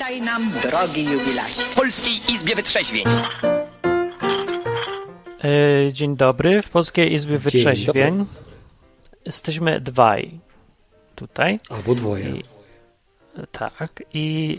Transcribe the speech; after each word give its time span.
Witaj 0.00 0.20
nam, 0.22 0.50
drogi 0.62 1.04
jubilasie. 1.04 1.62
W 1.62 1.74
Polskiej 1.74 2.14
Izbie 2.32 2.54
Wytrzeźwień. 2.54 3.04
E, 5.44 5.92
Dzień 5.92 6.16
dobry, 6.16 6.62
w 6.62 6.70
Polskiej 6.70 7.12
Izbie 7.12 7.38
Wytrzeźwień. 7.38 8.26
Jesteśmy 9.26 9.80
dwaj 9.80 10.40
tutaj. 11.14 11.60
Albo 11.70 11.94
dwoje. 11.94 12.28
I, 12.30 12.42
tak. 13.52 14.02
I 14.14 14.58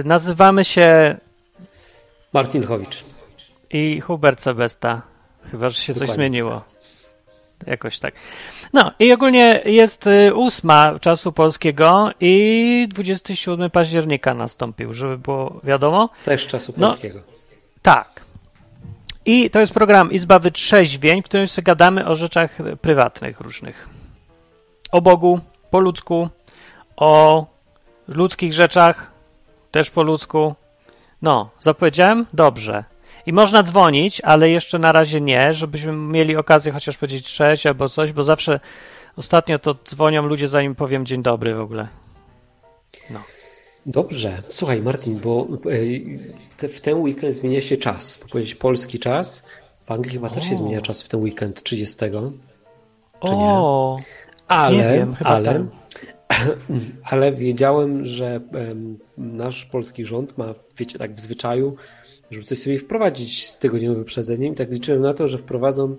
y, 0.00 0.02
nazywamy 0.04 0.64
się 0.64 1.16
Martin 2.32 2.66
Chowicz. 2.66 3.04
i 3.70 4.00
Hubert 4.00 4.42
Sebesta. 4.42 5.02
Chyba, 5.50 5.70
że 5.70 5.80
się 5.80 5.94
coś 5.94 6.00
Dokładnie. 6.00 6.14
zmieniło. 6.14 6.64
Jakoś 7.66 7.98
tak. 7.98 8.14
No 8.72 8.92
i 8.98 9.12
ogólnie 9.12 9.62
jest 9.64 10.06
y, 10.06 10.34
ósma 10.34 10.98
czasu 10.98 11.32
polskiego 11.32 12.10
i 12.20 12.86
27 12.90 13.70
października 13.70 14.34
nastąpił, 14.34 14.92
żeby 14.94 15.18
było 15.18 15.60
wiadomo. 15.64 16.08
Też 16.24 16.46
czasu 16.46 16.74
No. 16.76 16.88
polskiego. 16.88 17.20
Tak. 17.82 18.20
I 19.26 19.50
to 19.50 19.60
jest 19.60 19.74
program 19.74 20.12
Izba 20.12 20.38
Wytrzeźwień, 20.38 21.22
w 21.22 21.24
którym 21.24 21.48
sobie 21.48 21.64
gadamy 21.64 22.06
o 22.06 22.14
rzeczach 22.14 22.58
prywatnych 22.80 23.40
różnych. 23.40 23.88
O 24.92 25.00
Bogu, 25.00 25.40
po 25.70 25.80
ludzku, 25.80 26.28
o 26.96 27.46
ludzkich 28.08 28.52
rzeczach, 28.52 29.10
też 29.70 29.90
po 29.90 30.02
ludzku. 30.02 30.54
No, 31.22 31.50
zapowiedziałem? 31.60 32.26
Dobrze. 32.32 32.84
I 33.26 33.32
można 33.32 33.62
dzwonić, 33.62 34.20
ale 34.20 34.50
jeszcze 34.50 34.78
na 34.78 34.92
razie 34.92 35.20
nie, 35.20 35.54
żebyśmy 35.54 35.92
mieli 35.92 36.36
okazję 36.36 36.72
chociaż 36.72 36.96
powiedzieć 36.96 37.32
cześć 37.34 37.66
albo 37.66 37.88
coś, 37.88 38.12
bo 38.12 38.24
zawsze 38.24 38.60
ostatnio 39.16 39.58
to 39.58 39.74
dzwonią 39.84 40.22
ludzie, 40.22 40.48
zanim 40.48 40.74
powiem 40.74 41.06
dzień 41.06 41.22
dobry 41.22 41.54
w 41.54 41.60
ogóle. 41.60 41.88
Dobrze. 43.86 44.42
Słuchaj, 44.48 44.82
Martin, 44.82 45.20
bo 45.20 45.46
e, 46.62 46.68
w 46.68 46.80
ten 46.80 46.98
weekend 46.98 47.34
zmienia 47.36 47.60
się 47.60 47.76
czas. 47.76 48.18
Powiedzieć 48.18 48.54
polski 48.54 48.98
czas. 48.98 49.44
W 49.84 49.90
Anglii 49.90 50.12
chyba 50.12 50.30
też 50.30 50.44
się 50.44 50.52
O. 50.52 50.54
zmienia 50.54 50.80
czas 50.80 51.02
w 51.02 51.08
ten 51.08 51.22
weekend 51.22 51.62
30. 51.62 51.96
Czy 53.26 53.36
nie? 53.36 53.44
O, 53.44 53.98
Ale, 54.48 54.76
Nie 54.76 54.98
wiem, 54.98 55.16
ale, 55.24 55.64
tak. 56.28 56.46
ale 57.10 57.32
wiedziałem, 57.32 58.04
że 58.04 58.40
nasz 59.18 59.64
polski 59.64 60.04
rząd 60.04 60.38
ma, 60.38 60.54
wiecie, 60.76 60.98
tak 60.98 61.14
w 61.14 61.20
zwyczaju, 61.20 61.76
żeby 62.30 62.44
coś 62.46 62.58
sobie 62.58 62.78
wprowadzić 62.78 63.46
z 63.48 63.58
tygodniowym 63.58 63.98
wyprzedzeniem. 63.98 64.52
I 64.52 64.56
tak 64.56 64.70
liczyłem 64.70 65.00
na 65.02 65.14
to, 65.14 65.28
że 65.28 65.38
wprowadzą 65.38 65.96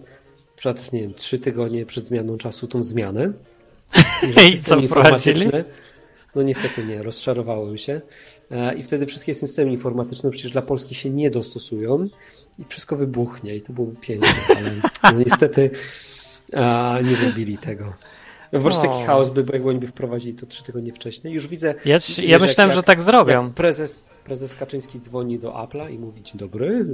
przykład, 0.55 0.93
nie 0.93 1.01
wiem, 1.01 1.13
trzy 1.13 1.39
tygodnie 1.39 1.85
przed 1.85 2.05
zmianą 2.05 2.37
czasu 2.37 2.67
tą 2.67 2.83
zmianę. 2.83 3.31
I 4.53 4.57
co 4.63 4.75
informatyczne- 4.75 5.63
No 6.35 6.43
niestety 6.43 6.85
nie, 6.85 7.03
rozczarowałem 7.03 7.77
się. 7.77 8.01
E, 8.51 8.75
I 8.75 8.83
wtedy 8.83 9.05
wszystkie 9.05 9.33
systemy 9.33 9.71
informatyczne 9.71 10.31
przecież 10.31 10.51
dla 10.51 10.61
Polski 10.61 10.95
się 10.95 11.09
nie 11.09 11.31
dostosują 11.31 12.07
i 12.59 12.63
wszystko 12.63 12.95
wybuchnie 12.95 13.55
i 13.55 13.61
to 13.61 13.73
byłoby 13.73 13.95
piękne, 14.01 14.27
ale 14.55 14.71
no 15.13 15.19
niestety 15.19 15.69
a, 16.53 16.99
nie 17.03 17.15
zrobili 17.15 17.57
tego. 17.57 17.93
No, 18.53 18.59
Po 18.59 18.65
prostu 18.65 18.87
taki 18.87 19.03
chaos 19.03 19.29
by 19.29 19.43
był, 19.43 19.53
jakby 19.53 19.69
oni 19.69 19.79
by 19.79 19.87
wprowadzili 19.87 20.33
to 20.35 20.45
trzy 20.45 20.63
tygodnie 20.63 20.93
wcześniej. 20.93 21.33
Już 21.33 21.47
widzę. 21.47 21.67
ja, 21.85 21.99
wiesz, 21.99 22.17
ja 22.17 22.39
myślałem, 22.39 22.69
jak- 22.69 22.75
że 22.75 22.83
tak 22.83 23.01
zrobią. 23.03 23.53
prezes, 23.53 24.05
prezes 24.27 24.55
Kaczyński 24.55 24.99
dzwoni 24.99 25.39
do 25.39 25.51
Apple'a 25.51 25.91
i 25.93 25.99
mówi 25.99 26.21
dzień 26.23 26.37
dobry, 26.39 26.85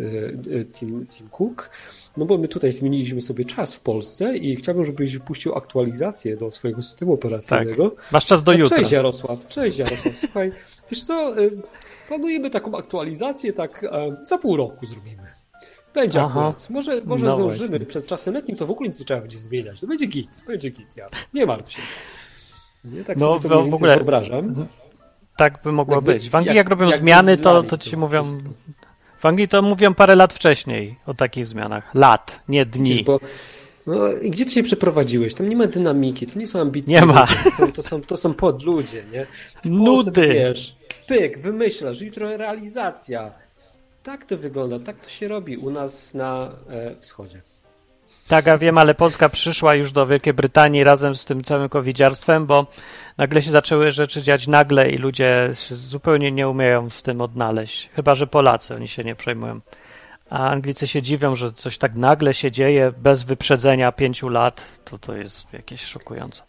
e, 0.54 0.60
e, 0.60 0.66
Tim, 0.66 1.08
Tim 1.08 1.30
Cook, 1.30 1.70
no 2.18 2.26
bo 2.26 2.38
my 2.38 2.48
tutaj 2.48 2.72
zmieniliśmy 2.72 3.22
sobie 3.22 3.46
czas 3.46 3.76
w 3.76 3.80
Polsce 3.80 4.38
i 4.38 4.56
chciałbym, 4.56 4.86
żebyś 4.86 5.14
wypuścił 5.14 5.56
aktualizację 5.56 6.38
do 6.38 6.52
swojego 6.52 6.82
systemu 6.82 7.14
operacyjnego. 7.14 7.92
Masz 8.12 8.26
czas 8.26 8.44
do 8.44 8.52
No, 8.52 8.58
jutra. 8.58 8.78
Cześć 8.78 8.92
Jarosław, 8.92 9.48
cześć 9.48 9.78
Jarosław, 9.78 10.18
słuchaj, 10.18 10.52
wiesz 10.92 11.04
co, 11.04 11.40
y, 11.42 11.52
planujemy 12.08 12.50
taką 12.50 12.78
aktualizację, 12.78 13.54
tak 13.54 13.84
e, 13.84 14.16
za 14.26 14.38
pół 14.38 14.58
roku 14.58 14.86
zrobimy. 14.86 15.24
Będzie 15.94 16.22
Aha. 16.22 16.30
akurat. 16.30 16.70
Może, 16.70 17.02
może 17.06 17.26
No 17.26 17.36
zdążymy 17.36 17.70
właśnie. 17.70 17.86
przed 17.86 18.06
czasem 18.06 18.34
letnim, 18.34 18.58
to 18.58 18.66
w 18.66 18.72
ogóle 18.72 18.88
nic 18.90 19.00
nie 19.00 19.06
trzeba 19.06 19.22
będzie 19.22 19.38
zmieniać. 19.38 19.80
To 19.80 19.88
będzie 19.88 20.06
git, 20.06 20.44
będzie 20.48 20.70
git, 20.70 20.98
ja. 20.98 21.08
Nie 21.34 21.46
martw 21.46 21.72
się. 21.72 21.82
Nie, 22.86 23.04
tak 23.04 23.18
No, 23.18 23.26
sobie 23.40 23.50
to 23.50 23.64
w- 23.66 23.74
ogóle- 23.74 23.96
wyobrażam. 23.96 24.68
Tak 25.38 25.60
by 25.64 25.72
mogło 25.72 26.02
być. 26.02 26.30
W 26.30 26.36
Anglii 26.36 26.48
jak- 26.48 26.56
jak, 26.56 26.70
robią 26.70 26.86
jakby 26.86 26.98
zmiany, 26.98 27.38
to, 27.38 27.64
to 27.64 27.78
ci 27.78 27.98
mówią. 27.98 28.24
wszystko. 28.24 28.50
W 29.20 29.26
Anglii 29.26 29.48
to 29.48 29.62
mówią 29.62 29.94
parę 29.94 30.16
lat 30.16 30.34
wcześniej 30.34 30.96
o 31.06 31.14
takich 31.14 31.48
zmianach. 31.48 31.96
Lat, 31.96 32.40
nie 32.48 32.66
dni. 32.66 32.90
Widzisz, 32.90 33.04
bo 33.04 33.20
no, 33.88 33.96
gdzie 34.24 34.46
ty 34.46 34.52
się 34.52 34.64
przeprowadziłeś? 34.64 35.34
Tam 35.34 35.50
nie 35.50 35.56
ma 35.56 35.68
dynamiki, 35.68 36.28
to 36.28 36.40
nie 36.40 36.48
są 36.48 36.62
ambitni 36.62 36.94
Nie 36.94 37.06
ma. 37.06 37.28
To 37.44 37.52
są, 37.52 37.72
to 37.72 37.82
są, 37.84 38.02
to 38.02 38.18
są 38.18 38.34
podludzie, 38.34 39.04
nie? 39.12 39.28
W 39.64 39.70
Nudy. 39.70 40.28
Wiesz, 40.28 40.76
pyk, 41.08 41.40
wymyślasz, 41.40 42.02
jutro 42.02 42.38
realizacja. 42.38 43.32
Tak 44.04 44.26
to 44.26 44.38
wygląda, 44.38 44.80
tak 44.80 45.00
to 45.00 45.10
się 45.10 45.28
robi 45.28 45.58
u 45.58 45.72
nas 45.72 46.14
na 46.14 46.50
e, 46.70 46.96
wschodzie. 47.00 47.42
Tak, 48.28 48.46
ja 48.46 48.58
wiem, 48.58 48.78
ale 48.78 48.96
Polska 48.96 49.30
przyszła 49.30 49.76
już 49.76 49.92
do 49.92 50.08
Wielkiej 50.08 50.34
Brytanii 50.34 50.84
razem 50.84 51.16
z 51.16 51.26
tym 51.26 51.44
całym 51.44 51.70
covidziarstwem, 51.70 52.46
bo 52.46 52.68
nagle 53.18 53.42
się 53.42 53.52
zaczęły 53.52 53.92
rzeczy 53.92 54.22
dziać 54.22 54.48
nagle 54.48 54.90
i 54.90 54.98
ludzie 54.98 55.50
zupełnie 55.70 56.32
nie 56.32 56.50
umieją 56.50 56.90
w 56.90 57.02
tym 57.02 57.22
odnaleźć. 57.22 57.90
Chyba, 57.96 58.16
że 58.16 58.28
Polacy, 58.28 58.76
oni 58.76 58.88
się 58.88 59.04
nie 59.04 59.16
przejmują. 59.16 59.60
A 60.30 60.50
Anglicy 60.50 60.88
się 60.88 61.02
dziwią, 61.02 61.36
że 61.36 61.54
coś 61.54 61.78
tak 61.78 61.96
nagle 61.96 62.34
się 62.34 62.52
dzieje 62.52 62.94
bez 62.98 63.24
wyprzedzenia 63.24 63.92
pięciu 63.92 64.30
lat. 64.30 64.62
To 64.86 65.00
to 65.00 65.16
jest 65.16 65.54
jakieś 65.54 65.82
szokujące. 65.82 66.44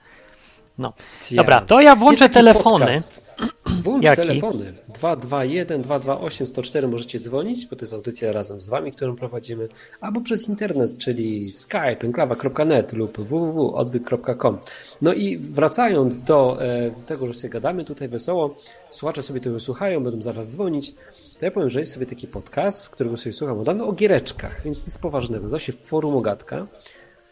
No. 0.78 0.92
Dobra, 1.32 1.60
to 1.60 1.80
ja 1.80 1.96
włączę 1.96 2.28
telefony. 2.28 2.86
podcast. 2.86 3.24
Włącz 3.82 4.04
Jaki? 4.04 4.22
telefony. 4.22 4.74
221 4.88 5.82
228 5.82 6.46
104 6.46 6.88
możecie 6.88 7.18
dzwonić, 7.18 7.66
bo 7.66 7.76
to 7.76 7.82
jest 7.82 7.92
audycja 7.94 8.32
razem 8.32 8.60
z 8.60 8.68
wami, 8.68 8.92
którą 8.92 9.16
prowadzimy, 9.16 9.68
albo 10.00 10.20
przez 10.20 10.48
internet, 10.48 10.98
czyli 10.98 11.52
skype, 11.52 11.98
enklawa.net 12.04 12.92
lub 12.92 13.18
www.odwyk.com. 13.18 14.58
No 15.02 15.12
i 15.12 15.38
wracając 15.38 16.22
do 16.22 16.62
e, 16.62 16.90
tego, 17.06 17.26
że 17.26 17.34
sobie 17.34 17.48
gadamy 17.48 17.84
tutaj 17.84 18.08
wesoło, 18.08 18.56
słuchacze 18.90 19.22
sobie 19.22 19.40
tego 19.40 19.60
słuchają, 19.60 20.04
będą 20.04 20.22
zaraz 20.22 20.50
dzwonić, 20.50 20.94
to 21.38 21.44
ja 21.44 21.50
powiem, 21.50 21.68
że 21.68 21.78
jest 21.78 21.92
sobie 21.92 22.06
taki 22.06 22.28
podcast, 22.28 22.90
którego 22.90 23.16
sobie 23.16 23.32
słucham 23.32 23.58
od 23.58 23.64
dawna, 23.64 23.84
o 23.84 23.92
giereczkach, 23.92 24.62
więc 24.64 24.86
nic 24.86 24.98
poważnego. 24.98 25.42
Nazywa 25.42 25.58
się 25.58 25.72
Forum 25.72 26.16
Ogatka. 26.16 26.66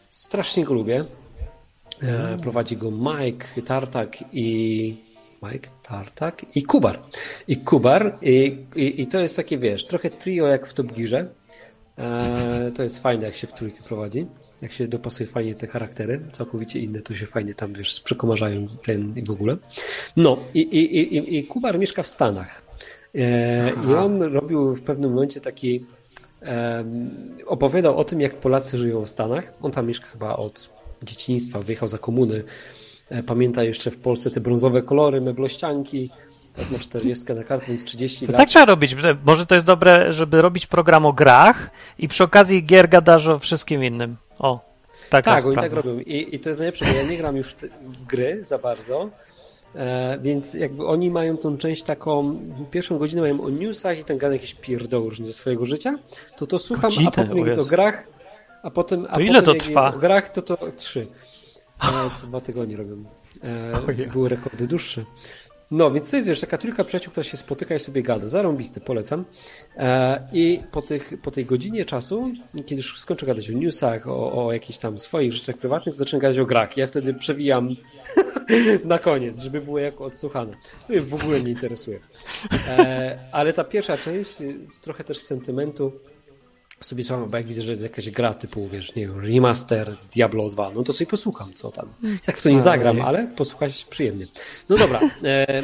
Strasznie 0.09 0.63
go 0.63 0.73
lubię. 0.73 1.05
E, 2.03 2.37
prowadzi 2.41 2.77
go 2.77 2.91
Mike 2.91 3.61
Tartak 3.65 4.17
i 4.33 4.97
Mike 5.43 5.69
Tartak 5.83 6.55
i 6.55 6.63
Kubar. 6.63 6.99
I 7.47 7.57
Kubar 7.57 8.17
i, 8.21 8.57
i, 8.75 9.01
i 9.01 9.07
to 9.07 9.19
jest 9.19 9.35
takie, 9.35 9.57
wiesz, 9.57 9.85
trochę 9.85 10.09
trio 10.09 10.47
jak 10.47 10.67
w 10.67 10.73
Top 10.73 10.91
Gearze. 10.91 11.27
E, 11.97 12.71
to 12.75 12.83
jest 12.83 12.99
fajne, 12.99 13.25
jak 13.25 13.35
się 13.35 13.47
w 13.47 13.53
trójkę 13.53 13.83
prowadzi. 13.83 14.25
Jak 14.61 14.71
się 14.73 14.87
dopasuje 14.87 15.27
fajnie 15.29 15.55
te 15.55 15.67
charaktery, 15.67 16.19
całkowicie 16.31 16.79
inne, 16.79 17.01
to 17.01 17.15
się 17.15 17.25
fajnie 17.25 17.53
tam, 17.53 17.73
wiesz, 17.73 18.01
przekomarzają 18.01 18.67
ten 18.83 19.13
i 19.17 19.23
w 19.23 19.31
ogóle. 19.31 19.57
No 20.17 20.37
i, 20.53 20.59
i, 20.61 20.97
i, 21.15 21.37
i- 21.37 21.43
Kubar 21.47 21.79
mieszka 21.79 22.03
w 22.03 22.07
Stanach. 22.07 22.61
E, 23.15 23.71
I 23.89 23.93
on 23.95 24.21
robił 24.21 24.75
w 24.75 24.81
pewnym 24.81 25.13
momencie 25.13 25.41
taki 25.41 25.85
opowiadał 27.45 27.97
o 27.97 28.03
tym, 28.03 28.21
jak 28.21 28.35
Polacy 28.35 28.77
żyją 28.77 29.01
w 29.05 29.09
Stanach. 29.09 29.53
On 29.61 29.71
tam 29.71 29.87
mieszka 29.87 30.07
chyba 30.07 30.35
od 30.35 30.69
dzieciństwa, 31.03 31.59
wyjechał 31.59 31.87
za 31.87 31.97
komuny. 31.97 32.43
E, 33.09 33.23
Pamięta 33.23 33.63
jeszcze 33.63 33.91
w 33.91 33.97
Polsce 33.97 34.31
te 34.31 34.41
brązowe 34.41 34.81
kolory, 34.81 35.21
meblościanki. 35.21 36.09
Teraz 36.55 36.71
ma 36.71 36.79
40 36.79 37.33
na 37.33 37.43
karku, 37.43 37.65
więc 37.67 37.83
30 37.83 38.25
To 38.25 38.31
lat. 38.31 38.41
tak 38.41 38.49
trzeba 38.49 38.65
robić. 38.65 38.91
że 38.91 39.17
Może 39.25 39.45
to 39.45 39.55
jest 39.55 39.67
dobre, 39.67 40.13
żeby 40.13 40.41
robić 40.41 40.67
program 40.67 41.05
o 41.05 41.13
grach 41.13 41.69
i 41.99 42.07
przy 42.07 42.23
okazji 42.23 42.65
gier 42.65 42.89
gadasz 42.89 43.27
o 43.27 43.39
wszystkim 43.39 43.83
innym. 43.83 44.15
O, 44.39 44.59
taka 45.09 45.31
Tak, 45.35 45.45
oni 45.45 45.55
tak 45.55 45.73
robią. 45.73 45.99
I, 45.99 46.35
I 46.35 46.39
to 46.39 46.49
jest 46.49 46.59
najlepsze, 46.61 46.85
bo 46.85 46.91
ja 46.91 47.03
nie 47.03 47.17
gram 47.17 47.37
już 47.37 47.55
w 47.83 48.05
gry 48.05 48.43
za 48.43 48.57
bardzo, 48.57 49.09
e, 49.75 50.19
więc 50.21 50.53
jakby 50.53 50.85
oni 50.87 51.09
mają 51.11 51.37
tą 51.37 51.57
część 51.57 51.83
taką, 51.83 52.39
pierwszą 52.71 52.97
godzinę 52.97 53.21
mają 53.21 53.41
o 53.41 53.49
newsach 53.49 53.99
i 53.99 54.03
ten 54.03 54.17
gada 54.17 54.33
jakieś 54.33 54.53
pierdoły 54.55 55.11
ze 55.21 55.33
swojego 55.33 55.65
życia, 55.65 55.95
to 56.37 56.47
to 56.47 56.59
słucham, 56.59 56.89
Godzinę, 56.91 57.07
a 57.07 57.11
potem 57.11 57.37
jak 57.37 57.47
jest 57.47 57.59
o 57.59 57.65
grach, 57.65 58.07
a 58.63 58.71
potem, 58.71 59.05
a 59.09 59.15
To 59.15 59.19
ile 59.21 59.41
potem 59.41 59.59
to 59.59 59.65
trwa? 59.65 59.83
jest 59.85 59.95
o 59.95 59.99
grach, 59.99 60.29
to 60.29 60.41
to 60.41 60.57
trzy. 60.71 61.07
E, 61.83 62.09
co 62.15 62.27
dwa 62.27 62.41
tygodnie 62.41 62.77
robią. 62.77 63.03
E, 63.43 64.07
były 64.13 64.29
rekordy 64.29 64.67
dłuższe. 64.67 65.05
No, 65.71 65.91
więc 65.91 66.09
to 66.11 66.15
jest, 66.15 66.27
wiesz, 66.27 66.39
taka 66.39 66.57
trójka 66.57 66.83
przyjaciół, 66.83 67.11
która 67.11 67.23
się 67.23 67.37
spotyka 67.37 67.75
i 67.75 67.79
sobie 67.79 68.03
gada. 68.03 68.27
Zarąbisty, 68.27 68.81
polecam. 68.81 69.25
E, 69.77 70.27
I 70.33 70.59
po, 70.71 70.81
tych, 70.81 71.13
po 71.21 71.31
tej 71.31 71.45
godzinie 71.45 71.85
czasu, 71.85 72.31
kiedy 72.53 72.75
już 72.75 72.99
skończę 72.99 73.25
gadać 73.25 73.49
o 73.49 73.53
newsach, 73.53 74.07
o, 74.07 74.45
o 74.45 74.53
jakichś 74.53 74.79
tam 74.79 74.99
swoich 74.99 75.33
rzeczach 75.33 75.57
prywatnych, 75.57 75.95
zacznę 75.95 76.19
gadać 76.19 76.39
o 76.39 76.45
grach. 76.45 76.77
Ja 76.77 76.87
wtedy 76.87 77.13
przewijam 77.13 77.69
na 78.85 78.99
koniec, 78.99 79.39
żeby 79.39 79.61
było 79.61 79.79
jako 79.79 80.05
odsłuchane. 80.05 80.53
To 80.87 80.93
mnie 80.93 81.01
w 81.01 81.13
ogóle 81.13 81.41
nie 81.41 81.51
interesuje. 81.51 81.99
E, 82.67 83.19
ale 83.31 83.53
ta 83.53 83.63
pierwsza 83.63 83.97
część, 83.97 84.35
trochę 84.81 85.03
też 85.03 85.17
sentymentu, 85.17 85.91
sobie 86.85 87.03
słucham, 87.03 87.29
bo 87.29 87.37
jak 87.37 87.45
widzę, 87.47 87.61
że 87.61 87.71
jest 87.71 87.83
jakaś 87.83 88.09
gra 88.09 88.33
typu, 88.33 88.67
wiesz, 88.67 88.95
nie 88.95 89.07
wiem, 89.07 89.19
remaster 89.25 89.95
Diablo 90.13 90.49
2, 90.49 90.71
no 90.75 90.83
to 90.83 90.93
sobie 90.93 91.09
posłucham, 91.09 91.53
co 91.53 91.71
tam. 91.71 91.85
Tak 92.25 92.37
w 92.37 92.43
to 92.43 92.49
nie 92.49 92.59
zagram, 92.59 93.01
ale 93.01 93.27
posłuchać 93.27 93.85
przyjemnie. 93.85 94.25
No 94.69 94.77
dobra. 94.77 94.99
E, 95.23 95.63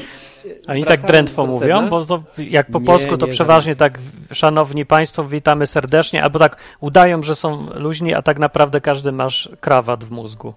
Oni 0.68 0.86
tak 0.86 1.02
drętwo 1.02 1.46
mówią, 1.46 1.90
bo 1.90 2.06
to 2.06 2.24
jak 2.38 2.72
po 2.72 2.80
Nie, 2.80 2.86
polsku 2.86 3.18
to 3.18 3.26
nie, 3.26 3.32
przeważnie 3.32 3.76
zamiast- 3.76 3.80
tak, 3.80 4.00
szanowni 4.32 4.86
państwo, 4.86 5.24
witamy 5.28 5.68
serdecznie, 5.68 6.24
albo 6.24 6.40
tak 6.40 6.58
udają, 6.80 7.24
że 7.24 7.36
są 7.36 7.70
luźni, 7.74 8.14
a 8.14 8.22
tak 8.22 8.40
naprawdę 8.40 8.82
każdy 8.82 9.12
masz 9.12 9.50
krawat 9.62 10.04
w 10.04 10.12
mózgu. 10.12 10.54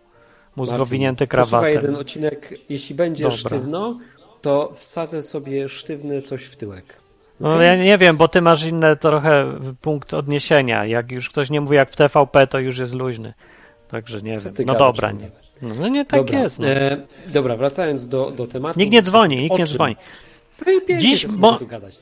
Mózg 0.57 0.73
owinięty 0.73 1.27
Posłuchaj 1.27 1.49
krawatem. 1.51 1.73
jeden 1.75 1.97
odcinek, 1.97 2.55
jeśli 2.69 2.95
będzie 2.95 3.25
Dobra. 3.25 3.39
sztywno, 3.39 3.99
to 4.43 4.73
wsadzę 4.75 5.23
sobie 5.23 5.69
sztywne 5.69 6.23
coś 6.23 6.43
w 6.45 6.57
tyłek. 6.57 7.02
No 7.43 7.63
ja 7.63 7.77
nie 7.77 7.99
wiem, 7.99 8.17
bo 8.17 8.29
ty 8.29 8.43
masz 8.43 8.65
inny 8.65 8.97
trochę 8.97 9.47
punkt 9.81 10.15
odniesienia. 10.15 10.87
Jak 10.87 11.13
już 11.13 11.31
ktoś 11.31 11.51
nie 11.51 11.61
mówi 11.61 11.77
jak 11.77 11.91
w 11.91 11.97
TVP, 11.97 12.47
to 12.47 12.59
już 12.59 12.79
jest 12.79 12.95
luźny. 12.95 13.35
Także 13.89 14.23
nie 14.23 14.37
Co 14.37 14.53
wiem. 14.53 14.67
No 14.67 14.73
gadasz, 14.73 14.89
dobra, 14.89 15.13
nie. 15.13 15.31
No, 15.63 15.75
no 15.81 15.89
nie 15.89 16.05
tak 16.05 16.21
dobra, 16.21 16.41
jest. 16.41 16.59
No. 16.59 16.69
E, 16.69 16.97
dobra, 17.27 17.57
wracając 17.57 18.09
do, 18.09 18.31
do 18.31 18.47
tematu. 18.47 18.81
Nikt 18.81 18.93
nie 18.93 19.03
dzwoni, 19.03 19.37
nikt 19.37 19.59
nie 19.59 19.67
dzwoni. 19.67 19.97
Dziś 20.99 21.27
mo-. 21.27 21.59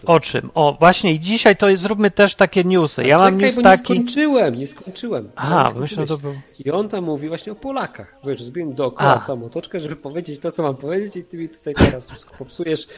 O 0.07 0.21
czym? 0.21 0.51
O, 0.55 0.77
właśnie 0.81 1.13
i 1.13 1.21
dzisiaj 1.21 1.57
to 1.57 1.69
jest, 1.69 1.83
zróbmy 1.83 2.11
też 2.11 2.35
takie 2.35 2.65
newsy. 2.65 3.05
Ja 3.05 3.19
mam 3.19 3.35
Czekaj, 3.35 3.47
news 3.47 3.55
bo 3.55 3.61
nie 3.61 3.65
taki... 3.65 3.85
skończyłem, 3.85 4.55
nie 4.55 4.67
skończyłem. 4.67 5.31
Aha, 5.37 5.73
myślę, 5.77 6.07
to 6.07 6.19
był... 6.19 6.35
I 6.59 6.71
on 6.71 6.89
tam 6.89 7.05
mówi 7.05 7.29
właśnie 7.29 7.53
o 7.53 7.55
Polakach. 7.55 8.17
Wiesz, 8.25 8.43
zrobiłem 8.43 8.75
dookoła 8.75 9.17
A. 9.17 9.21
całą 9.21 9.45
otoczkę, 9.45 9.81
żeby 9.81 9.97
powiedzieć 9.97 10.41
to, 10.41 10.53
co 10.53 10.63
mam 10.63 10.77
powiedzieć 10.77 11.17
i 11.17 11.25
ty 11.25 11.39
mi 11.39 11.49
tutaj 11.49 11.75
teraz 11.75 12.11
wszystko 12.11 12.35
popsujesz 12.39 12.89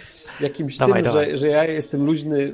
jakimś 0.41 0.77
Dawaj, 0.79 1.03
tym, 1.03 1.13
dawaj. 1.13 1.31
Że, 1.31 1.39
że 1.39 1.49
ja 1.49 1.65
jestem 1.65 2.07
luźny 2.07 2.43
e, 2.43 2.53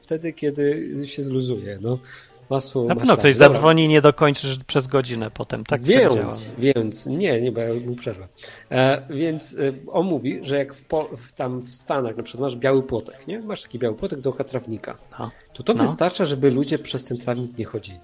wtedy, 0.00 0.32
kiedy 0.32 0.94
się 1.04 1.22
zluzuję. 1.22 1.78
No, 1.80 1.98
masło 2.50 2.84
Na 2.84 2.96
pewno 2.96 3.16
ktoś 3.16 3.34
Dobra. 3.34 3.48
zadzwoni 3.48 3.84
i 3.84 3.88
nie 3.88 4.00
dokończysz 4.00 4.58
przez 4.66 4.86
godzinę 4.86 5.30
potem. 5.30 5.64
Tak, 5.64 5.80
tak. 5.80 5.88
Więc, 5.88 6.50
więc, 6.58 7.06
nie, 7.06 7.40
nie, 7.40 7.52
bo 7.52 7.60
ja 7.60 7.74
mu 7.86 7.96
przerwę. 7.96 8.28
E, 8.70 9.02
więc 9.10 9.54
e, 9.58 9.72
on 9.88 10.06
mówi, 10.06 10.38
że 10.42 10.58
jak 10.58 10.74
w, 10.74 10.84
w, 11.16 11.32
tam 11.32 11.60
w 11.60 11.74
Stanach 11.74 12.16
na 12.16 12.22
przykład 12.22 12.40
masz 12.40 12.56
biały 12.56 12.82
płotek, 12.82 13.26
nie? 13.26 13.40
Masz 13.40 13.62
taki 13.62 13.78
biały 13.78 13.96
płotek 13.96 14.20
dookoła 14.20 14.44
trawnika. 14.48 14.98
No. 15.18 15.30
To 15.52 15.62
to 15.62 15.74
No. 15.74 15.84
wystarcza, 15.84 16.24
żeby 16.24 16.50
ludzie 16.50 16.78
przez 16.78 17.04
ten 17.04 17.18
trawnik 17.18 17.58
nie 17.58 17.64
chodzili. 17.64 17.98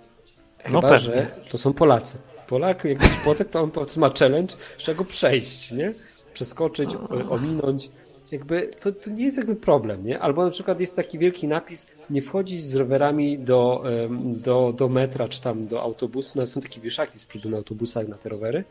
Chyba, 0.59 0.81
No 0.91 0.99
że 0.99 1.31
to 1.50 1.59
są 1.59 1.73
Polacy. 1.73 2.19
Polak, 2.47 2.85
jak 2.85 3.03
jakiś 3.03 3.19
płotek, 3.19 3.49
to 3.50 3.61
on 3.61 3.71
po 3.71 3.81
prostu 3.81 4.00
ma 4.00 4.11
challenge, 4.19 4.55
z 4.79 4.83
czego 4.83 5.05
przejść, 5.05 5.73
nie? 5.73 5.94
Przeskoczyć, 6.35 6.91
ominąć. 7.31 7.91
Jakby 8.32 8.70
to, 8.81 8.93
to 8.93 9.11
nie 9.11 9.25
jest 9.25 9.37
jakby 9.37 9.56
problem, 9.56 10.06
nie? 10.06 10.20
Albo 10.20 10.44
na 10.44 10.50
przykład 10.50 10.81
jest 10.81 10.96
taki 10.96 11.19
wielki 11.19 11.49
napis, 11.49 11.87
nie 12.11 12.23
wchodzić 12.23 12.64
z 12.64 12.75
rowerami 12.75 13.38
do, 13.38 13.84
do, 14.25 14.73
do 14.76 14.88
metra 14.88 15.29
czy 15.29 15.40
tam 15.40 15.67
do 15.67 15.82
autobusu. 15.82 16.38
No, 16.38 16.46
są 16.46 16.61
takie 16.61 16.81
wieszaki 16.81 17.19
z 17.19 17.26
przodu 17.26 17.49
na 17.50 17.56
autobusach 17.56 18.08
na 18.08 18.17
te 18.17 18.29
rowery, 18.29 18.64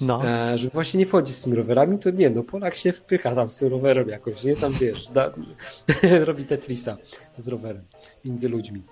No. 0.00 0.26
e, 0.26 0.58
żeby 0.58 0.70
właśnie 0.72 0.98
nie 0.98 1.06
wchodzić 1.06 1.36
z 1.36 1.42
tymi 1.42 1.56
rowerami, 1.56 1.98
to 1.98 2.10
nie, 2.10 2.30
no 2.30 2.42
Polak 2.42 2.74
się 2.74 2.92
wpycha 2.92 3.34
tam 3.34 3.50
z 3.50 3.56
tym 3.56 3.68
rowerem 3.68 4.08
jakoś, 4.08 4.44
nie? 4.44 4.56
Tam 4.56 4.72
wiesz, 4.72 5.08
da, 5.08 5.32
robi 6.24 6.44
Tetrisa 6.44 6.96
z 7.36 7.48
rowerem 7.48 7.82
między 8.24 8.48
ludźmi. 8.48 8.82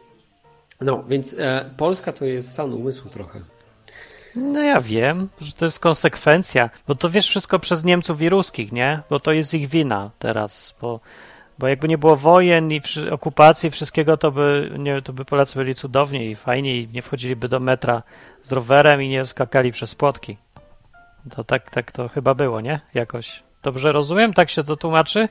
No, 0.80 1.04
więc 1.08 1.36
e, 1.38 1.70
Polska 1.78 2.12
to 2.12 2.24
jest 2.24 2.48
stan 2.52 2.72
umysłu 2.74 3.10
trochę. 3.10 3.40
No 4.36 4.62
ja 4.62 4.80
wiem, 4.80 5.28
że 5.40 5.52
to 5.52 5.64
jest 5.64 5.80
konsekwencja, 5.80 6.70
bo 6.88 6.94
to 6.94 7.10
wiesz 7.10 7.26
wszystko 7.26 7.58
przez 7.58 7.84
Niemców 7.84 8.22
i 8.22 8.28
Ruskich, 8.28 8.72
nie? 8.72 9.00
Bo 9.10 9.20
to 9.20 9.32
jest 9.32 9.54
ich 9.54 9.68
wina 9.68 10.10
teraz, 10.18 10.74
bo, 10.80 11.00
bo 11.58 11.68
jakby 11.68 11.88
nie 11.88 11.98
było 11.98 12.16
wojen 12.16 12.72
i 12.72 12.80
wszy- 12.80 13.12
okupacji 13.12 13.70
wszystkiego, 13.70 14.16
to 14.16 14.30
by, 14.30 14.72
nie, 14.78 15.02
to 15.02 15.12
by 15.12 15.24
Polacy 15.24 15.58
byli 15.58 15.74
cudowni 15.74 16.30
i 16.30 16.36
fajni 16.36 16.80
i 16.80 16.88
nie 16.88 17.02
wchodziliby 17.02 17.48
do 17.48 17.60
metra 17.60 18.02
z 18.42 18.52
rowerem 18.52 19.02
i 19.02 19.08
nie 19.08 19.26
skakali 19.26 19.72
przez 19.72 19.94
płotki. 19.94 20.36
To 21.36 21.44
tak, 21.44 21.70
tak 21.70 21.92
to 21.92 22.08
chyba 22.08 22.34
było, 22.34 22.60
nie? 22.60 22.80
Jakoś. 22.94 23.42
Dobrze 23.62 23.92
rozumiem? 23.92 24.34
Tak 24.34 24.50
się 24.50 24.64
to 24.64 24.76
tłumaczy? 24.76 25.28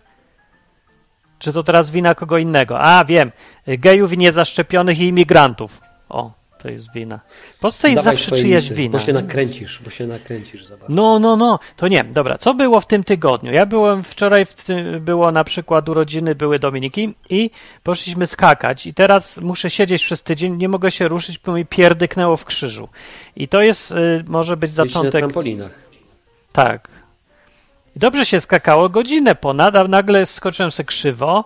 Czy 1.39 1.53
to 1.53 1.63
teraz 1.63 1.91
wina 1.91 2.15
kogo 2.15 2.37
innego? 2.37 2.79
A, 2.79 3.05
wiem. 3.05 3.31
Gejów 3.67 4.17
niezaszczepionych 4.17 4.99
i 4.99 5.07
imigrantów. 5.07 5.81
O, 6.09 6.31
to 6.61 6.69
jest 6.69 6.93
wina. 6.93 7.19
W 7.55 7.59
Polsce 7.59 7.89
jest 7.89 8.03
zawsze 8.03 8.31
czyjaś 8.31 8.63
misy, 8.63 8.75
wina. 8.75 8.91
Bo 8.91 8.99
się 8.99 9.13
nakręcisz, 9.13 9.81
bo 9.83 9.89
się 9.89 10.07
nakręcisz 10.07 10.65
za 10.65 10.77
bardzo. 10.77 10.93
No, 10.93 11.19
no, 11.19 11.35
no, 11.35 11.59
to 11.75 11.87
nie. 11.87 12.03
Dobra, 12.03 12.37
co 12.37 12.53
było 12.53 12.81
w 12.81 12.85
tym 12.85 13.03
tygodniu? 13.03 13.51
Ja 13.51 13.65
byłem 13.65 14.03
wczoraj, 14.03 14.45
w 14.45 14.55
tym, 14.55 14.99
było 14.99 15.31
na 15.31 15.43
przykład 15.43 15.89
urodziny, 15.89 16.35
były 16.35 16.59
Dominiki 16.59 17.15
i 17.29 17.49
poszliśmy 17.83 18.27
skakać 18.27 18.87
i 18.87 18.93
teraz 18.93 19.37
muszę 19.37 19.69
siedzieć 19.69 20.03
przez 20.03 20.23
tydzień, 20.23 20.57
nie 20.57 20.69
mogę 20.69 20.91
się 20.91 21.07
ruszyć, 21.07 21.39
bo 21.39 21.53
mi 21.53 21.65
pierdyknęło 21.65 22.37
w 22.37 22.45
krzyżu. 22.45 22.89
I 23.35 23.47
to 23.47 23.61
jest, 23.61 23.91
y, 23.91 24.23
może 24.27 24.57
być 24.57 24.71
Byliście 24.71 24.83
na 24.83 24.87
zaczątek... 24.87 25.21
trampolinach. 25.21 25.79
Tak. 26.51 26.89
Dobrze 27.95 28.25
się 28.25 28.39
skakało 28.39 28.89
godzinę 28.89 29.35
ponad, 29.35 29.75
a 29.75 29.83
nagle 29.83 30.25
skoczyłem 30.25 30.71
sobie 30.71 30.87
krzywo 30.87 31.45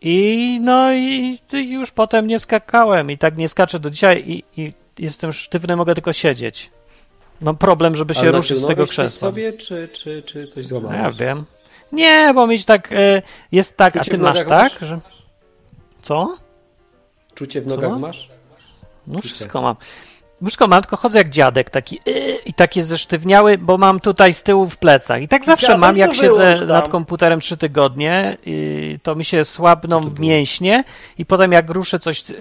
i 0.00 0.58
no 0.62 0.92
i, 0.92 1.38
już 1.52 1.90
potem 1.90 2.26
nie 2.26 2.38
skakałem 2.38 3.10
i 3.10 3.18
tak 3.18 3.36
nie 3.36 3.48
skaczę 3.48 3.80
do 3.80 3.90
dzisiaj 3.90 4.24
i, 4.26 4.44
i 4.62 4.72
jestem 4.98 5.32
sztywny, 5.32 5.76
mogę 5.76 5.94
tylko 5.94 6.12
siedzieć. 6.12 6.70
Mam 7.40 7.56
problem, 7.56 7.94
żeby 7.96 8.14
się 8.14 8.20
Ale 8.20 8.32
ruszyć 8.32 8.58
z 8.58 8.60
tego 8.66 8.82
naciągnąłeś 8.82 8.88
coś 8.88 8.96
krzesła. 8.96 9.28
sobie, 9.28 9.52
czy, 9.52 9.88
czy, 9.92 10.22
czy 10.22 10.46
coś 10.46 10.64
No 10.64 10.68
złamałeś? 10.68 10.98
ja 11.02 11.10
wiem. 11.10 11.44
Nie, 11.92 12.32
bo 12.34 12.46
mieć 12.46 12.64
tak 12.64 12.92
e, 12.92 13.22
jest 13.52 13.76
tak, 13.76 13.96
a 13.96 13.98
Czucie 13.98 14.10
ty 14.10 14.16
w 14.18 14.20
masz 14.20 14.38
tak, 14.38 14.48
masz? 14.48 14.78
że. 14.80 15.00
Co? 16.02 16.36
Czucie 17.34 17.60
w 17.60 17.64
Co 17.64 17.70
nogach 17.70 17.90
mam? 17.90 18.00
masz? 18.00 18.28
No 19.06 19.14
Czucie. 19.16 19.28
wszystko 19.34 19.62
mam. 19.62 19.76
Wszystko 20.44 20.68
mam, 20.68 20.82
tylko 20.82 20.96
chodzę 20.96 21.18
jak 21.18 21.30
dziadek, 21.30 21.70
taki 21.70 22.00
yy, 22.06 22.36
i 22.46 22.54
taki 22.54 22.82
zesztywniały, 22.82 23.58
bo 23.58 23.78
mam 23.78 24.00
tutaj 24.00 24.32
z 24.32 24.42
tyłu 24.42 24.66
w 24.66 24.76
plecach. 24.76 25.22
I 25.22 25.28
tak 25.28 25.44
zawsze 25.44 25.66
Dziadek 25.66 25.80
mam, 25.80 25.96
jak 25.96 26.14
siedzę 26.14 26.56
tam. 26.58 26.68
nad 26.68 26.88
komputerem 26.88 27.40
trzy 27.40 27.56
tygodnie, 27.56 28.36
yy, 28.46 28.98
to 29.02 29.14
mi 29.14 29.24
się 29.24 29.44
słabną 29.44 30.10
mięśnie 30.18 30.84
i 31.18 31.26
potem 31.26 31.52
jak 31.52 31.70
ruszę 31.70 31.98
coś 31.98 32.28
yy, 32.30 32.36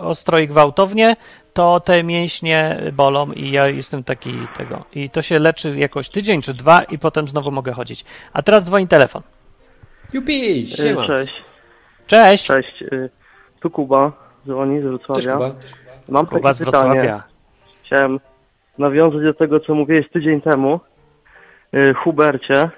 ostro 0.00 0.38
i 0.38 0.48
gwałtownie, 0.48 1.16
to 1.52 1.80
te 1.80 2.04
mięśnie 2.04 2.82
bolą 2.92 3.32
i 3.32 3.50
ja 3.50 3.68
jestem 3.68 4.04
taki 4.04 4.32
tego. 4.56 4.84
I 4.94 5.10
to 5.10 5.22
się 5.22 5.38
leczy 5.38 5.76
jakoś 5.76 6.08
tydzień 6.08 6.42
czy 6.42 6.54
dwa 6.54 6.82
i 6.82 6.98
potem 6.98 7.28
znowu 7.28 7.50
mogę 7.50 7.72
chodzić. 7.72 8.04
A 8.32 8.42
teraz 8.42 8.64
dzwoni 8.64 8.88
telefon. 8.88 9.22
Jupi, 10.12 10.68
siema. 10.70 11.06
Cześć, 11.06 11.32
Cześć! 12.06 12.46
cześć. 12.46 12.82
e, 12.82 13.08
Tu 13.60 13.70
Kuba, 13.70 14.12
dzwoni 14.46 14.80
z 14.80 14.82
Cześć 14.82 14.88
Wrocławia. 15.06 15.32
Kuba. 15.32 15.60
Mam 16.08 16.26
Kuba 16.26 16.52
z 16.52 16.58
takie 16.58 16.66
pytanie. 16.70 16.90
Wrocławia. 17.00 17.37
Chciałem 17.88 18.20
nawiązać 18.78 19.22
do 19.22 19.34
tego, 19.34 19.60
co 19.60 19.74
mówiłeś 19.74 20.10
tydzień 20.10 20.40
temu, 20.40 20.80
e, 21.72 21.94
Hubercie, 21.94 22.70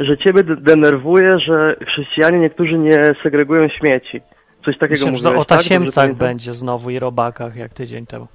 że 0.00 0.18
ciebie 0.18 0.44
denerwuje, 0.44 1.38
że 1.38 1.76
chrześcijanie 1.86 2.38
niektórzy 2.38 2.78
nie 2.78 3.14
segregują 3.22 3.68
śmieci. 3.68 4.20
Coś 4.64 4.78
takiego 4.78 5.06
Myślę, 5.06 5.18
że 5.18 5.28
mówiłeś, 5.28 5.40
o 5.40 5.44
tak? 5.44 5.58
Tasiemcach 5.58 6.04
pamiętam? 6.04 6.28
będzie 6.28 6.54
znowu 6.54 6.90
i 6.90 6.98
robakach, 6.98 7.56
jak 7.56 7.74
tydzień 7.74 8.06
temu. 8.06 8.26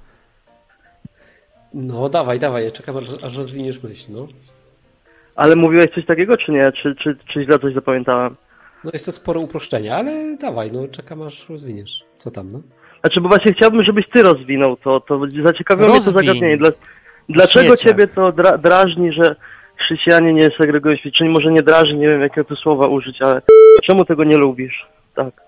No 1.74 2.08
dawaj, 2.08 2.38
dawaj, 2.38 2.64
ja 2.64 2.70
czekam 2.70 2.96
aż, 2.96 3.04
aż 3.22 3.36
rozwiniesz 3.36 3.82
myśl, 3.82 4.12
no. 4.12 4.26
Ale 5.36 5.56
mówiłeś 5.56 5.90
coś 5.94 6.06
takiego, 6.06 6.36
czy 6.36 6.52
nie? 6.52 6.72
Czy, 6.72 6.94
czy, 6.94 7.16
czy 7.32 7.44
źle 7.44 7.58
coś 7.58 7.74
zapamiętałem? 7.74 8.36
No 8.84 8.90
jest 8.92 9.06
to 9.06 9.12
spore 9.12 9.40
uproszczenie, 9.40 9.96
ale 9.96 10.36
dawaj, 10.36 10.72
no 10.72 10.88
czekam 10.88 11.22
aż 11.22 11.48
rozwiniesz. 11.48 12.04
Co 12.14 12.30
tam, 12.30 12.52
no? 12.52 12.60
Znaczy, 13.04 13.20
bo 13.20 13.28
właśnie 13.28 13.52
chciałbym, 13.52 13.82
żebyś 13.82 14.08
ty 14.08 14.22
rozwinął 14.22 14.76
to. 14.76 15.00
To 15.00 15.20
zaciekawiło 15.44 15.88
mnie 15.88 15.98
to 15.98 16.12
zagadnienie. 16.12 16.56
Dla, 16.56 16.70
dlaczego 17.28 17.76
Śmieciak. 17.76 17.90
ciebie 17.90 18.06
to 18.06 18.32
dra, 18.32 18.58
drażni, 18.58 19.12
że 19.12 19.36
chrześcijanie 19.76 20.32
nie 20.32 20.50
segregują 20.58 20.96
śmieci? 20.96 21.18
Czyli 21.18 21.30
może 21.30 21.52
nie 21.52 21.62
drażni, 21.62 21.98
nie 21.98 22.08
wiem 22.08 22.20
jakiego 22.20 22.44
tu 22.44 22.56
słowa 22.56 22.86
użyć, 22.86 23.22
ale 23.22 23.42
czemu 23.82 24.04
tego 24.04 24.24
nie 24.24 24.36
lubisz? 24.36 24.86
Tak. 25.14 25.34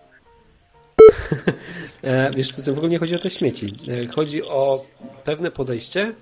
E, 2.03 2.31
wiesz 2.31 2.51
co, 2.51 2.63
to 2.63 2.75
w 2.75 2.79
ogóle 2.79 2.91
nie 2.91 2.99
chodzi 2.99 3.15
o 3.15 3.19
te 3.19 3.31
śmieci. 3.31 3.75
E, 3.89 4.07
chodzi 4.07 4.43
o 4.43 4.85
pewne 5.25 5.51
podejście, 5.51 6.13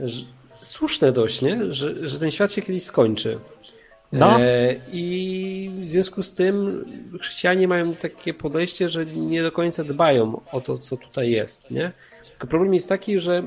że, 0.00 0.24
słuszne 0.60 1.12
dość, 1.12 1.42
nie? 1.42 1.72
Że, 1.72 2.08
że 2.08 2.18
ten 2.18 2.30
świat 2.30 2.52
się 2.52 2.62
kiedyś 2.62 2.84
skończy. 2.84 3.38
No. 4.12 4.40
E, 4.40 4.74
I 4.92 5.70
w 5.82 5.88
związku 5.88 6.22
z 6.22 6.32
tym 6.34 6.84
chrześcijanie 7.20 7.68
mają 7.68 7.94
takie 7.94 8.34
podejście, 8.34 8.88
że 8.88 9.06
nie 9.06 9.42
do 9.42 9.52
końca 9.52 9.84
dbają 9.84 10.40
o 10.52 10.60
to, 10.60 10.78
co 10.78 10.96
tutaj 10.96 11.30
jest, 11.30 11.70
nie? 11.70 11.92
Tylko 12.30 12.46
problem 12.46 12.74
jest 12.74 12.88
taki, 12.88 13.20
że 13.20 13.42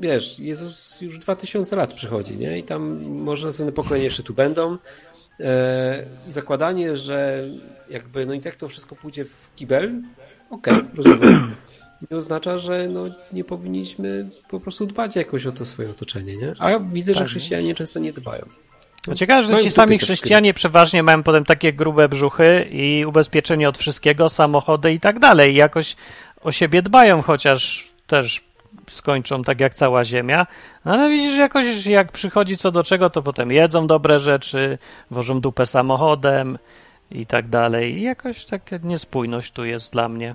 wiesz, 0.00 0.38
Jezus 0.38 1.00
już 1.00 1.18
2000 1.18 1.76
lat 1.76 1.92
przychodzi, 1.94 2.38
nie? 2.38 2.58
I 2.58 2.62
tam 2.62 3.04
może 3.04 3.46
następne 3.46 3.72
pokolenia 3.72 4.04
jeszcze 4.04 4.22
tu 4.22 4.34
będą. 4.34 4.78
E, 5.40 6.06
zakładanie, 6.28 6.96
że 6.96 7.48
jakby, 7.90 8.26
no 8.26 8.34
i 8.34 8.40
tak 8.40 8.56
to 8.56 8.68
wszystko 8.68 8.96
pójdzie 8.96 9.24
w 9.24 9.54
kibel, 9.56 10.02
okej, 10.50 10.74
rozumiem. 10.96 11.54
Nie 12.10 12.16
oznacza, 12.16 12.58
że 12.58 12.88
no, 12.88 13.04
nie 13.32 13.44
powinniśmy 13.44 14.30
po 14.50 14.60
prostu 14.60 14.86
dbać 14.86 15.16
jakoś 15.16 15.46
o 15.46 15.52
to 15.52 15.66
swoje 15.66 15.90
otoczenie, 15.90 16.36
nie? 16.36 16.52
A 16.58 16.70
ja 16.70 16.80
widzę, 16.80 17.14
że 17.14 17.20
Tak. 17.20 17.28
chrześcijanie 17.28 17.74
często 17.74 18.00
nie 18.00 18.12
dbają. 18.12 18.42
No 19.08 19.14
ciekawe, 19.14 19.42
że 19.42 19.62
ci 19.62 19.70
sami 19.70 19.98
chrześcijanie 19.98 20.54
przeważnie 20.54 21.02
mają 21.02 21.22
potem 21.22 21.44
takie 21.44 21.72
grube 21.72 22.08
brzuchy 22.08 22.68
i 22.70 23.04
ubezpieczenie 23.06 23.68
od 23.68 23.78
wszystkiego, 23.78 24.28
samochody 24.28 24.92
i 24.92 25.00
tak 25.00 25.18
dalej. 25.18 25.54
Jakoś 25.54 25.96
o 26.40 26.52
siebie 26.52 26.82
dbają, 26.82 27.22
chociaż 27.22 27.88
też 28.06 28.44
skończą 28.90 29.44
tak 29.44 29.60
jak 29.60 29.74
cała 29.74 30.04
Ziemia. 30.04 30.46
Ale 30.84 31.10
widzisz, 31.10 31.36
jakoś 31.38 31.86
jak 31.86 32.12
przychodzi 32.12 32.56
co 32.56 32.70
do 32.70 32.84
czego, 32.84 33.10
to 33.10 33.22
potem 33.22 33.52
jedzą 33.52 33.86
dobre 33.86 34.18
rzeczy, 34.18 34.78
wożą 35.10 35.40
dupę 35.40 35.66
samochodem 35.66 36.58
i 37.10 37.26
tak 37.26 37.48
dalej. 37.48 37.98
I 37.98 38.02
jakoś 38.02 38.44
taka 38.44 38.76
niespójność 38.82 39.52
tu 39.52 39.64
jest 39.64 39.92
dla 39.92 40.08
mnie. 40.08 40.34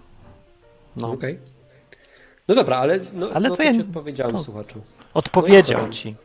No. 0.97 1.11
Okej. 1.11 1.39
No 2.47 2.55
dobra, 2.55 2.77
ale, 2.77 2.99
no, 3.13 3.29
Ale 3.33 3.49
no 3.49 3.55
to 3.55 3.63
ja- 3.63 3.73
ci 3.73 3.81
odpowiedziałem, 3.81 4.31
to- 4.35 4.39
słuchaczu. 4.43 4.81
Odpowiedział 5.13 5.81
No 5.81 5.89
ci. 5.89 6.15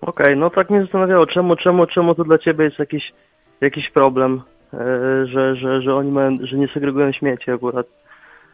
Okej, 0.00 0.36
no 0.36 0.50
tak 0.50 0.70
mnie 0.70 0.82
zastanawiało, 0.82 1.26
czemu, 1.26 1.56
czemu, 1.56 1.86
czemu 1.86 2.14
to 2.14 2.24
dla 2.24 2.38
ciebie 2.38 2.64
jest 2.64 2.78
jakiś, 2.78 3.12
jakiś 3.60 3.90
problem, 3.90 4.42
e, 4.74 4.78
że, 5.26 5.56
że, 5.56 5.82
że 5.82 5.94
oni 5.94 6.10
mają, 6.10 6.38
że 6.42 6.56
nie 6.56 6.68
segregują 6.68 7.12
śmieci 7.12 7.50
akurat. 7.50 7.86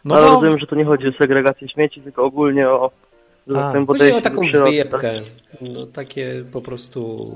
No 0.04 0.14
Ale 0.14 0.26
bo, 0.26 0.34
rozumiem, 0.34 0.58
że 0.58 0.66
to 0.66 0.76
nie 0.76 0.84
chodzi 0.84 1.08
o 1.08 1.12
segregację 1.12 1.68
śmieci, 1.68 2.00
tylko 2.00 2.24
ogólnie 2.24 2.68
o, 2.68 2.90
A. 3.56 3.72
tak 3.72 3.86
Chodzi 3.86 4.12
o 4.12 4.20
taką 4.20 4.42
przyrody, 4.42 4.70
wyjebkę. 4.70 4.98
tak? 5.00 5.24
No 5.60 5.86
takie 5.86 6.44
po 6.52 6.60
prostu... 6.60 7.26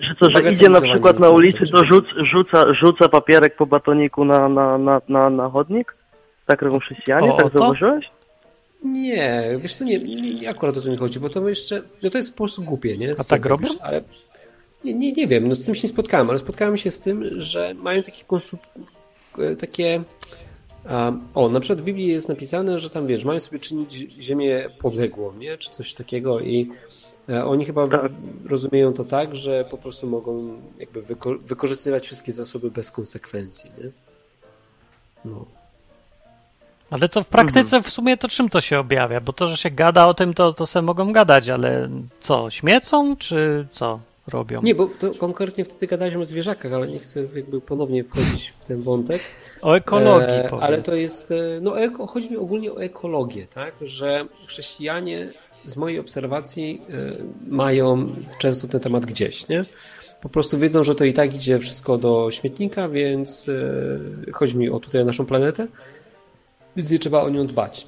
Że 0.00 0.14
co, 0.20 0.30
że 0.30 0.52
idzie 0.52 0.68
na 0.68 0.80
przykład 0.80 1.18
na 1.18 1.30
ulicy, 1.30 1.72
to 1.72 1.84
rzuc, 1.84 2.04
rzuca, 2.16 2.74
rzuca 2.74 3.08
papierek 3.08 3.56
po 3.56 3.66
batoniku 3.66 4.24
na, 4.24 4.48
na, 4.48 4.78
na, 4.78 5.00
na, 5.08 5.30
na 5.30 5.48
chodnik? 5.48 5.96
Tak 6.46 6.62
robią 6.62 6.78
chrześcijanie? 6.78 7.30
O, 7.30 7.34
o 7.34 7.36
tak 7.36 7.52
to? 7.52 7.58
zauważyłeś? 7.58 8.10
Nie, 8.84 9.50
wiesz 9.58 9.74
co, 9.74 9.84
nie, 9.84 9.98
nie, 9.98 10.34
nie 10.34 10.50
akurat 10.50 10.76
o 10.76 10.80
to 10.80 10.90
mi 10.90 10.96
chodzi, 10.96 11.20
bo 11.20 11.30
to 11.30 11.48
jeszcze, 11.48 11.82
no 12.02 12.10
to 12.10 12.18
jest 12.18 12.30
po 12.30 12.36
prostu 12.36 12.62
głupie, 12.62 12.98
nie? 12.98 13.14
A 13.18 13.24
tak 13.24 13.46
robią? 13.46 13.68
Ale 13.80 14.02
nie, 14.84 14.94
nie, 14.94 15.12
nie 15.12 15.26
wiem, 15.26 15.48
no 15.48 15.54
z 15.54 15.66
tym 15.66 15.74
się 15.74 15.82
nie 15.82 15.88
spotkałem, 15.88 16.30
ale 16.30 16.38
spotkałem 16.38 16.76
się 16.76 16.90
z 16.90 17.00
tym, 17.00 17.24
że 17.38 17.74
mają 17.74 18.02
takie 18.02 18.24
konsu... 18.24 18.58
takie 19.58 20.04
a, 20.88 21.12
o, 21.34 21.48
na 21.48 21.60
przykład 21.60 21.80
w 21.80 21.84
Biblii 21.84 22.06
jest 22.06 22.28
napisane, 22.28 22.78
że 22.78 22.90
tam, 22.90 23.06
wiesz, 23.06 23.24
mają 23.24 23.40
sobie 23.40 23.58
czynić 23.58 23.92
ziemię 24.22 24.68
podległą, 24.78 25.32
nie? 25.32 25.58
Czy 25.58 25.70
coś 25.70 25.94
takiego 25.94 26.40
i 26.40 26.70
e, 27.28 27.44
oni 27.44 27.64
chyba 27.64 27.88
Tak. 27.88 28.12
rozumieją 28.44 28.92
to 28.92 29.04
tak, 29.04 29.36
że 29.36 29.64
po 29.70 29.78
prostu 29.78 30.06
mogą 30.06 30.60
jakby 30.78 31.02
wyko 31.02 31.38
wykorzystywać 31.38 32.06
wszystkie 32.06 32.32
zasoby 32.32 32.70
bez 32.70 32.90
konsekwencji, 32.90 33.70
nie? 33.78 33.90
No. 35.24 35.46
Ale 36.92 37.08
to 37.08 37.22
w 37.22 37.26
praktyce 37.28 37.82
w 37.82 37.90
sumie 37.90 38.16
to 38.16 38.28
czym 38.28 38.48
to 38.48 38.60
się 38.60 38.78
objawia? 38.78 39.20
Bo 39.20 39.32
to, 39.32 39.46
że 39.46 39.56
się 39.56 39.70
gada 39.70 40.06
o 40.06 40.14
tym, 40.14 40.34
to, 40.34 40.52
to 40.52 40.66
se 40.66 40.82
mogą 40.82 41.12
gadać, 41.12 41.48
ale 41.48 41.88
co, 42.20 42.50
śmiecą, 42.50 43.16
czy 43.16 43.66
co 43.70 44.00
robią? 44.28 44.60
Nie, 44.62 44.74
bo 44.74 44.88
konkretnie 45.18 45.64
wtedy 45.64 45.86
gadaliśmy 45.86 46.20
o 46.20 46.24
zwierzakach, 46.24 46.72
ale 46.72 46.88
nie 46.88 46.98
chcę 46.98 47.20
jakby 47.34 47.60
ponownie 47.60 48.04
wchodzić 48.04 48.48
w 48.48 48.64
ten 48.64 48.82
wątek. 48.82 49.22
O 49.62 49.74
ekologii 49.76 50.36
E, 50.36 50.48
powiedz. 50.48 50.64
ale 50.64 50.82
to 50.82 50.94
jest, 50.94 51.30
e, 51.30 51.34
no 51.60 51.80
eko, 51.80 52.06
chodzi 52.06 52.30
mi 52.30 52.36
ogólnie 52.36 52.72
o 52.72 52.82
ekologię, 52.82 53.46
tak, 53.54 53.74
że 53.80 54.24
chrześcijanie 54.46 55.32
z 55.64 55.76
mojej 55.76 55.98
obserwacji 55.98 56.82
e, 56.90 56.94
mają 57.48 58.14
często 58.38 58.68
ten 58.68 58.80
temat 58.80 59.06
gdzieś, 59.06 59.48
nie? 59.48 59.64
Po 60.20 60.28
prostu 60.28 60.58
wiedzą, 60.58 60.82
że 60.82 60.94
to 60.94 61.04
i 61.04 61.12
tak 61.12 61.34
idzie 61.34 61.58
wszystko 61.58 61.98
do 61.98 62.30
śmietnika, 62.30 62.88
więc 62.88 63.48
e, 64.28 64.32
chodzi 64.32 64.56
mi 64.56 64.70
o 64.70 64.80
tutaj 64.80 65.04
naszą 65.04 65.26
planetę, 65.26 65.66
więc 66.76 66.90
nie 66.90 66.98
trzeba 66.98 67.22
o 67.22 67.30
nią 67.30 67.46
dbać. 67.46 67.86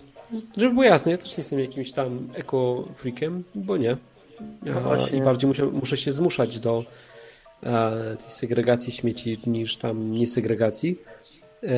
Żeby 0.56 0.70
było 0.70 0.84
jasne, 0.84 1.12
ja 1.12 1.18
też 1.18 1.30
nie 1.30 1.40
jestem 1.40 1.60
jakimś 1.60 1.92
tam 1.92 2.28
eko-freakiem, 2.34 3.42
bo 3.54 3.76
nie. 3.76 3.96
No 4.62 4.92
A. 4.92 5.08
I 5.08 5.22
bardziej 5.22 5.48
muszę, 5.48 5.66
muszę 5.66 5.96
się 5.96 6.12
zmuszać 6.12 6.58
do 6.58 6.84
e, 7.62 8.16
tej 8.16 8.30
segregacji 8.30 8.92
śmieci 8.92 9.38
niż 9.46 9.76
tam 9.76 10.12
niesegregacji. 10.12 10.98
E, 11.62 11.68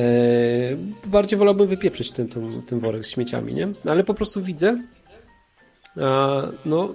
bardziej 1.07 1.39
wolałbym 1.39 1.67
wypieprzyć 1.67 2.11
ten, 2.11 2.27
ten, 2.27 2.61
ten 2.61 2.79
worek 2.79 3.05
z 3.05 3.09
śmieciami, 3.09 3.53
nie? 3.53 3.67
No, 3.85 3.91
ale 3.91 4.03
po 4.03 4.13
prostu 4.13 4.41
widzę 4.41 4.77
a, 6.01 6.41
no 6.65 6.93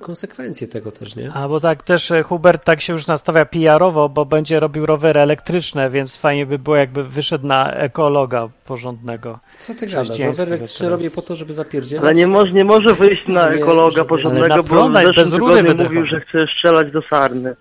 konsekwencje 0.00 0.68
tego 0.68 0.92
też, 0.92 1.16
nie? 1.16 1.32
A 1.32 1.48
bo 1.48 1.60
tak 1.60 1.82
też 1.82 2.10
e, 2.10 2.22
Hubert 2.22 2.64
tak 2.64 2.80
się 2.80 2.92
już 2.92 3.06
nastawia 3.06 3.44
PR-owo, 3.44 4.08
bo 4.08 4.24
będzie 4.24 4.60
robił 4.60 4.86
rowery 4.86 5.20
elektryczne, 5.20 5.90
więc 5.90 6.16
fajnie 6.16 6.46
by 6.46 6.58
było, 6.58 6.76
jakby 6.76 7.04
wyszedł 7.04 7.46
na 7.46 7.72
ekologa 7.72 8.48
porządnego. 8.64 9.38
Co 9.58 9.74
ty 9.74 9.86
gadasz? 9.86 10.08
Rower 10.18 10.48
elektryczny 10.48 10.78
teraz. 10.86 10.92
robię 10.92 11.10
po 11.10 11.22
to, 11.22 11.36
żeby 11.36 11.52
zapierdzielać? 11.54 12.04
Ale 12.04 12.14
nie 12.14 12.26
może, 12.26 12.52
nie 12.52 12.64
może 12.64 12.94
wyjść 12.94 13.28
na 13.28 13.48
Nie, 13.48 13.54
ekologa 13.56 13.90
żeby- 13.96 14.08
porządnego, 14.08 14.46
na 14.48 14.62
bo 14.62 14.88
w 14.88 14.92
zeszłym 14.94 15.14
bez 15.14 15.32
rury 15.32 15.62
tygodniu 15.62 15.84
mówił, 15.84 16.06
że 16.06 16.20
chce 16.20 16.46
strzelać 16.56 16.92
do 16.92 17.02
sarny. 17.10 17.56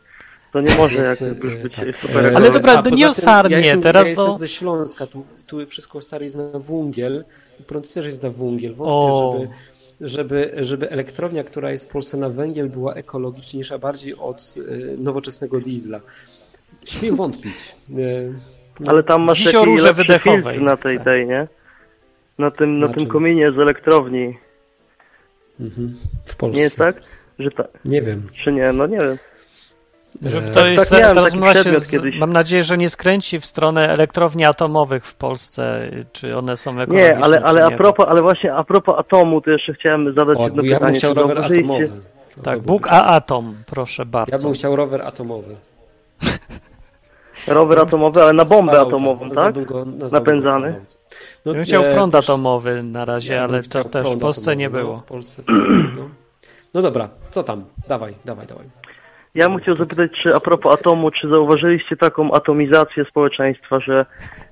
To 0.54 0.62
nie 0.62 0.76
może 0.76 0.96
jak 0.96 1.16
chcę, 1.16 1.28
już 1.28 1.64
być 1.64 1.76
tak. 1.76 1.96
super 1.96 2.26
E, 2.26 2.36
Ale 2.38 2.52
dobra, 2.52 2.82
to 2.84 2.90
nie 2.90 3.10
o 3.10 3.14
sarnie, 3.14 3.52
ja 3.56 3.60
jestem, 3.60 3.82
teraz 3.82 4.04
ja 4.04 4.10
jestem 4.10 4.26
to- 4.26 4.38
ze 4.38 4.48
Śląska, 4.48 5.08
tu, 5.08 5.26
tu 5.48 5.66
wszystko 5.66 6.02
stary 6.02 6.26
jest 6.26 6.36
na 6.36 6.60
węgiel 6.60 7.26
i 7.60 7.64
prąd 7.64 7.94
też 7.94 8.06
jest 8.06 8.24
na 8.24 8.30
węgiel. 8.30 8.74
O. 8.80 9.32
Wątpię, 9.32 9.40
żeby, 9.48 9.54
żeby, 10.02 10.52
żeby 10.62 10.90
elektrownia, 10.90 11.44
która 11.44 11.72
jest 11.72 11.86
w 11.86 11.92
Polsce 11.92 12.18
na 12.18 12.30
węgiel 12.30 12.70
była 12.70 12.94
ekologiczniejsza 12.94 13.78
bardziej 13.78 14.16
od 14.16 14.56
e, 14.58 14.98
nowoczesnego 14.98 15.60
diesla. 15.60 16.00
Śmiem 16.86 17.16
wątpić. 17.22 17.76
E, 17.90 18.90
Ale 18.90 19.04
tam 19.04 19.22
masz 19.22 19.38
Dziś 19.38 19.54
lepszy 19.54 19.94
wydechowej 19.94 20.62
na 20.62 20.78
tej, 20.78 20.96
chcę. 20.96 21.04
tej, 21.06 21.28
nie? 21.28 21.48
Na 22.38 22.52
tym, 22.52 22.80
na 22.80 22.88
Na 22.88 22.94
tym 22.94 23.04
czym? 23.04 23.12
kominie 23.12 23.52
z 23.52 23.60
elektrowni. 23.60 24.38
mhm, 25.60 25.96
w 26.26 26.36
Polsce. 26.36 26.58
Nie 26.58 26.64
jest 26.64 26.78
tak? 26.78 27.02
Że 27.40 27.52
ta, 27.52 27.68
Nie 27.86 28.02
wiem. 28.02 28.28
czy 28.44 28.52
nie? 28.52 28.74
No 28.74 28.88
nie 28.88 28.98
wiem. 28.98 29.18
Żeby 30.22 30.48
E, 30.48 30.52
to 30.52 30.68
jest, 30.68 30.90
tak 30.90 31.00
miałem 31.00 31.16
teraz 31.16 31.30
taki 31.30 31.40
właśnie 31.40 31.62
przedmiot 31.62 31.84
z, 31.84 31.92
kiedyś. 31.92 32.20
mam 32.20 32.34
nadzieję, 32.34 32.64
że 32.64 32.78
nie 32.78 32.90
skręci 32.90 33.40
w 33.40 33.46
stronę 33.46 33.90
elektrowni 33.90 34.46
atomowych 34.46 35.06
w 35.06 35.16
Polsce, 35.16 35.92
czy 36.12 36.38
one 36.38 36.58
są 36.58 36.72
ekologiczne, 36.80 37.18
Nie, 37.18 37.24
ale, 37.24 37.42
ale 37.44 37.60
czy 37.60 37.66
a 37.66 37.70
nie. 37.70 37.78
propos, 37.78 38.06
ale 38.10 38.22
właśnie 38.22 38.54
a 38.54 38.64
propos 38.64 38.96
atomu, 39.00 39.42
to 39.42 39.52
jeszcze 39.52 39.74
chciałem 39.74 40.14
zadać 40.14 40.38
O, 40.38 40.44
jedno 40.44 40.64
ja 40.64 40.70
bym 40.70 40.78
pytanie. 40.80 40.98
chciał 40.98 41.14
Czy 41.14 41.20
rower 41.22 41.38
zauważyliście- 41.38 41.74
atomowy. 41.86 42.02
To 42.36 42.42
Tak, 42.42 42.60
Bóg 42.62 42.88
a 42.92 43.04
atom, 43.06 43.56
proszę 43.66 44.06
bardzo. 44.06 44.36
Ja 44.38 44.44
bym 44.44 44.54
chciał 44.54 44.76
rower 44.76 45.02
atomowy. 45.02 45.56
Rower 47.48 47.80
atomowy, 47.80 48.24
ale 48.24 48.34
na 48.34 48.46
bombę 48.46 48.72
falloutem. 48.72 48.96
atomową, 48.96 49.30
tak? 49.30 49.56
Napędzany? 50.12 50.76
No, 51.46 51.52
Ja 51.52 51.56
bym 51.58 51.66
chciał 51.66 51.84
e, 51.84 51.94
prąd 51.94 52.16
atomowy 52.16 52.84
na 52.84 53.06
razie, 53.06 53.34
ja 53.34 53.46
bym 53.48 53.54
ale 53.56 53.64
to 53.64 53.70
chciał 53.70 53.84
też 53.84 54.08
w 54.08 54.18
Polsce 54.20 54.56
nie 54.56 54.66
atomowy, 54.66 54.84
było. 54.84 54.96
No, 54.96 55.02
w 55.02 55.04
Polsce, 55.06 55.44
no. 55.98 56.10
no 56.74 56.82
dobra, 56.82 57.10
co 57.32 57.44
tam? 57.44 57.66
Dawaj, 57.88 58.14
dawaj, 58.26 58.48
dawaj. 58.48 58.66
Ja 59.36 59.50
bym 59.50 59.60
chciał 59.60 59.76
zapytać, 59.76 60.12
czy 60.12 60.36
a 60.36 60.40
propos 60.40 60.74
atomu, 60.74 61.12
czy 61.12 61.28
zauważyliście 61.30 61.96
taką 61.98 62.32
atomizację 62.32 63.06
społeczeństwa, 63.06 63.80
że 63.80 64.06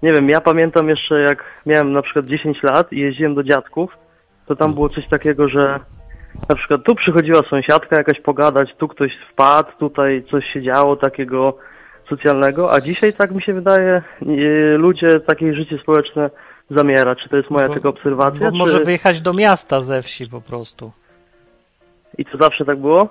nie 0.03 0.13
wiem, 0.13 0.29
ja 0.29 0.41
pamiętam 0.41 0.89
jeszcze 0.89 1.19
jak 1.19 1.43
miałem 1.65 1.93
na 1.93 2.01
przykład 2.01 2.25
10 2.25 2.63
lat 2.63 2.93
i 2.93 2.99
jeździłem 2.99 3.35
do 3.35 3.43
dziadków, 3.43 3.97
to 4.45 4.55
tam 4.55 4.73
było 4.73 4.89
coś 4.89 5.07
takiego, 5.07 5.49
że 5.49 5.79
na 6.49 6.55
przykład 6.55 6.83
tu 6.83 6.95
przychodziła 6.95 7.41
sąsiadka 7.49 7.95
jakaś 7.95 8.19
pogadać, 8.21 8.69
tu 8.77 8.87
ktoś 8.87 9.11
wpadł, 9.31 9.69
tutaj 9.79 10.23
coś 10.31 10.45
się 10.53 10.61
działo 10.61 10.95
takiego 10.95 11.57
socjalnego, 12.09 12.73
a 12.73 12.81
dzisiaj 12.81 13.13
tak 13.13 13.31
mi 13.31 13.41
się 13.41 13.53
wydaje, 13.53 14.01
nie- 14.21 14.77
ludzie, 14.77 15.19
takie 15.19 15.53
życie 15.53 15.77
społeczne 15.77 16.29
zamiera. 16.69 17.15
Czy 17.15 17.29
to 17.29 17.37
jest 17.37 17.49
moja 17.51 17.67
Bo- 17.67 17.73
tylko 17.73 17.89
obserwacja, 17.89 18.51
Bo 18.51 18.57
może 18.57 18.79
czy... 18.79 18.85
wyjechać 18.85 19.21
do 19.21 19.33
miasta 19.33 19.81
ze 19.81 20.01
wsi 20.01 20.27
po 20.27 20.41
prostu. 20.41 20.91
i 22.17 22.25
to 22.25 22.37
zawsze 22.37 22.65
tak 22.65 22.79
było? 22.79 23.09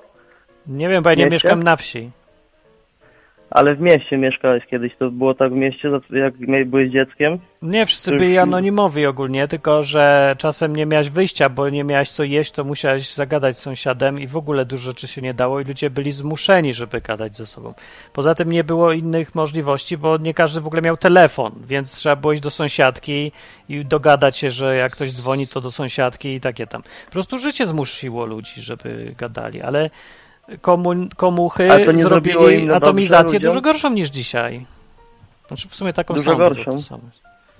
Nie 0.67 0.89
wiem, 0.89 1.03
bo 1.03 1.11
ja 1.11 1.17
nie 1.17 1.25
Mieście? 1.25 1.35
mieszkam 1.35 1.63
na 1.63 1.77
wsi. 1.77 2.11
Ale 3.55 3.75
w 3.75 3.81
mieście 3.81 4.19
mieszkałeś 4.19 4.67
kiedyś, 4.67 4.97
to 4.97 5.11
było 5.11 5.35
tak 5.35 5.53
w 5.53 5.57
mieście, 5.57 5.91
jak 6.11 6.35
byłeś 6.67 6.91
dzieckiem? 6.91 7.39
Nie, 7.63 7.87
wszyscy 7.87 8.17
byli 8.17 8.39
anonimowi 8.39 9.07
ogólnie, 9.07 9.49
tylko 9.49 9.83
że 9.83 10.37
czasem 10.39 10.77
nie 10.77 10.87
miałeś 10.87 11.11
wyjścia, 11.11 11.49
bo 11.49 11.69
nie 11.69 11.85
miałeś 11.85 12.11
co 12.11 12.25
jeść, 12.25 12.53
to 12.53 12.65
musiałeś 12.65 13.15
zagadać 13.15 13.59
z 13.59 13.61
sąsiadem 13.61 14.21
i 14.21 14.27
w 14.27 14.37
ogóle 14.37 14.65
dużo 14.65 14.85
rzeczy 14.85 15.07
się 15.07 15.23
nie 15.23 15.35
dało 15.35 15.61
i 15.61 15.65
ludzie 15.65 15.91
byli 15.91 16.13
zmuszeni, 16.13 16.75
żeby 16.75 17.01
gadać 17.01 17.37
ze 17.37 17.47
sobą. 17.47 17.75
Poza 18.13 18.35
tym 18.35 18.53
nie 18.53 18.65
było 18.65 18.93
innych 18.93 19.35
możliwości, 19.35 19.99
bo 19.99 20.17
nie 20.17 20.35
każdy 20.35 20.61
w 20.61 20.67
ogóle 20.67 20.83
miał 20.83 20.97
telefon, 20.97 21.53
więc 21.67 21.93
trzeba 21.93 22.17
było 22.17 22.33
iść 22.33 22.43
do 22.43 22.51
sąsiadki 22.51 23.33
i 23.69 23.85
dogadać 23.85 24.37
się, 24.37 24.51
że 24.51 24.77
jak 24.77 24.93
ktoś 24.93 25.13
dzwoni, 25.13 25.49
to 25.49 25.61
do 25.61 25.71
sąsiadki 25.71 26.29
i 26.35 26.41
takie 26.41 26.67
tam. 26.67 26.83
Po 27.07 27.13
prostu 27.13 27.39
życie 27.39 27.67
zmusiło 27.67 28.27
ludzi, 28.27 28.63
żeby 28.63 29.15
gadali, 29.19 29.63
ale 29.63 29.91
komu, 30.61 30.91
komuchy 31.17 31.69
zrobili 31.95 32.35
dobrze 32.67 32.77
atomizację 32.77 33.41
dużo 33.41 33.61
gorszą 33.61 33.91
niż 33.91 34.09
dzisiaj. 34.09 34.67
Znaczy 35.49 35.69
w 35.69 35.75
sumie 35.75 35.93
taką 35.93 36.15
Dużo 36.15 36.31
samą. 36.31 36.45
gorszą. 36.45 36.79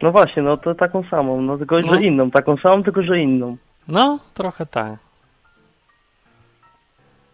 No 0.03 0.13
właśnie, 0.13 0.43
no 0.43 0.57
to 0.57 0.75
taką 0.75 1.05
samą, 1.11 1.43
no 1.43 1.59
tylko, 1.59 1.81
No. 1.81 1.95
że 1.95 2.03
inną, 2.03 2.31
taką 2.31 2.57
samą, 2.57 2.83
tylko, 2.83 3.03
że 3.03 3.19
inną. 3.19 3.57
No, 3.89 4.19
trochę 4.35 4.67
tak. 4.67 4.93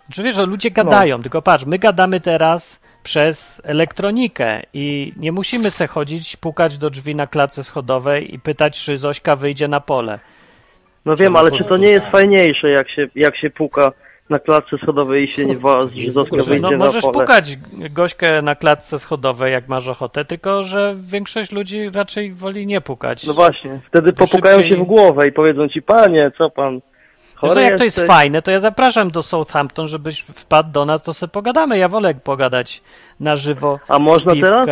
Znaczy 0.07 0.23
wiesz, 0.23 0.35
że 0.37 0.47
ludzie 0.47 0.71
gadają, 0.71 1.23
tylko 1.23 1.43
patrz, 1.43 1.65
my 1.65 1.79
gadamy 1.79 2.21
teraz 2.21 2.81
przez 3.03 3.61
elektronikę 3.65 4.63
i 4.75 5.13
nie 5.17 5.33
musimy 5.33 5.71
se 5.71 5.87
chodzić, 5.87 6.37
pukać 6.37 6.79
do 6.79 6.91
drzwi 6.91 7.15
na 7.15 7.27
klatce 7.27 7.65
schodowej 7.65 8.35
i 8.35 8.39
pytać, 8.39 8.85
czy 8.85 8.97
Zośka 8.97 9.37
wyjdzie 9.37 9.69
na 9.69 9.81
pole. 9.81 10.19
No 11.05 11.17
wiem, 11.17 11.37
ale 11.37 11.51
czy 11.51 11.65
to 11.65 11.77
nie 11.77 11.89
jest 11.89 12.07
fajniejsze, 12.13 12.69
jak 12.71 12.91
się, 12.91 13.09
jak 13.15 13.37
się 13.37 13.51
puka 13.51 13.93
na 14.31 14.39
klatce 14.39 14.79
schodowej 14.79 15.25
i 15.25 15.33
się 15.33 15.47
nie 15.47 15.57
woła, 15.59 15.87
w 16.15 16.19
ogóle- 16.19 16.43
wyjdzie 16.43 16.63
No 16.63 16.71
na 16.71 16.77
możesz 16.77 17.03
pole. 17.05 17.13
pukać 17.19 17.57
gośkę 17.91 18.43
na 18.43 18.55
klatce 18.55 18.99
schodowej, 18.99 19.53
jak 19.53 19.69
masz 19.69 19.89
ochotę, 19.89 20.25
tylko 20.25 20.63
że 20.63 20.95
większość 20.97 21.53
ludzi 21.53 21.91
raczej 21.95 22.33
woli 22.33 22.67
nie 22.67 22.81
pukać. 22.81 23.27
No 23.27 23.35
właśnie, 23.35 23.81
wtedy 23.89 24.13
To 24.13 24.27
popukają 24.27 24.59
szybciej- 24.59 24.77
się 24.77 24.85
w 24.85 24.87
głowę 24.87 25.27
i 25.29 25.33
powiedzą 25.33 25.69
ci, 25.69 25.83
panie, 25.83 26.31
co 26.39 26.51
pan, 26.51 26.81
chory 27.35 27.63
jak 27.63 27.79
to 27.79 27.85
jest 27.85 28.07
fajne, 28.07 28.43
to 28.43 28.51
ja 28.51 28.61
zapraszam 28.61 29.11
do 29.11 29.23
Southampton, 29.23 29.87
żebyś 29.89 30.21
wpadł 30.21 30.73
do 30.73 30.85
nas, 30.85 31.03
to 31.03 31.13
sobie 31.15 31.31
pogadamy. 31.31 31.79
Ja 31.79 31.89
wolę 31.89 32.15
pogadać 32.15 32.83
na 33.21 33.37
żywo. 33.37 33.79
A 33.89 33.99
można 33.99 34.35
z 34.35 34.41
teraz? 34.41 34.67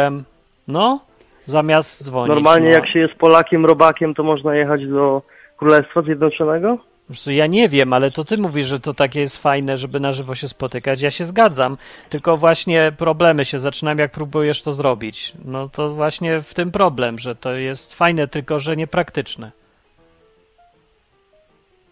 No, 0.69 1.01
zamiast 1.47 2.05
dzwonić. 2.05 2.35
Normalnie 2.35 2.69
no. 2.69 2.75
jak 2.75 2.89
się 2.89 2.99
jest 2.99 3.15
Polakiem, 3.15 3.67
robakiem, 3.67 4.15
to 4.15 4.23
można 4.23 4.55
jechać 4.57 4.87
do 4.87 5.23
Królestwa 5.57 6.03
Zjednoczonego? 6.03 6.79
Ja 7.27 7.47
nie 7.47 7.69
wiem, 7.69 7.93
ale 7.93 8.11
to 8.11 8.25
ty 8.25 8.39
mówisz, 8.39 8.67
że 8.67 8.81
to 8.81 8.95
takie 8.95 9.21
jest 9.21 9.37
fajne, 9.43 9.77
żeby 9.77 10.01
na 10.01 10.13
żywo 10.13 10.35
się 10.35 10.49
spotykać. 10.49 11.01
Ja 11.01 11.11
się 11.11 11.25
zgadzam, 11.25 11.77
tylko 12.11 12.37
właśnie 12.37 12.93
problemy 12.97 13.45
się 13.45 13.59
zaczynają, 13.59 13.97
jak 13.97 14.13
próbujesz 14.13 14.63
to 14.63 14.73
zrobić. 14.73 15.33
No 15.45 15.69
to 15.69 15.95
właśnie 15.95 16.41
w 16.41 16.55
tym 16.55 16.71
problem, 16.71 17.19
że 17.19 17.35
to 17.35 17.55
jest 17.55 17.95
fajne, 17.95 18.29
tylko 18.29 18.61
że 18.61 18.77
niepraktyczne. 18.77 19.53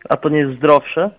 A 0.09 0.17
to 0.17 0.29
nie 0.29 0.39
jest 0.39 0.59
zdrowsze? 0.59 1.11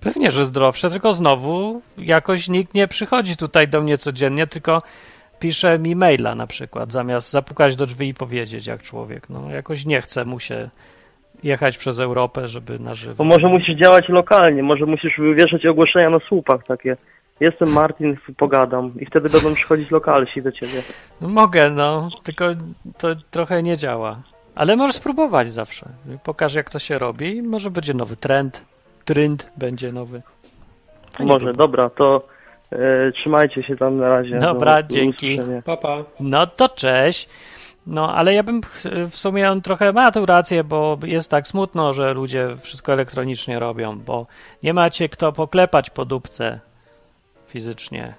Pewnie, 0.00 0.30
że 0.30 0.44
zdrowsze, 0.44 0.90
tylko 0.90 1.12
znowu 1.12 1.82
jakoś 1.98 2.48
nikt 2.48 2.74
nie 2.74 2.88
przychodzi 2.88 3.36
tutaj 3.36 3.68
do 3.68 3.80
mnie 3.80 3.98
codziennie, 3.98 4.46
tylko 4.46 4.82
pisze 5.38 5.78
mi 5.78 5.96
maila 5.96 6.34
na 6.34 6.46
przykład, 6.46 6.92
zamiast 6.92 7.30
zapukać 7.30 7.76
do 7.76 7.86
drzwi 7.86 8.08
i 8.08 8.14
powiedzieć 8.14 8.66
jak 8.66 8.82
człowiek. 8.82 9.28
No 9.28 9.50
jakoś 9.50 9.86
nie 9.86 10.02
chce 10.02 10.24
mu 10.24 10.40
się 10.40 10.70
jechać 11.44 11.78
przez 11.78 11.98
Europę, 11.98 12.48
żeby 12.48 12.78
na 12.78 12.94
żywo. 12.94 13.14
Bo 13.14 13.24
może 13.24 13.48
musisz 13.48 13.76
działać 13.76 14.08
lokalnie, 14.08 14.62
może 14.62 14.86
musisz 14.86 15.20
wieszać 15.36 15.66
ogłoszenia 15.66 16.10
na 16.10 16.18
słupach 16.18 16.64
takie. 16.66 16.96
Jestem 17.40 17.72
Martin, 17.72 18.16
pogadam. 18.36 18.92
I 19.00 19.06
wtedy 19.06 19.28
będą 19.30 19.54
przychodzić 19.54 19.90
lokalsi 19.90 20.42
do 20.42 20.52
ciebie. 20.52 20.82
No 21.20 21.28
mogę, 21.28 21.70
no, 21.70 22.08
tylko 22.22 22.44
to 22.98 23.08
trochę 23.30 23.62
nie 23.62 23.76
działa. 23.76 24.16
Ale 24.54 24.76
możesz 24.76 24.96
spróbować 24.96 25.52
zawsze. 25.52 25.88
Pokaż 26.24 26.54
jak 26.54 26.70
to 26.70 26.78
się 26.78 26.98
robi 26.98 27.36
i 27.36 27.42
może 27.42 27.70
będzie 27.70 27.94
nowy 27.94 28.16
trend. 28.16 28.64
Trend 29.04 29.50
będzie 29.56 29.92
nowy. 29.92 30.22
Fajnie 31.12 31.32
Może, 31.32 31.44
było. 31.44 31.56
dobra, 31.56 31.90
to 31.90 32.26
e, 32.72 33.12
trzymajcie 33.12 33.62
się 33.62 33.76
tam 33.76 33.96
na 33.96 34.08
razie. 34.08 34.38
Dobra, 34.38 34.82
Do- 34.82 34.88
do 34.88 34.94
dzięki. 34.94 35.32
usłyszenia. 35.34 35.62
Papa. 35.62 35.96
No 36.20 36.46
to 36.46 36.68
cześć. 36.68 37.28
No, 37.86 38.14
ale 38.14 38.34
ja 38.34 38.42
bym 38.42 38.60
w 39.10 39.16
sumie 39.16 39.50
on 39.50 39.62
trochę 39.62 39.92
ma 39.92 40.12
tu 40.12 40.26
rację, 40.26 40.64
bo 40.64 40.98
jest 41.04 41.30
tak 41.30 41.48
smutno, 41.48 41.94
że 41.94 42.14
ludzie 42.14 42.56
wszystko 42.56 42.92
elektronicznie 42.92 43.58
robią, 43.58 43.98
bo 43.98 44.26
nie 44.62 44.74
macie 44.74 45.08
kto 45.08 45.32
poklepać 45.32 45.90
po 45.90 46.04
dupce 46.04 46.60
fizycznie. 47.46 48.14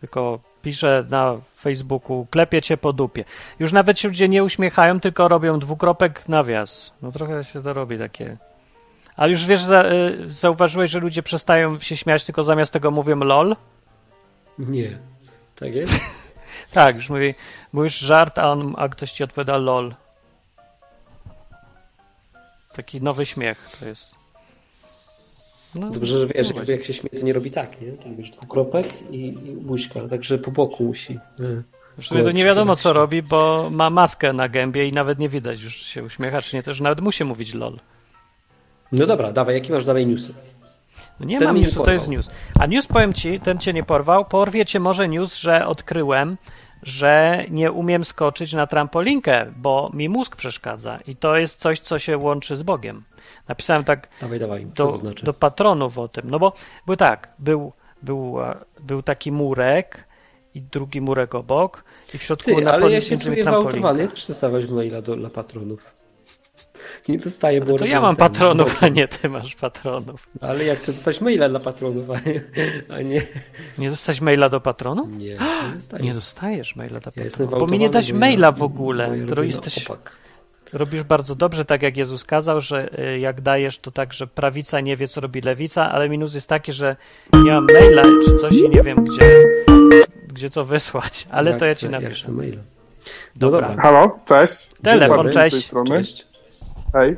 Tylko 0.00 0.40
pisze 0.62 1.04
na 1.10 1.36
Facebooku, 1.60 2.26
klepie 2.30 2.62
cię 2.62 2.76
po 2.76 2.92
dupie. 2.92 3.24
Już 3.58 3.72
nawet 3.72 3.98
się 3.98 4.08
ludzie 4.08 4.28
nie 4.28 4.44
uśmiechają, 4.44 5.00
tylko 5.00 5.28
robią 5.28 5.58
dwukropek 5.58 6.28
nawias. 6.28 6.92
No 7.02 7.12
trochę 7.12 7.44
się 7.44 7.62
to 7.62 7.72
robi 7.72 7.98
takie. 7.98 8.36
Ale 9.16 9.32
już 9.32 9.46
wiesz, 9.46 9.62
y, 9.62 10.24
zauważyłeś, 10.26 10.90
że 10.90 11.00
ludzie 11.00 11.22
przestają 11.22 11.80
się 11.80 11.96
śmiać, 11.96 12.24
tylko 12.24 12.42
zamiast 12.42 12.72
tego 12.72 12.90
mówią 12.90 13.16
lol? 13.16 13.56
Nie. 14.58 14.98
Tak 15.56 15.74
jest? 15.74 16.00
Tak, 16.72 16.96
już 16.96 17.10
mówi, 17.10 17.34
mówisz 17.72 17.98
żart, 17.98 18.38
a, 18.38 18.50
on, 18.50 18.74
a 18.78 18.88
ktoś 18.88 19.12
ci 19.12 19.24
odpowiada 19.24 19.56
lol. 19.56 19.94
Taki 22.72 23.02
nowy 23.02 23.26
śmiech 23.26 23.76
to 23.80 23.88
jest. 23.88 24.14
No, 25.74 25.90
Dobrze, 25.90 26.18
że 26.18 26.26
wiesz, 26.26 26.50
jakby 26.50 26.72
jak 26.72 26.84
się 26.84 26.94
śmieje, 26.94 27.18
to 27.20 27.26
nie 27.26 27.32
robi 27.32 27.50
tak, 27.50 27.80
nie? 27.80 27.92
To 27.92 28.08
wiesz, 28.18 28.30
dwukropek 28.30 29.10
i, 29.10 29.26
i 29.26 29.52
buźka, 29.52 30.00
także 30.10 30.38
po 30.38 30.50
boku 30.50 30.84
musi. 30.84 31.18
Nie. 31.38 31.62
W 31.98 32.04
sumie 32.06 32.22
to 32.22 32.30
nie 32.30 32.44
wiadomo 32.44 32.76
co 32.76 32.92
robi, 32.92 33.22
bo 33.22 33.70
ma 33.70 33.90
maskę 33.90 34.32
na 34.32 34.48
gębie 34.48 34.88
i 34.88 34.92
nawet 34.92 35.18
nie 35.18 35.28
widać 35.28 35.62
już 35.62 35.74
się 35.76 36.04
uśmiecha, 36.04 36.42
czy 36.42 36.56
nie, 36.56 36.62
też 36.62 36.80
nawet 36.80 37.00
musi 37.00 37.24
mówić 37.24 37.54
lol. 37.54 37.78
No 38.92 39.06
dobra, 39.06 39.32
dawaj, 39.32 39.54
jaki 39.54 39.72
masz 39.72 39.84
dalej 39.84 40.06
newsy? 40.06 40.34
No 41.20 41.26
nie 41.26 41.38
Ten 41.38 41.52
mnie 41.52 41.62
newsu, 41.62 41.82
to 41.82 41.90
jest 41.90 42.08
news. 42.08 42.30
A 42.60 42.66
news 42.66 42.86
powiem 42.86 43.12
ci, 43.12 43.40
ten 43.40 43.58
cię 43.58 43.72
nie 43.72 43.82
porwał, 43.82 44.24
porwie 44.24 44.64
cię 44.64 44.80
może 44.80 45.08
news, 45.08 45.36
że 45.36 45.66
odkryłem, 45.66 46.36
że 46.82 47.44
nie 47.50 47.72
umiem 47.72 48.04
skoczyć 48.04 48.52
na 48.52 48.66
trampolinkę, 48.66 49.52
bo 49.56 49.90
mi 49.94 50.08
mózg 50.08 50.36
przeszkadza 50.36 50.98
i 51.06 51.16
to 51.16 51.36
jest 51.36 51.60
coś, 51.60 51.80
co 51.80 51.98
się 51.98 52.18
łączy 52.18 52.56
z 52.56 52.62
Bogiem. 52.62 53.04
Napisałem 53.48 53.84
tak 53.84 54.08
Dawaj, 54.20 54.38
dawaj, 54.38 54.66
do, 54.66 54.86
to 54.86 54.96
znaczy? 54.96 55.26
do 55.26 55.34
patronów 55.34 55.98
o 55.98 56.08
tym. 56.08 56.30
No 56.30 56.38
bo 56.38 56.52
był 56.86 56.96
tak, 56.96 57.28
był, 57.38 57.72
był, 58.02 58.42
e, 58.42 58.56
był 58.80 59.02
taki 59.02 59.32
murek 59.32 60.04
i 60.54 60.62
drugi 60.62 61.00
murek 61.00 61.34
obok 61.34 61.84
i 62.14 62.18
w 62.18 62.22
środku 62.22 62.44
Ty, 62.44 62.62
na 62.64 62.72
ale 62.72 62.90
ja 62.90 63.00
się 63.00 63.16
czuję 63.16 63.44
ja 64.02 64.08
też 64.08 64.26
dostawać 64.26 64.68
maila 64.68 65.02
do, 65.02 65.16
dla 65.16 65.30
patronów. 65.30 65.96
Nie 67.08 67.18
dostaję, 67.18 67.60
bo 67.60 67.78
To 67.78 67.84
ja 67.84 68.00
mam 68.00 68.16
ten, 68.16 68.24
patronów, 68.28 68.82
a 68.82 68.88
nie 68.88 69.08
ty 69.08 69.28
masz 69.28 69.54
patronów. 69.54 70.28
Ale 70.40 70.64
ja 70.64 70.74
chcę 70.74 70.92
dostać 70.92 71.20
maila 71.20 71.48
dla 71.48 71.60
patronów, 71.60 72.10
a 72.10 72.14
nie... 72.28 72.40
A 72.88 73.02
nie, 73.02 73.22
Nie 73.78 73.90
dostać 73.90 74.20
maila 74.20 74.48
do 74.48 74.60
patronu? 74.60 75.06
nie, 75.06 75.24
nie 75.68 75.74
dostaję. 75.74 76.04
Nie 76.04 76.14
dostajesz 76.14 76.76
maila 76.76 77.00
do 77.00 77.10
ja 77.16 77.22
patronu. 77.24 77.50
Bo 77.58 77.66
mi 77.66 77.78
nie 77.78 77.90
dać 77.90 78.12
maila 78.12 78.46
ja- 78.46 78.52
w 78.52 78.62
ogóle. 78.62 79.08
bo 79.34 79.40
ja 79.40 79.46
jesteś, 79.46 79.86
opak. 79.86 80.12
robisz 80.72 81.02
bardzo 81.02 81.34
dobrze, 81.34 81.64
tak 81.64 81.82
jak 81.82 81.96
Jezus 81.96 82.24
kazał, 82.24 82.60
że 82.60 82.98
y, 83.14 83.18
jak 83.18 83.40
dajesz, 83.40 83.78
to 83.78 83.90
tak, 83.90 84.12
że 84.12 84.26
prawica 84.26 84.80
nie 84.80 84.96
wie, 84.96 85.08
co 85.08 85.20
robi 85.20 85.40
lewica, 85.40 85.92
ale 85.92 86.08
minus 86.08 86.34
jest 86.34 86.48
taki, 86.48 86.72
że 86.72 86.96
nie 87.34 87.50
mam 87.50 87.66
maila 87.74 88.02
czy 88.24 88.34
coś 88.36 88.54
i 88.54 88.68
nie 88.68 88.82
wiem, 88.82 89.04
gdzie, 89.04 89.44
gdzie 90.28 90.50
to 90.50 90.64
wysłać. 90.64 91.26
Ale 91.30 91.50
Ja 91.50 91.56
to 91.58 91.64
ja 91.66 91.72
chcę- 91.74 91.80
ci 91.80 91.86
Ja 91.86 92.00
napiszę. 92.00 92.22
chcę 92.22 92.32
maila. 92.32 92.62
Dobra. 93.36 93.68
dobra. 93.68 93.82
Halo, 93.82 94.18
cześć. 94.28 94.68
Telefon, 94.82 95.32
cześć. 95.32 95.70
Cześć. 95.88 96.25
Hej. 96.96 97.16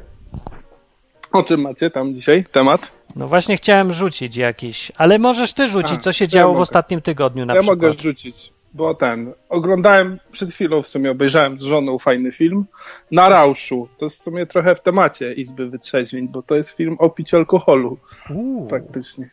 O 1.33 1.43
czym 1.43 1.61
macie 1.61 1.91
tam 1.91 2.15
dzisiaj 2.15 2.45
temat? 2.53 2.93
No 3.17 3.29
właśnie 3.29 3.57
chciałem 3.57 3.93
rzucić 3.93 4.37
jakiś, 4.37 4.93
ale 4.97 5.19
możesz 5.19 5.53
ty 5.53 5.69
rzucić, 5.69 5.93
A, 5.99 6.01
co 6.01 6.13
się 6.13 6.25
ja 6.25 6.29
działo 6.29 6.55
w 6.55 6.61
ostatnim 6.61 7.01
tygodniu 7.01 7.47
na 7.47 7.55
ja 7.55 7.61
przykład. 7.61 7.79
mogę 7.79 7.93
rzucić, 7.93 8.53
bo 8.75 8.95
ten. 8.95 9.33
Oglądałem 9.49 10.19
przed 10.33 10.53
chwilą 10.53 10.83
w 10.83 10.89
sumie, 10.89 11.11
obejrzałem 11.11 11.61
z 11.61 11.63
żoną 11.63 11.99
fajny 11.99 12.33
film 12.33 12.65
na 13.11 13.29
Rauszu. 13.29 13.89
To 13.99 14.07
jest 14.07 14.19
w 14.21 14.23
sumie 14.23 14.47
trochę 14.47 14.75
w 14.75 14.81
temacie 14.81 15.33
Izby 15.33 15.69
Wytrzeźwień, 15.69 16.29
bo 16.29 16.43
to 16.43 16.55
jest 16.55 16.71
film 16.71 16.97
o 16.99 17.11
piciu 17.11 17.37
alkoholu 17.37 17.99
Uuu, 18.31 18.67
praktycznie. 18.69 19.31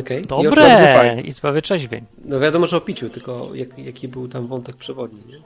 Okej. 0.00 0.22
I 0.22 0.32
o 0.32 0.42
czym- 0.42 0.50
bardzo 0.50 0.62
dobre, 0.62 0.94
fajnie. 0.94 1.22
Izba 1.22 1.52
Wyczeźwień. 1.52 2.04
No 2.24 2.40
wiadomo, 2.40 2.66
że 2.66 2.76
o 2.76 2.80
piciu, 2.80 3.10
tylko 3.10 3.48
jak, 3.54 3.78
jaki 3.78 4.08
był 4.08 4.28
tam 4.28 4.46
wątek 4.46 4.76
przewodni, 4.76 5.18
nie? 5.28 5.38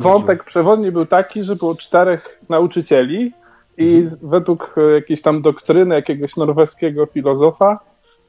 Wątek 0.00 0.44
przewodni 0.44 0.92
był 0.92 1.06
taki, 1.06 1.44
że 1.44 1.56
było 1.56 1.74
czterech 1.74 2.38
nauczycieli 2.48 3.32
i 3.78 4.04
według 4.22 4.74
e, 4.78 4.94
jakiejś 4.94 5.22
tam 5.22 5.42
doktryny 5.42 5.94
jakiegoś 5.94 6.36
norweskiego 6.36 7.06
filozofa, 7.06 7.80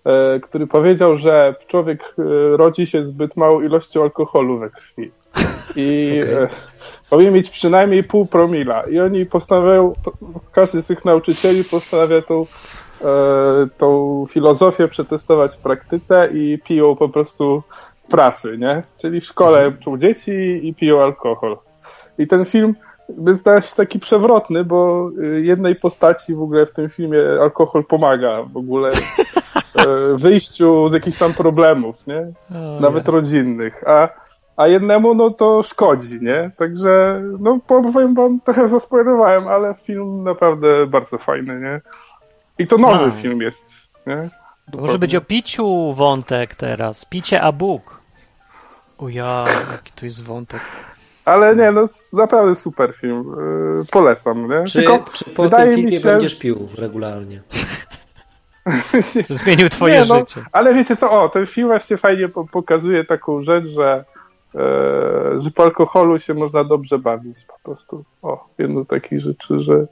e, 0.05 0.39
który 0.39 0.67
powiedział, 0.67 1.15
że 1.15 1.55
człowiek 1.67 2.15
e, 2.19 2.23
rodzi 2.57 2.85
się 2.85 3.03
zbyt 3.03 3.35
małą 3.37 3.61
ilością 3.61 4.01
alkoholu 4.03 4.59
we 4.59 4.69
krwi 4.69 5.11
i 5.75 6.19
e, 6.25 6.47
powinien 7.09 7.33
mieć 7.33 7.49
przynajmniej 7.49 8.03
pół 8.03 8.25
promila. 8.25 8.81
I 8.83 8.99
oni 8.99 9.25
postanawiają, 9.25 9.93
każdy 10.51 10.81
z 10.81 10.85
tych 10.87 11.05
nauczycieli 11.05 11.63
postanawia 11.63 12.21
tą, 12.21 12.45
tą 13.77 14.25
filozofię 14.29 14.87
przetestować 14.87 15.55
w 15.55 15.59
praktyce 15.59 16.29
i 16.33 16.59
piją 16.63 16.95
po 16.95 17.09
prostu 17.09 17.63
w 18.03 18.07
pracy, 18.07 18.57
nie? 18.57 18.81
Czyli 18.97 19.21
w 19.21 19.25
szkole 19.25 19.69
uczą 19.81 19.97
dzieci 19.97 20.59
i 20.67 20.73
piją 20.73 21.01
alkohol. 21.01 21.57
I 22.17 22.27
ten 22.27 22.45
film 22.45 22.75
zdaje 23.31 23.61
się 23.61 23.75
taki 23.75 23.99
przewrotny, 23.99 24.63
bo 24.63 25.09
y, 25.23 25.41
jednej 25.41 25.75
postaci 25.75 26.33
w 26.35 26.41
ogóle 26.41 26.65
w 26.65 26.71
tym 26.71 26.89
filmie 26.89 27.19
alkohol 27.41 27.85
pomaga 27.85 28.43
w 28.43 28.57
ogóle 28.57 28.91
e, 28.91 29.85
wyjściu 30.15 30.89
z 30.89 30.93
jakichś 30.93 31.17
tam 31.17 31.33
problemów, 31.33 32.07
nie? 32.07 32.31
Nawet 32.79 33.07
rodzinnych, 33.07 33.83
a, 33.87 34.09
a 34.57 34.67
jednemu 34.67 35.13
no 35.13 35.29
to 35.29 35.63
szkodzi, 35.63 36.19
nie? 36.21 36.51
Także 36.57 37.21
no 37.39 37.59
powiem 37.67 38.13
wam, 38.13 38.39
trochę 38.39 38.67
zaspoilowałem, 38.67 39.47
ale 39.47 39.75
film 39.83 40.23
naprawdę 40.23 40.87
bardzo 40.87 41.17
fajny, 41.17 41.59
nie? 41.59 41.81
I 42.61 42.67
to 42.67 42.77
nowy 42.77 43.05
No. 43.05 43.11
film 43.11 43.41
jest, 43.41 43.63
nie? 44.07 44.29
Może 44.73 44.99
być 44.99 45.15
o 45.15 45.21
piciu 45.21 45.93
wątek 45.93 46.55
teraz. 46.55 47.05
Picie 47.05 47.41
a 47.41 47.51
Bóg. 47.51 48.01
O 48.97 49.09
ja, 49.09 49.45
jaki 49.71 49.91
to 49.91 50.05
jest 50.05 50.23
wątek. 50.23 50.61
Ale 51.25 51.55
nie, 51.55 51.71
no 51.71 51.85
naprawdę 52.13 52.55
super 52.55 52.93
film. 52.93 53.35
Yy, 53.79 53.85
polecam, 53.91 54.49
nie? 54.49 54.63
Czy, 54.63 54.79
Tylko 54.79 55.05
czy 55.13 55.25
po 55.25 55.43
wydaje 55.43 55.65
tym 55.65 55.75
mi 55.75 55.81
filmie 55.81 55.99
się, 55.99 56.09
będziesz 56.09 56.39
pił 56.39 56.69
regularnie? 56.77 57.41
Zmienił 59.43 59.69
twoje 59.69 59.93
Nie, 59.93 60.05
no, 60.05 60.19
życie. 60.19 60.45
Ale 60.51 60.73
wiecie 60.73 60.95
co, 60.95 61.23
o, 61.23 61.29
ten 61.29 61.47
film 61.47 61.67
właśnie 61.67 61.97
fajnie 61.97 62.29
po 62.29 62.47
pokazuje 62.47 63.05
taką 63.05 63.41
rzecz, 63.43 63.65
że, 63.65 64.05
e, 64.55 64.59
że 65.37 65.51
po 65.51 65.63
alkoholu 65.63 66.19
się 66.19 66.33
można 66.33 66.63
dobrze 66.63 66.99
bawić 66.99 67.45
po 67.45 67.59
prostu. 67.63 68.03
O, 68.21 68.49
jedno 68.57 68.83
z 68.83 68.87
takich 68.87 69.21
rzeczy, 69.21 69.59
że 69.59 69.87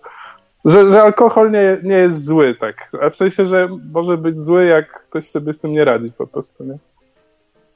że, 0.65 0.89
że 0.89 1.01
alkohol 1.01 1.51
nie, 1.51 1.77
nie 1.83 1.95
jest 1.95 2.25
zły, 2.25 2.55
tak. 2.55 2.91
A 3.01 3.09
w 3.09 3.15
sensie, 3.15 3.45
że 3.45 3.69
może 3.93 4.17
być 4.17 4.39
zły, 4.39 4.65
jak 4.65 5.03
ktoś 5.09 5.29
sobie 5.29 5.53
z 5.53 5.59
tym 5.59 5.71
nie 5.71 5.85
radzi 5.85 6.11
po 6.11 6.27
prostu, 6.27 6.63
nie? 6.63 6.77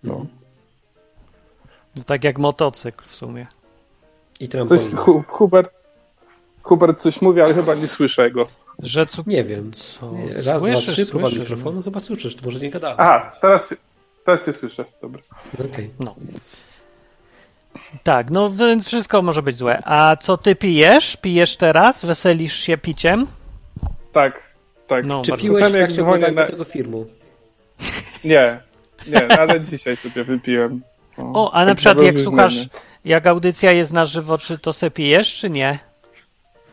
No. 0.03 0.25
No, 1.95 2.03
tak 2.05 2.23
jak 2.23 2.39
motocykl 2.39 3.05
w 3.05 3.15
sumie. 3.15 3.47
I 4.39 4.47
Coś, 4.47 4.49
trampolina. 4.49 4.99
Hu, 4.99 5.23
Hubert, 5.27 5.71
Hubert 6.63 7.01
coś 7.01 7.21
mówi, 7.21 7.41
ale 7.41 7.53
chyba 7.53 7.75
nie 7.75 7.87
słyszę 7.87 8.31
go. 8.31 8.47
Że 8.79 9.05
cu... 9.05 9.23
Nie 9.27 9.43
wiem. 9.43 9.71
Co? 9.73 10.11
Nie, 10.11 10.33
Raz, 10.33 10.61
Słyszysz, 10.61 10.83
dwa, 10.85 10.93
trzy, 10.93 11.05
próba 11.05 11.29
mikrofonu. 11.29 11.83
Chyba 11.83 11.99
słyszysz, 11.99 12.35
to 12.35 12.45
może 12.45 12.59
nie 12.59 12.69
gadałem. 12.69 12.97
Aha, 12.99 13.31
teraz, 13.41 13.75
teraz 14.25 14.45
cię 14.45 14.53
słyszę. 14.53 14.85
Dobra. 15.01 15.21
Okej. 15.71 15.89
No. 15.99 16.15
Tak, 18.03 18.29
no 18.29 18.51
więc 18.51 18.87
wszystko 18.87 19.21
może 19.21 19.41
być 19.41 19.55
złe. 19.57 19.81
A 19.85 20.15
co 20.15 20.37
ty 20.37 20.55
pijesz? 20.55 21.17
Pijesz 21.17 21.57
teraz? 21.57 22.05
Weselisz 22.05 22.53
się 22.53 22.77
piciem? 22.77 23.27
Tak, 24.11 24.41
tak. 24.87 25.05
No, 25.05 25.21
Czy 25.21 25.31
bardzo- 25.31 25.43
piłeś 25.43 25.57
w 25.57 25.59
Czasami 25.65 25.79
jak 25.79 25.87
trakcie 25.89 26.01
oglądania 26.01 26.33
na- 26.33 26.47
tego 26.47 26.63
filmu? 26.63 27.05
Nie, 28.23 28.59
nie, 29.07 29.39
ale 29.39 29.61
dzisiaj 29.61 29.97
sobie 29.97 30.23
wypiłem. 30.23 30.81
O, 31.17 31.51
a 31.51 31.65
na 31.65 31.75
przykład 31.75 32.01
jak 32.01 32.19
słuchasz, 32.19 32.55
jak 33.05 33.27
audycja 33.27 33.71
jest 33.71 33.93
na 33.93 34.05
żywo, 34.05 34.37
czy 34.37 34.57
to 34.57 34.73
se 34.73 34.91
pijesz, 34.91 35.33
czy 35.39 35.49
nie? 35.49 35.79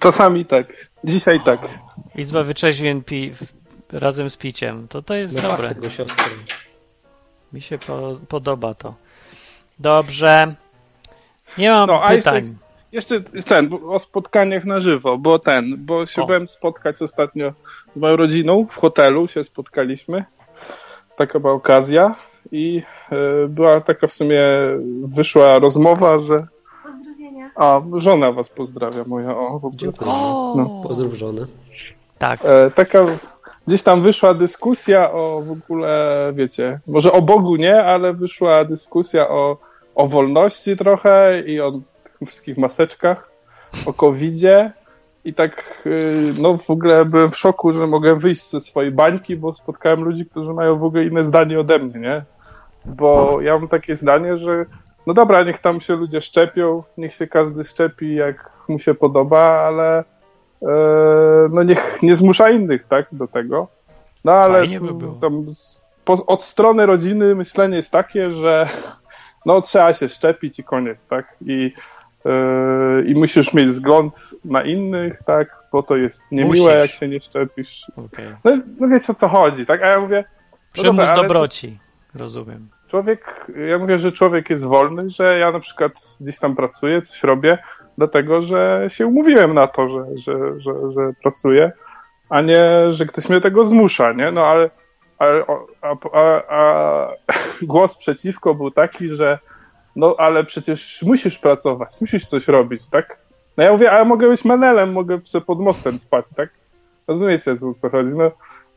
Czasami 0.01 0.45
tak. 0.45 0.67
Dzisiaj 1.05 1.41
tak. 1.41 1.61
Izba 2.17 2.43
wyczeźwień 2.43 3.03
pi 3.03 3.31
w- 3.31 3.53
razem 3.93 4.31
z 4.31 4.37
piciem. 4.37 4.89
To 4.89 5.03
to 5.03 5.15
jest 5.15 5.43
No 5.43 5.43
dobre. 5.49 5.75
go. 5.75 5.87
Mi 7.53 7.61
się 7.61 7.79
po 7.79 8.17
podoba 8.29 8.75
to. 8.75 8.95
Dobrze. 9.79 10.55
Nie 11.59 11.71
mam 11.71 11.87
No, 11.89 12.05
a 12.05 12.13
jeszcze 12.15 12.31
pytań. 12.31 12.43
jest- 12.43 12.55
Jeszcze 12.93 13.21
ten, 13.47 13.71
o 13.89 13.99
spotkaniach 13.99 14.65
na 14.65 14.81
żywo, 14.81 15.19
bo 15.19 15.39
ten, 15.39 15.75
bo 15.79 16.07
się 16.07 16.23
O. 16.23 16.27
byłem 16.27 16.49
spotkać 16.49 17.03
ostatnio 17.03 17.53
z 17.97 18.01
moją 18.01 18.17
rodziną 18.17 18.67
w 18.71 18.77
hotelu, 18.77 19.29
się 19.29 19.45
spotkaliśmy. 19.45 20.25
Taka 21.17 21.41
była 21.41 21.53
okazja 21.53 22.15
i 22.53 22.83
e, 23.13 23.49
była 23.49 23.81
taka 23.81 24.07
w 24.07 24.13
sumie, 24.13 24.43
wyszła 25.05 25.59
rozmowa, 25.59 26.19
że 26.19 26.47
a, 27.57 27.81
żona 27.97 28.33
was 28.33 28.49
pozdrawia 28.49 29.05
moja, 29.07 29.37
o, 29.37 29.51
w 29.51 29.65
ogóle. 29.65 29.73
Dziękuję. 29.77 30.11
O, 30.11 30.55
No. 30.57 30.81
Pozdrów 30.89 31.15
żonę. 31.15 31.43
tak. 32.19 32.41
E, 32.45 32.71
taka, 32.71 33.07
gdzieś 33.67 33.83
tam 33.83 34.03
wyszła 34.03 34.35
dyskusja 34.35 35.13
o 35.13 35.43
w 35.43 35.51
ogóle, 35.51 36.33
wiecie, 36.35 36.81
może 36.87 37.13
o 37.13 37.23
Bogu 37.23 37.57
nie, 37.57 37.85
ale 37.85 38.13
wyszła 38.15 38.65
dyskusja 38.65 39.29
o, 39.29 39.57
o 39.95 40.07
wolności 40.07 40.77
trochę 40.77 41.41
i 41.41 41.61
o 41.61 41.73
tych 41.73 42.29
wszystkich 42.29 42.59
maseczkach, 42.59 43.31
o 43.87 43.93
covidzie 43.93 44.73
i 45.25 45.35
tak, 45.35 45.83
y, 45.87 46.33
no 46.39 46.57
w 46.57 46.71
ogóle 46.71 47.05
byłem 47.05 47.31
w 47.31 47.37
szoku, 47.37 47.73
że 47.73 47.87
mogę 47.87 48.17
wyjść 48.17 48.51
ze 48.51 48.61
swojej 48.61 48.91
bańki, 48.91 49.37
bo 49.37 49.55
spotkałem 49.55 50.05
ludzi, 50.05 50.27
którzy 50.27 50.53
mają 50.53 50.79
w 50.79 50.85
ogóle 50.85 51.05
inne 51.05 51.25
zdanie 51.25 51.61
ode 51.61 51.79
mnie, 51.79 52.01
nie? 52.01 52.25
Bo 52.85 53.41
ja 53.41 53.59
mam 53.59 53.69
takie 53.69 53.97
zdanie, 53.97 54.37
że 54.37 54.67
no 55.07 55.15
dobra, 55.15 55.43
niech 55.43 55.59
tam 55.59 55.81
się 55.81 55.97
ludzie 55.97 56.21
szczepią, 56.21 56.83
niech 56.97 57.13
się 57.13 57.27
każdy 57.27 57.65
szczepi 57.65 58.15
jak 58.15 58.51
mu 58.69 58.79
się 58.79 58.95
podoba, 58.95 59.41
ale 59.41 59.99
e, 60.63 60.67
no 61.51 61.63
niech 61.63 62.03
nie 62.03 62.15
zmusza 62.15 62.51
innych, 62.51 62.87
tak, 62.89 63.07
do 63.13 63.29
tego. 63.29 63.69
No 64.25 64.33
ale 64.33 64.59
Fajnie 64.59 64.81
by 64.81 64.95
było. 64.95 65.13
tam 65.13 65.47
po, 66.05 66.27
od 66.27 66.45
strony 66.45 66.87
rodziny 66.87 67.35
myślenie 67.35 67.77
jest 67.77 67.91
takie, 67.91 68.31
że 68.31 68.69
no 69.47 69.63
trzeba 69.63 69.95
się 69.95 70.09
szczepić 70.09 70.59
i 70.59 70.65
koniec, 70.65 71.07
tak? 71.07 71.37
I, 71.47 71.73
e, 72.27 72.31
i 73.07 73.15
musisz 73.15 73.55
mieć 73.55 73.67
wzgląd 73.67 74.35
na 74.45 74.63
innych, 74.63 75.23
tak? 75.27 75.57
Bo 75.73 75.83
to 75.83 75.97
jest 75.97 76.23
niemiłe, 76.33 76.73
Musisz. 76.75 76.81
jak 76.81 76.91
się 76.91 77.09
nie 77.09 77.21
szczepisz. 77.21 77.87
Okej. 77.97 78.27
No, 78.45 78.59
no 78.81 78.89
wiecie 78.89 79.13
o 79.13 79.15
co 79.15 79.29
chodzi, 79.29 79.67
tak? 79.67 79.83
A 79.83 79.87
ja 79.87 80.01
mówię, 80.01 80.25
no 80.53 80.57
Przymus 80.73 81.09
dobra, 81.09 81.15
dobroci. 81.23 81.79
Rozumiem. 82.15 82.69
człowiek, 82.89 83.47
ja 83.69 83.79
mówię, 83.79 83.99
że 83.99 84.13
człowiek 84.13 84.51
jest 84.51 84.67
wolny, 84.67 85.11
że 85.11 85.39
ja 85.39 85.53
na 85.53 85.61
przykład 85.61 85.93
gdzieś 86.21 86.39
tam 86.39 86.57
pracuję, 86.57 87.03
coś 87.03 87.23
robię, 87.23 87.59
dlatego, 87.99 88.43
że 88.43 88.87
się 88.89 89.07
umówiłem 89.07 89.55
na 89.55 89.67
to, 89.67 89.89
że, 89.89 90.05
że, 90.17 90.61
że, 90.61 90.73
że 90.93 91.13
pracuję, 91.23 91.73
a 92.29 92.41
nie, 92.41 92.93
że 92.93 93.07
ktoś 93.07 93.29
mnie 93.29 93.41
tego 93.41 93.67
zmusza, 93.67 94.13
nie? 94.13 94.33
No 94.33 94.47
ale, 94.47 94.71
ale 95.21 95.47
o- 95.47 95.67
a, 95.83 95.97
a, 96.13 96.43
a 96.49 97.09
głos 97.63 97.97
przeciwko 97.97 98.55
był 98.55 98.71
taki, 98.71 99.09
że 99.09 99.39
no 99.97 100.15
ale 100.19 100.45
przecież 100.45 101.03
musisz 101.03 101.39
pracować, 101.39 102.01
musisz 102.01 102.27
coś 102.27 102.49
robić, 102.49 102.89
tak? 102.89 103.19
No 103.57 103.65
ja 103.65 103.73
mówię, 103.73 103.93
a 103.93 103.99
ja 103.99 104.05
mogę 104.05 104.29
być 104.29 104.45
menelem, 104.45 104.93
mogę 104.93 105.19
pod 105.47 105.61
mostem 105.61 105.99
spać, 105.99 106.27
tak? 106.37 106.49
Rozumiecie, 107.09 107.53
o 107.53 107.75
co 107.81 107.91
chodzi? 107.91 108.11
No, 108.15 108.25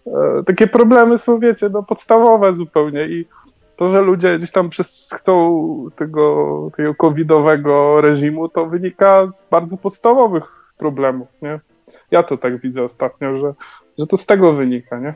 e, 0.08 0.44
takie 0.46 0.68
problemy 0.68 1.18
są, 1.18 1.40
wiecie, 1.40 1.70
no 1.70 1.84
podstawowe 1.84 2.56
zupełnie 2.56 3.08
i 3.08 3.26
to, 3.78 3.90
że 3.90 4.02
ludzie 4.02 4.38
gdzieś 4.38 4.52
tam 4.52 4.70
przez, 4.70 5.10
chcą 5.14 5.90
tego, 5.96 6.70
tego 6.78 6.96
covidowego 6.96 8.02
reżimu, 8.02 8.50
to 8.50 8.66
wynika 8.66 9.32
z 9.32 9.48
bardzo 9.52 9.78
podstawowych 9.78 10.44
problemów, 10.78 11.28
nie? 11.42 11.60
Ja 12.12 12.24
to 12.24 12.38
tak 12.38 12.60
widzę 12.62 12.84
ostatnio, 12.84 13.38
że, 13.40 13.54
że 14.00 14.08
to 14.08 14.18
z 14.18 14.26
tego 14.26 14.54
wynika, 14.54 15.00
nie? 15.00 15.14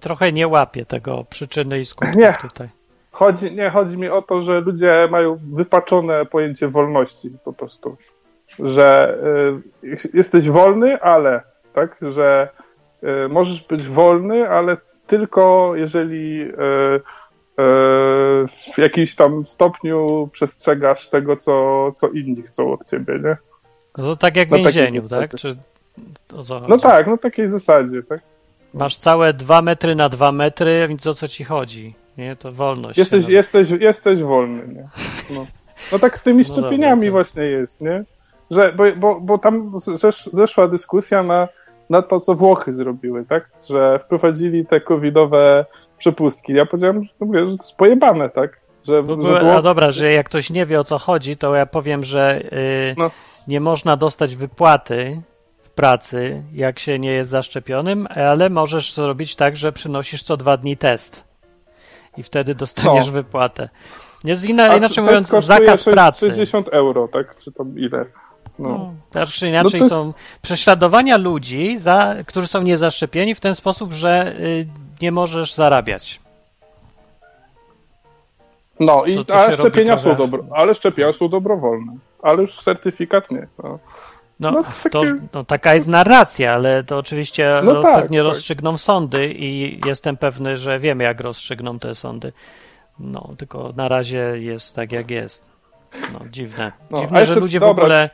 Trochę 0.00 0.32
nie 0.32 0.48
łapię 0.48 0.86
tego 0.86 1.24
przyczyny 1.30 1.80
i 1.80 1.84
skutków 1.84 2.22
tutaj. 2.40 2.68
Chodzi, 3.12 3.52
nie, 3.52 3.70
chodzi 3.70 3.98
mi 3.98 4.08
o 4.08 4.22
to, 4.22 4.42
że 4.42 4.60
ludzie 4.60 5.08
mają 5.10 5.38
wypaczone 5.52 6.26
pojęcie 6.26 6.68
wolności 6.68 7.30
po 7.44 7.52
prostu. 7.52 7.96
Że 8.58 9.18
y, 9.82 9.96
jesteś 10.14 10.50
wolny, 10.50 11.02
ale, 11.02 11.42
tak? 11.74 11.96
Że 12.02 12.48
y, 13.02 13.28
możesz 13.28 13.62
być 13.62 13.82
wolny, 13.82 14.48
ale 14.48 14.76
tylko 15.06 15.72
jeżeli 15.76 16.42
y, 16.42 16.46
y, 16.46 17.02
w 18.74 18.78
jakimś 18.78 19.14
tam 19.14 19.46
stopniu 19.46 20.28
przestrzegasz 20.32 21.08
tego, 21.08 21.36
co, 21.36 21.92
co 21.96 22.08
inni 22.08 22.42
chcą 22.42 22.72
od 22.72 22.90
ciebie, 22.90 23.18
nie? 23.24 23.36
No 23.98 24.04
to 24.04 24.16
tak 24.16 24.36
jak 24.36 24.48
w 24.48 24.52
więzieniu, 24.52 25.08
tak? 25.08 25.34
Czy 25.34 25.56
No 26.68 26.78
tak, 26.78 27.06
no 27.06 27.18
takiej 27.18 27.48
zasadzie, 27.48 28.02
tak? 28.02 28.20
Masz 28.74 28.96
całe 28.96 29.32
dwa 29.32 29.62
metry 29.62 29.94
na 29.94 30.08
dwa 30.08 30.32
metry, 30.32 30.86
więc 30.88 31.06
o 31.06 31.14
co 31.14 31.28
ci 31.28 31.44
chodzi? 31.44 31.94
Nie, 32.18 32.36
to 32.36 32.52
wolność. 32.52 32.98
Jesteś, 32.98 33.20
nazywa. 33.20 33.36
jesteś, 33.36 33.70
jesteś 33.70 34.22
wolny, 34.22 34.74
nie? 34.74 34.88
No. 35.34 35.46
no 35.92 35.98
tak 35.98 36.18
z 36.18 36.22
tymi 36.22 36.38
No 36.48 36.54
szczepieniami 36.54 37.00
dobra, 37.00 37.08
to- 37.08 37.12
właśnie 37.12 37.42
jest, 37.42 37.80
nie? 37.80 38.04
Że, 38.50 38.72
bo, 38.72 38.84
bo, 38.96 39.20
bo 39.20 39.38
tam 39.38 39.72
zesz, 39.80 40.30
zeszła 40.32 40.68
dyskusja 40.68 41.22
na, 41.22 41.48
na 41.90 42.02
to, 42.02 42.20
co 42.20 42.34
Włochy 42.34 42.72
zrobiły, 42.72 43.24
tak? 43.28 43.50
Że 43.70 44.00
wprowadzili 44.04 44.66
te 44.66 44.80
covidowe 44.80 45.64
przepustki. 45.98 46.52
Ja 46.52 46.66
powiedziałem, 46.66 47.04
że, 47.04 47.10
mówię, 47.20 47.40
że 47.40 47.46
to 47.56 47.62
jest 47.62 47.76
pojebane, 47.76 48.30
tak? 48.30 48.60
Że, 48.88 49.02
Bo 49.02 49.22
że 49.22 49.32
Wło- 49.40 49.62
dobra, 49.62 49.90
że 49.90 50.12
jak 50.12 50.26
ktoś 50.26 50.50
nie 50.50 50.66
wie 50.66 50.80
o 50.80 50.84
co 50.84 50.98
chodzi, 50.98 51.36
to 51.36 51.54
ja 51.54 51.66
powiem, 51.66 52.04
że 52.04 52.40
y, 52.52 52.94
No. 52.98 53.10
nie 53.48 53.60
można 53.60 53.96
dostać 53.96 54.36
wypłaty 54.36 55.20
pracy, 55.80 56.42
jak 56.52 56.78
się 56.78 56.98
nie 56.98 57.12
jest 57.12 57.30
zaszczepionym, 57.30 58.08
ale 58.10 58.50
możesz 58.50 58.94
zrobić 58.94 59.36
tak, 59.36 59.56
że 59.56 59.72
przynosisz 59.72 60.22
co 60.22 60.36
dwa 60.36 60.56
dni 60.56 60.76
test 60.76 61.24
i 62.16 62.22
wtedy 62.22 62.54
dostaniesz 62.54 63.06
No. 63.06 63.12
wypłatę. 63.12 63.68
Jest 64.24 64.44
inna, 64.44 64.70
a 64.70 64.76
inaczej 64.76 65.04
mówiąc, 65.04 65.28
zakaz 65.28 65.82
sześć- 65.82 65.94
pracy. 65.94 66.30
60 66.30 66.68
euro, 66.68 67.08
tak? 67.08 67.36
Czy 67.38 67.52
tam 67.52 67.78
ile? 67.78 68.04
No. 68.58 68.68
No, 68.68 68.92
tak 69.10 69.28
czy 69.28 69.48
inaczej 69.48 69.70
to 69.70 69.76
jest- 69.84 69.90
są 69.90 70.12
prześladowania 70.42 71.16
ludzi, 71.16 71.78
za, 71.78 72.14
którzy 72.26 72.46
są 72.46 72.62
niezaszczepieni 72.62 73.34
w 73.34 73.40
ten 73.40 73.54
sposób, 73.54 73.92
że 73.92 74.34
y, 74.40 74.66
nie 75.02 75.12
możesz 75.12 75.54
zarabiać. 75.54 76.20
No 78.80 79.04
i 79.04 79.14
Co 79.14 79.24
to 79.24 79.34
robi 79.46 79.52
szczepienia 79.54 79.98
są 79.98 80.16
dobro, 80.16 80.44
ale 80.54 80.74
szczepienia 80.74 81.12
są 81.12 81.28
dobrowolne. 81.28 81.92
Ale 82.22 82.40
już 82.42 82.56
certyfikat 82.62 83.30
nie. 83.30 83.46
No. 83.62 83.78
No, 84.40 84.50
No, 84.50 84.62
to, 84.90 85.00
takie- 85.02 85.14
no, 85.34 85.44
taka 85.44 85.74
jest 85.74 85.86
narracja, 85.86 86.54
ale 86.54 86.84
to 86.84 86.98
oczywiście 86.98 87.60
No 87.64 87.72
ro- 87.72 87.82
tak, 87.82 88.02
pewnie 88.02 88.18
tak. 88.18 88.26
rozstrzygną 88.26 88.76
sądy 88.76 89.32
i 89.34 89.80
jestem 89.86 90.16
pewny, 90.16 90.56
że 90.56 90.78
wiemy, 90.78 91.04
jak 91.04 91.20
rozstrzygną 91.20 91.78
te 91.78 91.94
sądy. 91.94 92.32
No, 92.98 93.30
tylko 93.38 93.72
na 93.76 93.88
razie 93.88 94.18
jest 94.38 94.74
tak, 94.74 94.92
jak 94.92 95.10
jest. 95.10 95.44
No, 96.12 96.20
dziwne. 96.30 96.72
No, 96.90 97.00
dziwne, 97.00 97.20
jeszcze- 97.20 97.34
że 97.34 97.40
ludzie 97.40 97.58
w 97.58 97.60
dobra, 97.60 97.84
ogóle. 97.84 98.10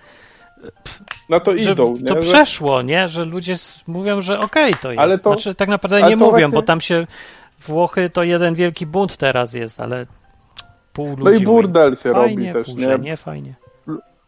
Na 1.29 1.41
to 1.41 1.53
Że 1.59 1.73
idą, 1.73 1.97
to 2.07 2.15
nie? 2.15 2.21
Przeszło, 2.21 2.83
nie? 2.83 3.09
Że 3.09 3.25
ludzie 3.25 3.55
mówią, 3.87 4.21
że 4.21 4.41
okej 4.41 4.75
to 4.75 4.91
jest. 4.91 5.01
Ale 5.01 5.19
to- 5.19 5.33
znaczy, 5.33 5.55
tak 5.55 5.69
naprawdę 5.69 6.03
nie 6.03 6.11
to 6.11 6.17
mówią, 6.17 6.31
właśnie- 6.31 6.49
bo 6.49 6.63
tam 6.63 6.81
się. 6.81 7.07
Włochy 7.61 8.11
to 8.11 8.23
jeden 8.23 8.55
wielki 8.55 8.87
bunt 8.87 9.17
teraz 9.17 9.53
jest, 9.53 9.81
ale 9.81 10.07
pół 10.93 11.07
ludzi. 11.07 11.23
No 11.25 11.31
i 11.31 11.41
burdel 11.41 11.97
się 11.97 12.11
fajnie, 12.13 12.53
robi 12.53 12.65
też, 12.67 12.75
nie? 12.77 12.85
że 12.85 12.99
nie 12.99 13.17
fajnie. 13.17 13.55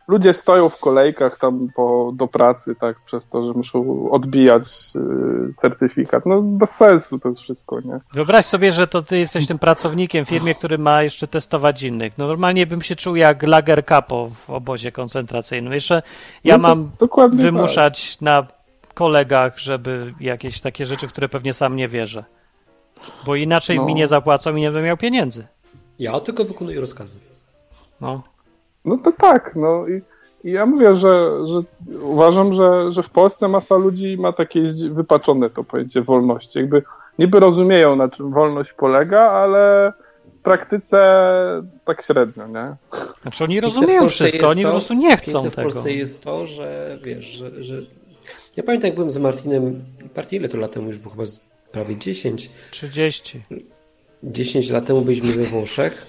Ludzie 0.09 0.33
stoją 0.33 0.69
w 0.69 0.79
kolejkach 0.79 1.39
tam 1.39 1.69
po, 1.75 2.13
do 2.15 2.29
pracy, 2.29 2.75
tak, 2.75 3.01
przez 3.01 3.29
to, 3.29 3.47
że 3.47 3.53
muszą 3.53 4.11
odbijać 4.11 4.65
y, 4.97 5.55
certyfikat. 5.61 6.27
No 6.27 6.43
bez 6.43 6.71
sensu 6.71 7.19
to 7.19 7.29
jest 7.29 7.41
wszystko, 7.41 7.81
nie? 7.81 8.01
Wyobraź 8.13 8.47
sobie, 8.47 8.73
że 8.73 8.87
to 8.87 9.03
ty 9.03 9.19
jesteś 9.19 9.47
tym 9.47 9.59
pracownikiem 9.59 10.25
w 10.25 10.29
firmie, 10.29 10.55
który 10.55 10.79
ma 10.79 11.03
jeszcze 11.03 11.29
testować 11.29 11.83
innych. 11.83 12.19
No 12.19 12.27
normalnie 12.27 12.67
bym 12.67 12.83
się 12.83 12.97
czuł 12.97 13.17
jak 13.17 13.43
lager 13.43 13.85
capo 13.87 14.31
w 14.31 14.51
obozie 14.51 14.93
koncentracyjnym. 14.93 15.73
Jeszcze 15.73 16.03
ja 16.45 16.59
No 16.59 16.77
to 16.99 17.09
mam 17.17 17.31
wymuszać 17.31 18.21
na 18.21 18.47
kolegach, 18.95 19.59
żeby 19.59 20.15
jakieś 20.21 20.61
takie 20.61 20.87
rzeczy, 20.87 21.09
w 21.09 21.13
które 21.13 21.29
pewnie 21.29 21.53
sam 21.53 21.77
nie 21.77 21.89
wierzę. 21.89 22.25
Bo 23.27 23.35
inaczej 23.35 23.77
No. 23.77 23.85
mi 23.85 23.95
nie 23.95 24.07
zapłacą 24.07 24.57
i 24.57 24.61
nie 24.61 24.67
będę 24.71 24.87
miał 24.87 24.97
pieniędzy. 24.97 25.47
Ja 25.99 26.21
tylko 26.21 26.45
wykonuję 26.45 26.81
rozkazy. 26.81 27.19
No. 28.01 28.23
No 28.85 28.97
to 28.97 29.13
tak, 29.13 29.57
no 29.57 29.85
i, 29.89 30.03
i 30.49 30.53
ja 30.53 30.67
mówię, 30.67 30.95
że, 30.95 31.31
że 31.49 31.61
uważam, 32.03 32.53
że, 32.53 32.93
że 32.93 33.03
w 33.03 33.11
Polsce 33.11 33.49
masa 33.49 33.77
ludzi 33.77 34.17
ma 34.19 34.33
takie 34.33 34.63
wypaczone 34.91 35.51
to 35.51 35.65
pojęcie 35.65 36.03
wolności. 36.03 36.59
Jakby 36.59 36.83
niby 37.19 37.41
rozumieją, 37.41 37.97
na 37.97 38.09
czym 38.09 38.31
wolność 38.33 38.73
polega, 38.73 39.21
ale 39.21 39.93
w 40.39 40.43
praktyce 40.43 40.99
tak 41.85 42.03
średnio, 42.03 42.47
nie? 42.47 42.75
Znaczy 43.23 43.45
oni 43.45 43.61
rozumieją 43.61 44.09
wszystko, 44.09 44.37
jest 44.37 44.51
oni 44.51 44.63
to- 44.63 44.69
po 44.69 44.73
prostu 44.73 44.95
nie 44.95 45.17
chcą 45.17 45.33
piękne 45.33 45.51
w 45.51 45.55
tego. 45.55 45.69
Polsce 45.71 45.93
jest 45.93 46.25
to, 46.25 46.47
że 46.47 46.99
wiesz, 47.05 47.25
że, 47.25 47.65
że... 47.65 47.75
Ja 48.57 48.63
pamiętam, 48.63 48.89
jak 48.89 48.95
byłem 48.95 49.11
z 49.11 49.19
Martinem, 49.19 49.85
partii 50.15 50.37
ile 50.37 50.49
to 50.49 50.59
lat 50.59 50.73
temu 50.73 50.87
już 50.87 50.99
było, 50.99 51.11
chyba 51.15 51.27
z 51.27 51.41
prawie 51.73 51.97
10. 51.97 52.51
30. 52.71 53.43
10 54.23 54.71
lat 54.71 54.87
temu 54.87 55.01
byliśmy 55.03 55.33
we 55.33 55.43
Włoszech. 55.45 56.07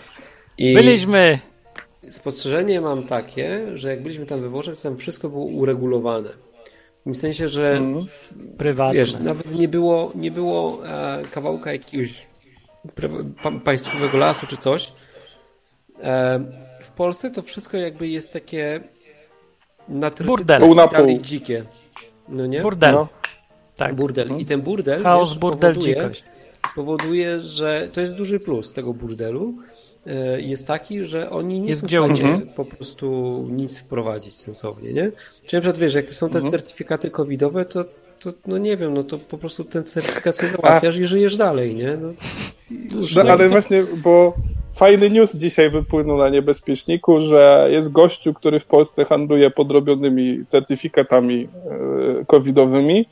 I 0.57 0.73
Byliśmy! 0.73 1.39
Spostrzeżenie 2.09 2.81
mam 2.81 3.03
takie, 3.03 3.77
że 3.77 3.89
jak 3.89 4.03
byliśmy 4.03 4.25
tam 4.25 4.41
we 4.41 4.49
Włoszech, 4.49 4.75
to 4.75 4.83
tam 4.83 4.97
wszystko 4.97 5.29
było 5.29 5.45
uregulowane. 5.45 6.29
W 7.05 7.15
sensie, 7.15 7.47
że 7.47 7.71
Mhm. 7.77 8.05
Prywatne. 8.57 8.93
wiesz, 8.99 9.19
nawet 9.19 9.53
nie 9.53 9.67
było, 9.67 10.11
nie 10.15 10.31
było 10.31 10.87
e, 10.87 11.23
kawałka 11.31 11.71
jakiegoś 11.71 12.27
pra- 12.95 13.23
pa, 13.43 13.51
państwowego 13.51 14.17
lasu 14.17 14.47
czy 14.47 14.57
coś. 14.57 14.93
E, 16.03 16.39
w 16.81 16.91
Polsce 16.91 17.31
to 17.31 17.41
wszystko 17.41 17.77
jakby 17.77 18.07
jest 18.07 18.33
takie 18.33 18.79
na 19.89 20.09
Burdel. 20.25 20.75
Na 20.75 20.87
pół. 20.87 21.19
dzikie. 21.21 21.63
No 22.29 22.45
nie? 22.45 22.61
Burdel. 22.61 22.93
No. 22.93 23.07
Tak. 23.75 23.95
Burdel. 23.95 24.37
I 24.39 24.45
ten 24.45 24.61
burdel 24.61 25.03
Chaos, 25.03 25.29
wiesz, 25.29 25.39
burdel, 25.39 25.73
powoduje, 25.73 25.95
dzikość. 25.95 26.23
powoduje, 26.75 27.39
że 27.39 27.89
to 27.93 28.01
jest 28.01 28.15
duży 28.15 28.39
plus 28.39 28.73
tego 28.73 28.93
burdelu. 28.93 29.53
E, 30.07 30.41
Jest 30.41 30.67
taki, 30.67 31.03
że 31.03 31.29
oni 31.29 31.59
nie 31.59 31.67
Jest 31.69 31.81
są 31.81 31.87
w 31.87 31.89
stanie 31.89 32.29
użyć. 32.29 32.45
po 32.55 32.65
prostu 32.65 33.07
nic 33.51 33.79
wprowadzić 33.79 34.35
sensownie, 34.35 34.93
nie? 34.93 35.11
Czyli 35.45 35.53
na 35.53 35.61
przykład 35.61 35.77
wiesz, 35.77 35.95
jak 35.95 36.13
są 36.13 36.29
te 36.29 36.35
Mhm. 36.37 36.51
certyfikaty 36.51 37.09
covidowe, 37.11 37.65
to, 37.65 37.83
to 38.19 38.29
no 38.47 38.57
nie 38.57 38.77
wiem, 38.77 38.93
no 38.93 39.03
to 39.03 39.19
po 39.19 39.37
prostu 39.37 39.63
ten 39.63 39.83
certyfikat 39.83 40.35
sobie 40.35 40.49
załatwiasz 40.49 40.97
i 40.97 41.05
żyjesz 41.07 41.37
dalej, 41.37 41.75
nie? 41.75 41.97
No, 42.01 42.13
No, 43.15 43.23
nie- 43.23 43.31
ale 43.31 43.49
właśnie, 43.49 43.83
bo 44.03 44.33
fajny 44.75 45.09
news 45.09 45.35
dzisiaj 45.35 45.69
wypłynął 45.69 46.17
na 46.17 46.29
niebezpieczniku, 46.29 47.23
że 47.23 47.67
jest 47.71 47.91
gościu, 47.91 48.33
który 48.33 48.59
w 48.59 48.65
Polsce 48.65 49.05
handluje 49.05 49.49
podrobionymi 49.51 50.45
certyfikatami 50.47 51.47
e, 52.21 52.25
covidowymi 52.25 53.05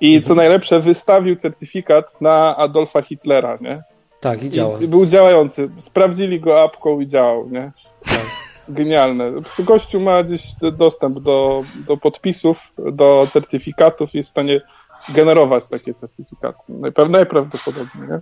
i 0.00 0.22
co 0.22 0.34
najlepsze 0.34 0.80
wystawił 0.80 1.36
certyfikat 1.36 2.20
na 2.20 2.56
Adolfa 2.56 3.02
Hitlera, 3.02 3.58
nie? 3.60 3.82
Tak, 4.26 4.42
i 4.42 4.50
działa. 4.50 4.78
I 4.78 4.88
był 4.88 5.06
działający. 5.06 5.68
Sprawdzili 5.78 6.40
go 6.40 6.62
apką 6.62 7.00
i 7.00 7.06
działał, 7.06 7.48
nie? 7.50 7.72
Tak. 8.04 8.26
Genialne. 8.68 9.32
Gościu 9.58 10.00
ma 10.00 10.22
gdzieś 10.22 10.42
dostęp 10.72 11.20
do, 11.20 11.64
do 11.86 11.96
podpisów, 11.96 12.58
do 12.92 13.26
certyfikatów 13.30 14.14
i 14.14 14.18
jest 14.18 14.28
w 14.28 14.30
stanie 14.30 14.60
generować 15.08 15.66
takie 15.66 15.94
certyfikaty. 15.94 16.58
Najpra- 16.68 17.10
najprawdopodobniej, 17.10 18.08
nie? 18.08 18.20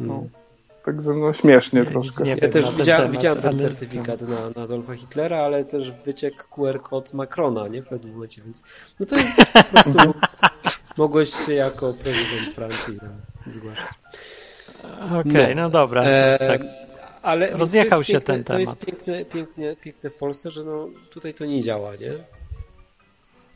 No. 0.00 0.24
Także 0.84 1.10
no 1.14 1.32
śmiesznie 1.32 1.80
Ja 1.80 1.86
troszkę. 1.86 2.24
nie 2.24 2.30
Ja 2.30 2.48
też 2.48 2.64
ten 2.64 2.74
widziałem, 2.76 3.02
temat, 3.02 3.12
widziałem 3.12 3.42
ten 3.42 3.58
certyfikat 3.58 4.22
na, 4.22 4.50
na 4.56 4.62
Adolfa 4.62 4.94
Hitlera, 4.94 5.38
ale 5.38 5.64
też 5.64 5.92
wyciek 5.92 6.44
QR 6.44 6.80
kod 6.82 7.12
Macrona, 7.12 7.68
nie? 7.68 7.82
W 7.82 7.88
pewnym 7.88 8.12
momencie, 8.14 8.42
więc 8.42 8.62
no 9.00 9.06
to 9.06 9.16
jest 9.16 9.52
po 9.52 9.64
prostu 9.64 10.14
mogłeś 10.96 11.30
się 11.46 11.52
jako 11.54 11.92
prezydent 11.92 12.54
Francji 12.54 13.00
tam 13.00 13.20
zgłaszać. 13.46 13.88
Okej, 15.20 15.56
No. 15.56 15.62
no, 15.62 15.70
dobra. 15.70 16.02
E, 16.04 16.38
tak. 16.38 16.60
Ale 17.22 17.50
Rozjechał 17.50 18.04
się 18.04 18.12
piękne, 18.12 18.34
ten 18.34 18.44
To 18.44 18.58
jest 18.58 18.72
temat. 18.80 18.86
piękne, 18.86 19.24
piękne, 19.24 19.76
piękne 19.76 20.10
w 20.10 20.14
Polsce, 20.14 20.50
że 20.50 20.64
no 20.64 20.88
tutaj 21.10 21.34
to 21.34 21.44
nie 21.44 21.62
działa, 21.62 21.90
nie? 21.96 22.12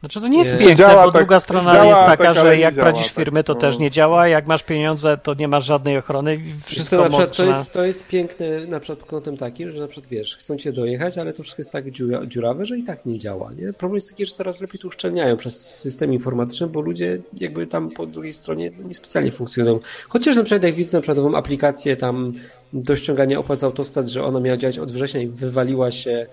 Znaczy 0.00 0.20
to 0.20 0.28
nie 0.28 0.38
jest 0.38 0.50
Nie. 0.50 0.58
piękne, 0.58 0.74
Działa 0.74 1.04
bo 1.04 1.12
tak- 1.12 1.20
druga 1.20 1.40
strona 1.40 1.72
działa 1.72 1.84
jest 1.84 2.00
tak, 2.00 2.18
taka, 2.18 2.30
ale 2.30 2.40
że 2.40 2.58
jak 2.58 2.74
działa 2.74 2.87
prowadzisz 2.87 3.12
tak, 3.12 3.24
firmy, 3.24 3.44
to 3.44 3.54
no. 3.54 3.61
też 3.61 3.78
nie 3.78 3.90
działa. 3.90 4.28
Jak 4.28 4.46
masz 4.46 4.62
pieniądze, 4.62 5.18
to 5.22 5.34
nie 5.34 5.48
masz 5.48 5.64
żadnej 5.64 5.98
ochrony 5.98 6.40
wszystko 6.64 6.96
co, 6.96 7.02
na 7.02 7.08
przykład, 7.08 7.37
to, 7.37 7.42
można... 7.42 7.58
jest, 7.58 7.72
to 7.72 7.84
jest 7.84 8.08
piękne 8.08 8.66
na 8.66 8.80
przykład 8.80 8.98
pod 8.98 9.08
kątem 9.08 9.37
takim, 9.37 9.72
że 9.72 9.80
na 9.80 9.87
przykład 9.87 10.11
wiesz, 10.11 10.37
chcą 10.37 10.56
cię 10.56 10.72
dojechać, 10.72 11.18
ale 11.18 11.32
to 11.32 11.42
wszystko 11.42 11.61
jest 11.61 11.70
tak 11.70 11.90
dziura, 11.90 12.26
dziurawe, 12.26 12.64
że 12.64 12.78
i 12.78 12.82
tak 12.82 13.06
nie 13.06 13.18
działa. 13.18 13.52
Nie? 13.52 13.72
Problem 13.72 13.94
jest 13.94 14.11
taki, 14.11 14.26
że 14.26 14.32
coraz 14.32 14.61
lepiej 14.61 14.80
to 14.80 14.88
uszczelniają 14.88 15.37
przez 15.37 15.74
system 15.74 16.12
informatyczny, 16.12 16.66
bo 16.66 16.80
ludzie 16.80 17.18
jakby 17.37 17.66
tam 17.66 17.90
po 17.90 18.06
drugiej 18.06 18.32
stronie 18.32 18.70
niespecjalnie 18.84 19.30
funkcjonują. 19.30 19.78
Chociaż 20.08 20.37
na 20.37 20.42
przykład 20.42 20.62
jak 20.62 20.74
widzę 20.74 20.96
na 20.96 21.02
przykład 21.02 21.24
nową 21.24 21.37
aplikację 21.37 21.96
tam 21.96 22.32
do 22.72 22.96
ściągania 22.96 23.38
opłat 23.38 23.61
z 23.61 23.64
autostad, 23.64 24.08
że 24.08 24.24
ona 24.24 24.40
miała 24.40 24.56
działać 24.56 24.78
od 24.78 24.92
września 24.92 25.20
i 25.20 25.26
wywaliła 25.26 25.90
się 25.90 26.26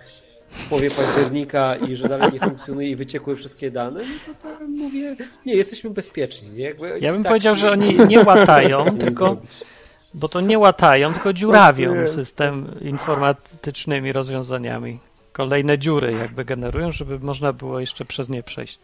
w 0.49 0.69
połowie 0.69 0.91
października 0.91 1.75
i 1.75 1.95
że 1.95 2.09
dalej 2.09 2.33
nie 2.33 2.39
funkcjonuje 2.39 2.89
i 2.89 2.95
wyciekły 2.95 3.35
wszystkie 3.35 3.71
dane, 3.71 4.01
no 4.01 4.33
to, 4.33 4.57
to 4.57 4.67
mówię, 4.67 5.15
nie, 5.45 5.55
jesteśmy 5.55 5.89
bezpieczni. 5.89 6.49
Nie? 6.49 6.63
Jakby 6.63 6.99
Ja 7.01 7.11
bym 7.11 7.23
tak 7.23 7.29
powiedział, 7.29 7.55
że 7.55 7.71
oni 7.71 7.97
nie 8.07 8.19
łatają, 8.19 8.85
tylko 8.99 9.37
bo 10.15 10.29
to 10.29 10.41
nie 10.41 10.59
łatają, 10.59 11.13
tylko 11.13 11.33
dziurawią 11.33 12.07
system 12.07 12.79
informatycznymi 12.81 14.13
rozwiązaniami. 14.13 14.99
Kolejne 15.31 15.77
dziury 15.77 16.13
jakby 16.13 16.45
generują, 16.45 16.91
żeby 16.91 17.19
można 17.19 17.53
było 17.53 17.79
jeszcze 17.79 18.05
przez 18.05 18.29
nie 18.29 18.43
przejść. 18.43 18.79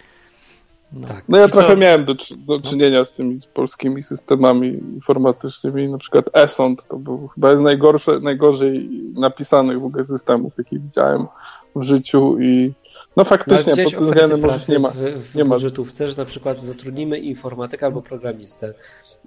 No. 0.93 1.07
Tak. 1.07 1.23
No 1.29 1.37
ja 1.37 1.45
I 1.47 1.51
trochę 1.51 1.67
co? 1.67 1.77
miałem 1.77 2.05
do, 2.05 2.15
do 2.37 2.59
czynienia 2.61 3.05
z 3.05 3.13
tymi 3.13 3.39
z 3.39 3.45
polskimi 3.45 4.03
systemami 4.03 4.67
informatycznymi, 4.67 5.89
na 5.89 5.97
przykład 5.97 6.25
ESOND 6.33 6.87
to 6.87 6.97
był 6.97 7.27
chyba 7.27 7.51
jest 7.51 7.63
najgorsze, 7.63 8.19
najgorzej 8.19 8.89
napisanych 9.13 9.81
w 9.81 9.85
ogóle 9.85 10.05
systemów, 10.05 10.53
jakie 10.57 10.79
widziałem 10.79 11.27
w 11.75 11.83
życiu 11.83 12.37
i 12.39 12.73
no 13.17 13.23
No, 13.23 13.23
faktycznie 13.23 13.71
widziałeś 13.73 13.91
pod 13.95 13.99
tym 13.99 14.07
względem 14.07 14.51
nie 14.69 14.79
ma. 14.79 14.89
w, 14.89 14.95
w 15.31 15.35
nie 15.35 15.43
ma. 15.43 15.49
budżetówce, 15.49 16.07
że 16.07 16.17
na 16.17 16.25
przykład 16.25 16.61
zatrudnimy 16.61 17.19
informatyka 17.19 17.85
albo 17.85 18.01
programistę, 18.01 18.73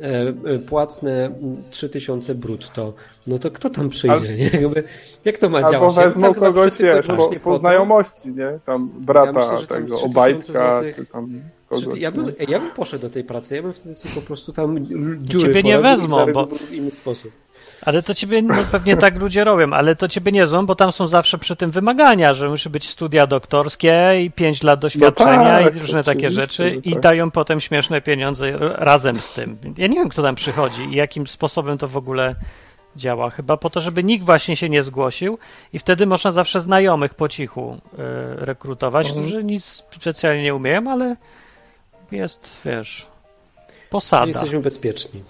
e, 0.00 0.04
e, 0.44 0.58
płatne 0.58 1.26
mm, 1.26 1.62
3000 1.70 2.34
brutto, 2.34 2.94
no 3.26 3.38
to 3.38 3.50
kto 3.50 3.70
tam 3.70 3.88
przyjdzie? 3.88 4.36
Nie? 4.36 4.44
Jakby, 4.60 4.84
jak 5.24 5.38
to 5.38 5.48
ma 5.48 5.58
Albo 5.58 5.70
działać? 5.70 5.94
wezmą 5.94 6.26
Ja 6.26 6.34
tak 6.34 6.38
kogoś, 6.42 6.76
wiesz, 6.78 7.06
po, 7.06 7.30
po 7.44 7.56
znajomości, 7.56 8.28
nie? 8.28 8.58
Tam 8.66 8.88
brata 8.88 9.32
myślę, 9.32 9.58
że 9.58 9.66
tam 9.66 9.76
tego, 9.82 9.94
3000 9.96 10.04
Obajtka, 10.06 10.76
złotych- 10.76 10.96
czy 10.96 11.06
tam 11.06 11.40
kogoś. 11.84 12.00
ja, 12.00 12.10
bym, 12.12 12.32
ja 12.48 12.60
bym 12.60 12.70
poszedł 12.70 13.02
do 13.02 13.10
tej 13.10 13.24
pracy, 13.24 13.56
ja 13.56 13.62
bym 13.62 13.72
wtedy 13.72 13.94
sobie 13.94 14.14
po 14.14 14.20
prostu 14.20 14.52
tam 14.52 14.86
dziury 15.24 15.46
Ciebie 15.46 15.62
nie 15.62 15.78
wezmą, 15.78 16.26
bo- 16.32 16.46
w 16.46 16.72
inny 16.72 16.90
sposób. 16.92 17.32
Ale 17.82 18.02
to 18.02 18.14
ciebie, 18.14 18.42
no 18.42 18.54
pewnie 18.72 18.96
tak 18.96 19.20
ludzie 19.22 19.44
robią, 19.44 19.72
ale 19.72 19.96
to 19.96 20.08
ciebie 20.08 20.32
nie 20.32 20.46
zą, 20.46 20.66
bo 20.66 20.74
tam 20.74 20.92
są 20.92 21.06
zawsze 21.06 21.38
przy 21.38 21.56
tym 21.56 21.70
wymagania, 21.70 22.34
że 22.34 22.48
musi 22.48 22.70
być 22.70 22.88
studia 22.88 23.26
doktorskie 23.26 24.10
i 24.22 24.30
5 24.30 24.62
lat 24.62 24.80
doświadczenia 24.80 25.44
tak, 25.64 25.76
i 25.76 25.78
różne 25.78 26.04
takie 26.04 26.30
rzeczy 26.30 26.68
że 26.68 26.74
i 26.74 26.92
tak. 26.92 27.00
dają 27.02 27.30
potem 27.30 27.60
śmieszne 27.60 28.00
pieniądze 28.00 28.52
razem 28.58 29.20
z 29.20 29.34
tym. 29.34 29.56
Ja 29.78 29.86
nie 29.86 29.96
wiem, 29.96 30.08
kto 30.08 30.22
tam 30.22 30.34
przychodzi 30.34 30.82
i 30.82 30.94
jakim 30.94 31.26
sposobem 31.26 31.78
to 31.78 31.88
w 31.88 31.96
ogóle 31.96 32.34
działa. 32.96 33.30
Chyba 33.30 33.56
po 33.56 33.70
to, 33.70 33.80
żeby 33.80 34.04
nikt 34.04 34.26
właśnie 34.26 34.56
się 34.56 34.68
nie 34.68 34.82
zgłosił 34.82 35.38
i 35.72 35.78
wtedy 35.78 36.06
można 36.06 36.30
zawsze 36.32 36.60
znajomych 36.60 37.14
po 37.14 37.28
cichu 37.28 37.76
y, 37.92 37.96
rekrutować, 38.44 39.06
Mhm. 39.06 39.22
którzy 39.26 39.44
nic 39.44 39.64
specjalnie 40.00 40.42
nie 40.42 40.54
umieją, 40.54 40.90
ale 40.90 41.16
jest, 42.12 42.50
wiesz, 42.64 43.06
posada. 43.90 44.26
Jesteśmy 44.26 44.60
bezpieczni. 44.60 45.24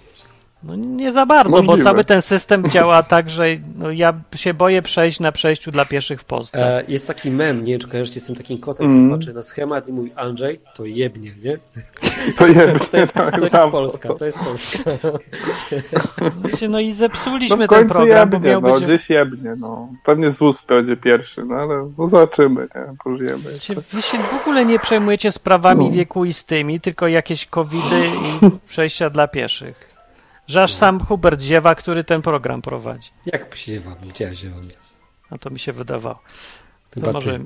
No 0.65 0.75
nie 0.75 1.11
za 1.11 1.25
bardzo, 1.25 1.51
Możliwe. 1.61 1.77
bo 1.77 1.83
cały 1.83 2.03
ten 2.03 2.21
system 2.21 2.69
działa 2.69 3.03
tak, 3.13 3.29
że 3.29 3.45
no, 3.77 3.91
ja 3.91 4.13
się 4.35 4.53
boję 4.53 4.81
przejść 4.81 5.19
na 5.19 5.31
przejściu 5.31 5.71
dla 5.71 5.85
pieszych 5.85 6.21
w 6.21 6.23
Polsce. 6.25 6.77
E, 6.79 6.83
jest 6.87 7.07
taki 7.07 7.31
mem, 7.31 7.63
nie 7.63 7.71
wiem 7.71 7.79
czy 7.81 7.87
kojarzycie 7.87 8.21
tym 8.21 8.35
takim 8.35 8.57
kotem, 8.57 8.91
Mm. 8.91 9.09
patrzy 9.11 9.33
na 9.33 9.41
schemat 9.41 9.87
i 9.87 9.91
mówi 9.91 10.11
Andrzej, 10.15 10.59
to 10.75 10.85
jebnie, 10.85 11.31
nie? 11.43 11.57
To 12.37 12.47
jest, 12.47 12.91
To 12.91 12.97
jest, 12.97 13.13
to 13.13 13.21
jest 13.41 13.51
tam- 13.51 13.71
Polska, 13.71 14.13
to 14.13 14.25
jest 14.25 14.37
Polska. 14.37 14.91
Wiecie, 16.45 16.69
No 16.69 16.79
i 16.79 16.89
No 16.89 16.95
zepsuliśmy 16.95 17.67
w 17.67 17.69
ten 17.69 17.87
program, 17.87 18.29
bo 18.29 18.35
jebnie, 18.37 18.49
miał 18.51 18.61
no, 18.61 18.73
być... 18.73 18.83
gdzieś 18.83 19.09
jebnie, 19.09 19.55
no. 19.57 19.89
Pewnie 20.05 20.31
ZUS 20.31 20.61
będzie 20.61 20.97
pierwszy, 20.97 21.45
no 21.45 21.55
ale 21.55 21.89
no 21.97 22.07
zobaczymy, 22.09 22.61
nie? 22.75 22.81
Pożyjemy. 23.03 23.43
Wiecie, 23.53 23.73
Wy 23.93 24.01
się 24.01 24.17
w 24.17 24.41
ogóle 24.41 24.65
nie 24.65 24.79
przejmujecie 24.79 25.31
sprawami 25.31 25.85
No. 25.85 25.91
wiekuistymi, 25.91 26.81
tylko 26.81 27.07
jakieś 27.07 27.45
covidy 27.45 28.01
i 28.41 28.49
przejścia 28.69 29.09
dla 29.09 29.27
pieszych. 29.27 29.94
Że 30.47 30.63
aż 30.63 30.73
sam 30.73 30.99
Hubert 30.99 31.41
ziewa, 31.41 31.75
który 31.75 32.03
ten 32.03 32.21
program 32.21 32.61
prowadzi. 32.61 33.09
Jak 33.25 33.55
się 33.55 33.79
wam, 33.79 33.95
gdzie 34.09 34.25
ja 34.25 34.35
się 34.35 34.49
wam? 34.49 34.61
A 35.29 35.37
to 35.37 35.49
mi 35.49 35.59
się 35.59 35.71
wydawało. 35.71 36.19
Chyba 36.93 37.11
może... 37.11 37.39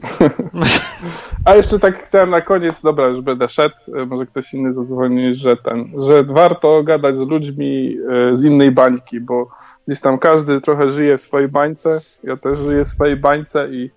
A 1.46 1.56
jeszcze 1.56 1.80
tak 1.80 2.06
chciałem 2.06 2.30
na 2.30 2.42
koniec, 2.42 2.82
dobra, 2.82 3.08
już 3.08 3.22
będę 3.22 3.50
szedł, 3.50 3.76
e, 3.96 4.06
może 4.06 4.26
ktoś 4.26 4.54
inny 4.54 4.74
zadzwoni, 4.74 5.36
że 5.36 5.58
ten, 5.58 5.92
że 5.98 6.24
warto 6.24 6.84
gadać 6.84 7.18
z 7.18 7.28
ludźmi 7.28 7.98
e, 8.32 8.36
z 8.36 8.44
innej 8.44 8.72
bańki, 8.72 9.20
bo 9.20 9.50
gdzieś 9.88 10.02
tam 10.02 10.18
każdy 10.20 10.62
trochę 10.62 10.90
żyje 10.90 11.18
w 11.18 11.22
swojej 11.22 11.48
bańce, 11.48 12.02
ja 12.24 12.38
też 12.38 12.60
żyję 12.60 12.86
w 12.86 12.88
swojej 12.88 13.16
bańce 13.16 13.70
i 13.72 13.90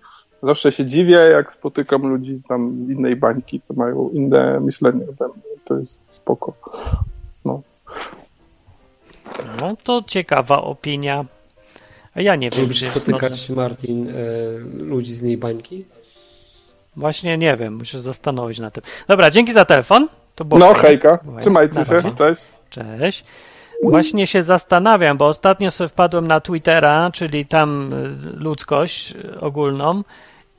zawsze 0.43 0.71
się 0.71 0.85
dziwię, 0.85 1.15
jak 1.15 1.51
spotykam 1.51 2.01
ludzi 2.01 2.35
tam 2.47 2.83
z 2.83 2.89
innej 2.89 3.15
bańki, 3.15 3.61
co 3.61 3.73
mają 3.73 4.09
inne 4.09 4.59
myślenie 4.59 5.03
ode 5.03 5.27
mnie. 5.27 5.57
To 5.65 5.77
jest 5.77 6.09
spoko. 6.09 6.53
No. 7.45 7.61
No 9.61 9.75
to 9.83 10.03
ciekawa 10.07 10.61
opinia. 10.61 11.25
A 12.15 12.21
ja 12.21 12.35
nie 12.35 12.49
wiem. 12.49 12.61
Lubisz 12.61 12.81
gdzie- 12.81 12.91
spotykać, 12.91 13.49
Martin, 13.49 14.09
e, 14.09 14.13
ludzi 14.83 15.13
z 15.13 15.21
innej 15.21 15.37
bańki? 15.37 15.85
Właśnie 16.95 17.37
nie 17.37 17.57
wiem, 17.57 17.75
muszę 17.75 17.91
się 17.91 17.99
zastanowić 18.01 18.59
na 18.59 18.71
tym. 18.71 18.83
Dobra, 19.07 19.31
dzięki 19.31 19.53
za 19.53 19.65
telefon. 19.65 20.07
To 20.35 20.45
było 20.45 20.59
No 20.59 20.73
hejka, 20.73 21.19
Była- 21.23 21.41
trzymajcie 21.41 21.85
się, 21.85 22.01
cześć. 22.17 22.41
Cześć. 22.69 23.25
Właśnie 23.83 24.27
się 24.27 24.43
zastanawiam, 24.43 25.17
bo 25.17 25.27
ostatnio 25.27 25.71
sobie 25.71 25.87
wpadłem 25.87 26.27
na 26.27 26.41
Twittera, 26.41 27.09
czyli 27.13 27.45
tam 27.45 27.93
y, 27.93 28.09
ludzkość 28.39 29.11
y, 29.11 29.39
ogólną 29.39 30.03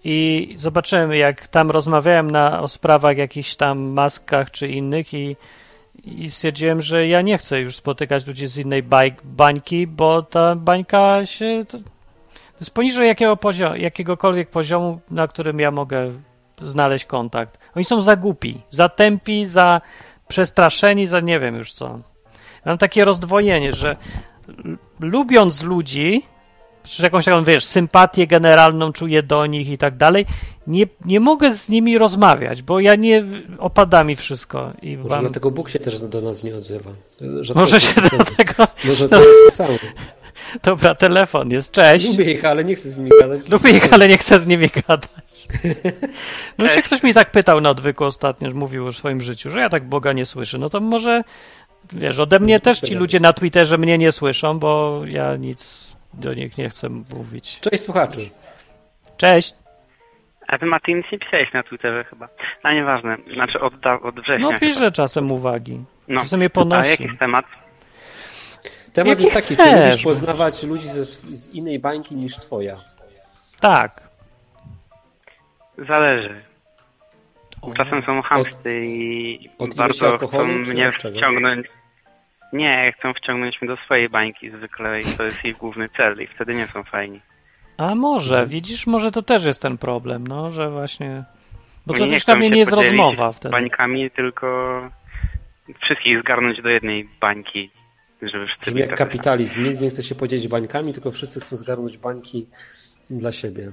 i 0.05 0.49
zobaczyłem, 0.59 1.13
jak 1.13 1.49
tam 1.49 1.71
rozmawiałem 1.71 2.31
na, 2.31 2.61
o 2.63 2.69
sprawach 2.69 3.17
jakichś 3.17 3.55
tam 3.55 3.79
maskach 3.79 4.51
czy 4.51 4.69
innych 4.69 5.15
i, 5.15 5.37
i 6.05 6.31
stwierdziłem, 6.31 6.81
że 6.81 7.07
ja 7.07 7.23
nie 7.23 7.39
chcę 7.39 7.61
już 7.61 7.77
spotykać 7.77 8.27
ludzi 8.27 8.47
z 8.47 8.57
innej 8.57 8.83
baj, 8.83 9.15
bańki, 9.25 9.87
bo 9.87 10.23
ta 10.23 10.55
bańka 10.55 11.27
się... 11.27 11.65
To, 11.69 11.79
to 11.79 12.59
jest 12.61 12.71
poniżej 12.71 13.09
jakiego 13.09 13.37
poziomu, 13.37 13.77
jakiegokolwiek 13.77 14.51
poziomu, 14.51 15.01
na 15.11 15.29
którym 15.29 15.59
ja 15.59 15.71
mogę 15.71 16.13
znaleźć 16.63 17.05
kontakt. 17.05 17.59
Oni 17.75 17.85
są 17.85 18.03
za 18.03 18.17
głupi, 18.17 18.61
za 18.71 18.89
tępi, 18.89 19.47
za 19.47 19.81
przestraszeni, 20.29 21.07
za 21.07 21.21
nie 21.21 21.41
wiem 21.41 21.57
już 21.57 21.73
co. 21.73 21.99
Mam 22.65 22.79
takie 22.79 23.05
rozdwojenie, 23.05 23.73
że 23.73 23.97
lubiąc 25.01 25.63
ludzi, 25.63 26.23
czy 26.89 27.03
jakąś 27.03 27.25
taką, 27.25 27.45
wiesz, 27.45 27.65
sympatię 27.65 28.27
generalną 28.27 28.93
czuję 28.93 29.23
do 29.23 29.47
nich 29.47 29.69
i 29.69 29.79
tak 29.79 29.97
dalej, 29.97 30.27
nie, 30.67 30.87
nie 31.05 31.21
mogę 31.21 31.55
z 31.55 31.69
nimi 31.69 31.99
rozmawiać, 31.99 32.63
bo 32.63 32.81
ja 32.81 32.95
nie 32.95 33.25
opada 33.59 34.05
mi 34.05 34.17
wszystko 34.17 34.73
i 34.83 34.97
Może 34.97 35.09
wam, 35.09 35.21
dlatego 35.21 35.51
Bóg 35.51 35.69
się 35.69 35.79
też 35.79 36.01
do 36.01 36.21
nas 36.21 36.45
nie 36.45 36.57
odzywa. 36.57 36.91
Że 37.41 37.55
może 37.55 37.81
się 37.81 38.01
do 38.01 38.25
tego. 38.25 38.67
Może 38.85 39.05
no. 39.05 39.09
to 39.09 39.25
jest 39.25 39.41
to 39.45 39.51
samo. 39.51 39.79
Dobra, 40.63 40.95
telefon 40.95 41.51
jest. 41.51 41.73
Cześć. 41.73 42.09
Lubię 42.09 42.33
ich, 42.33 42.45
ale 42.45 42.65
nie 42.65 42.75
chcę 42.75 42.91
z 42.91 42.97
nimi 42.97 43.11
gadać. 43.21 43.49
Lubię 43.49 43.71
ich, 43.71 43.93
ale 43.93 44.09
nie 44.09 44.19
chcę 44.19 44.41
z 44.41 44.47
nimi 44.47 44.71
gadać. 44.89 45.49
No 46.59 46.69
się 46.69 46.83
ktoś 46.83 47.03
mi 47.03 47.15
tak 47.15 47.31
pytał 47.31 47.61
na 47.61 47.71
odwyku 47.71 48.05
ostatnio, 48.05 48.49
że 48.49 48.55
mówił 48.55 48.87
o 48.87 48.93
swoim 48.93 49.21
życiu, 49.21 49.51
że 49.51 49.61
ja 49.61 49.69
tak 49.69 49.89
Boga 49.89 50.13
nie 50.13 50.27
słyszę. 50.27 50.59
No 50.59 50.69
to 50.69 50.81
może, 50.81 51.23
wiesz, 51.93 52.19
ode 52.19 52.41
mnie 52.41 52.61
też 52.61 52.81
ci 52.81 52.95
ludzie 52.95 53.21
na 53.21 53.33
Twitterze 53.33 53.79
mnie 53.79 53.99
nie 53.99 54.13
słyszą, 54.13 54.59
bo 54.59 55.01
ja 55.07 55.37
nic 55.37 55.84
do 56.19 56.35
nich 56.35 56.59
nie 56.59 56.69
chcę 56.69 56.89
mówić. 56.89 57.61
Cześć 57.61 57.83
słuchaczu. 57.83 58.21
Cześć. 59.17 59.55
A 60.49 60.59
ty 60.59 60.67
Martin 60.67 60.97
nic 60.97 61.07
nie 61.13 61.19
pisałeś 61.19 61.53
na 61.53 61.63
Twitterze 61.63 62.05
chyba. 62.05 62.29
A 62.63 62.73
nieważne, 62.73 63.17
znaczy 63.35 63.61
od, 63.61 63.75
od 64.03 64.15
września. 64.21 64.39
No 64.39 64.49
chyba. 64.49 64.61
piszę 64.61 64.93
czasem 64.93 65.33
uwagi. 65.33 65.85
No. 66.09 66.21
Czasem 66.21 66.41
je 66.41 66.47
A 66.47 66.51
ponosi. 66.51 66.91
jaki 66.91 67.05
jest 67.05 67.19
temat? 67.19 67.45
Temat 68.93 69.09
Jaki 69.09 69.23
jest 69.23 69.35
taki, 69.35 69.55
chcesz, 69.55 69.67
czy 69.73 69.87
lubisz 69.87 70.05
poznawać 70.05 70.63
ludzi 70.63 70.89
ze, 70.89 71.05
z 71.05 71.55
innej 71.55 71.79
bańki 71.79 72.17
niż 72.17 72.37
twoja? 72.37 72.77
Tak. 73.61 74.03
Zależy. 75.79 76.43
Czasem 77.77 78.03
są 78.03 78.23
chamsty 78.23 78.87
i 78.87 79.51
od 79.59 79.75
bardzo 79.75 80.19
chcą 80.19 80.45
mnie 80.45 80.89
od 80.89 80.97
czego? 80.97 81.21
Nie, 82.55 82.93
chcą 82.99 83.15
wciągnąć 83.15 83.63
mnie 83.63 83.69
do 83.69 83.77
swojej 83.77 84.09
bańki 84.09 84.51
zwykle 84.51 85.01
i 85.01 85.05
to 85.05 85.23
jest 85.23 85.45
ich 85.45 85.57
główny 85.57 85.89
cel 85.97 86.23
i 86.23 86.27
wtedy 86.27 86.55
nie 86.55 86.69
są 86.73 86.83
fajni. 86.85 87.21
A 87.77 87.95
może, 87.95 88.47
widzisz, 88.47 88.87
może 88.87 89.13
to 89.13 89.23
też 89.23 89.45
jest 89.45 89.63
ten 89.63 89.79
problem, 89.79 90.27
no, 90.27 90.53
że 90.53 90.71
właśnie... 90.71 91.25
Bo 91.87 91.95
to 91.95 92.07
też 92.07 92.25
dla 92.25 92.37
mnie 92.37 92.51
nie 92.51 92.59
jest 92.59 92.73
rozmowa 92.73 93.33
wtedy. 93.33 93.53
bańkami, 93.53 94.11
tylko 94.11 94.81
wszystkich 95.83 96.21
zgarnąć 96.21 96.63
do 96.63 96.69
jednej 96.69 97.09
bańki, 97.21 97.71
żeby 98.23 98.47
wszyscy 98.47 98.65
Brzmi 98.65 98.81
jak 98.81 98.91
tacy 98.91 98.99
kapitalizm. 98.99 99.65
Nikt 99.65 99.81
nie 99.81 99.91
chce 99.91 100.03
się 100.03 100.15
podzielić 100.15 100.49
bańkami, 100.49 100.93
tylko 100.93 101.11
wszyscy 101.11 101.41
chcą 101.41 101.57
zgarnąć 101.57 101.99
bańki 101.99 102.47
dla 103.11 103.33
siebie. 103.33 103.73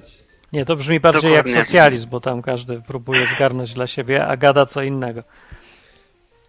Nie, 0.53 0.65
to 0.65 0.75
brzmi 0.75 0.99
bardziej 0.99 1.31
jak 1.31 1.45
Dokładnie. 1.45 1.65
socjalizm, 1.65 2.09
bo 2.09 2.19
tam 2.19 2.41
każdy 2.41 2.81
próbuje 2.81 3.27
zgarnąć 3.27 3.73
dla 3.73 3.87
siebie, 3.87 4.27
a 4.27 4.37
gada 4.37 4.65
co 4.65 4.81
innego. 4.83 5.23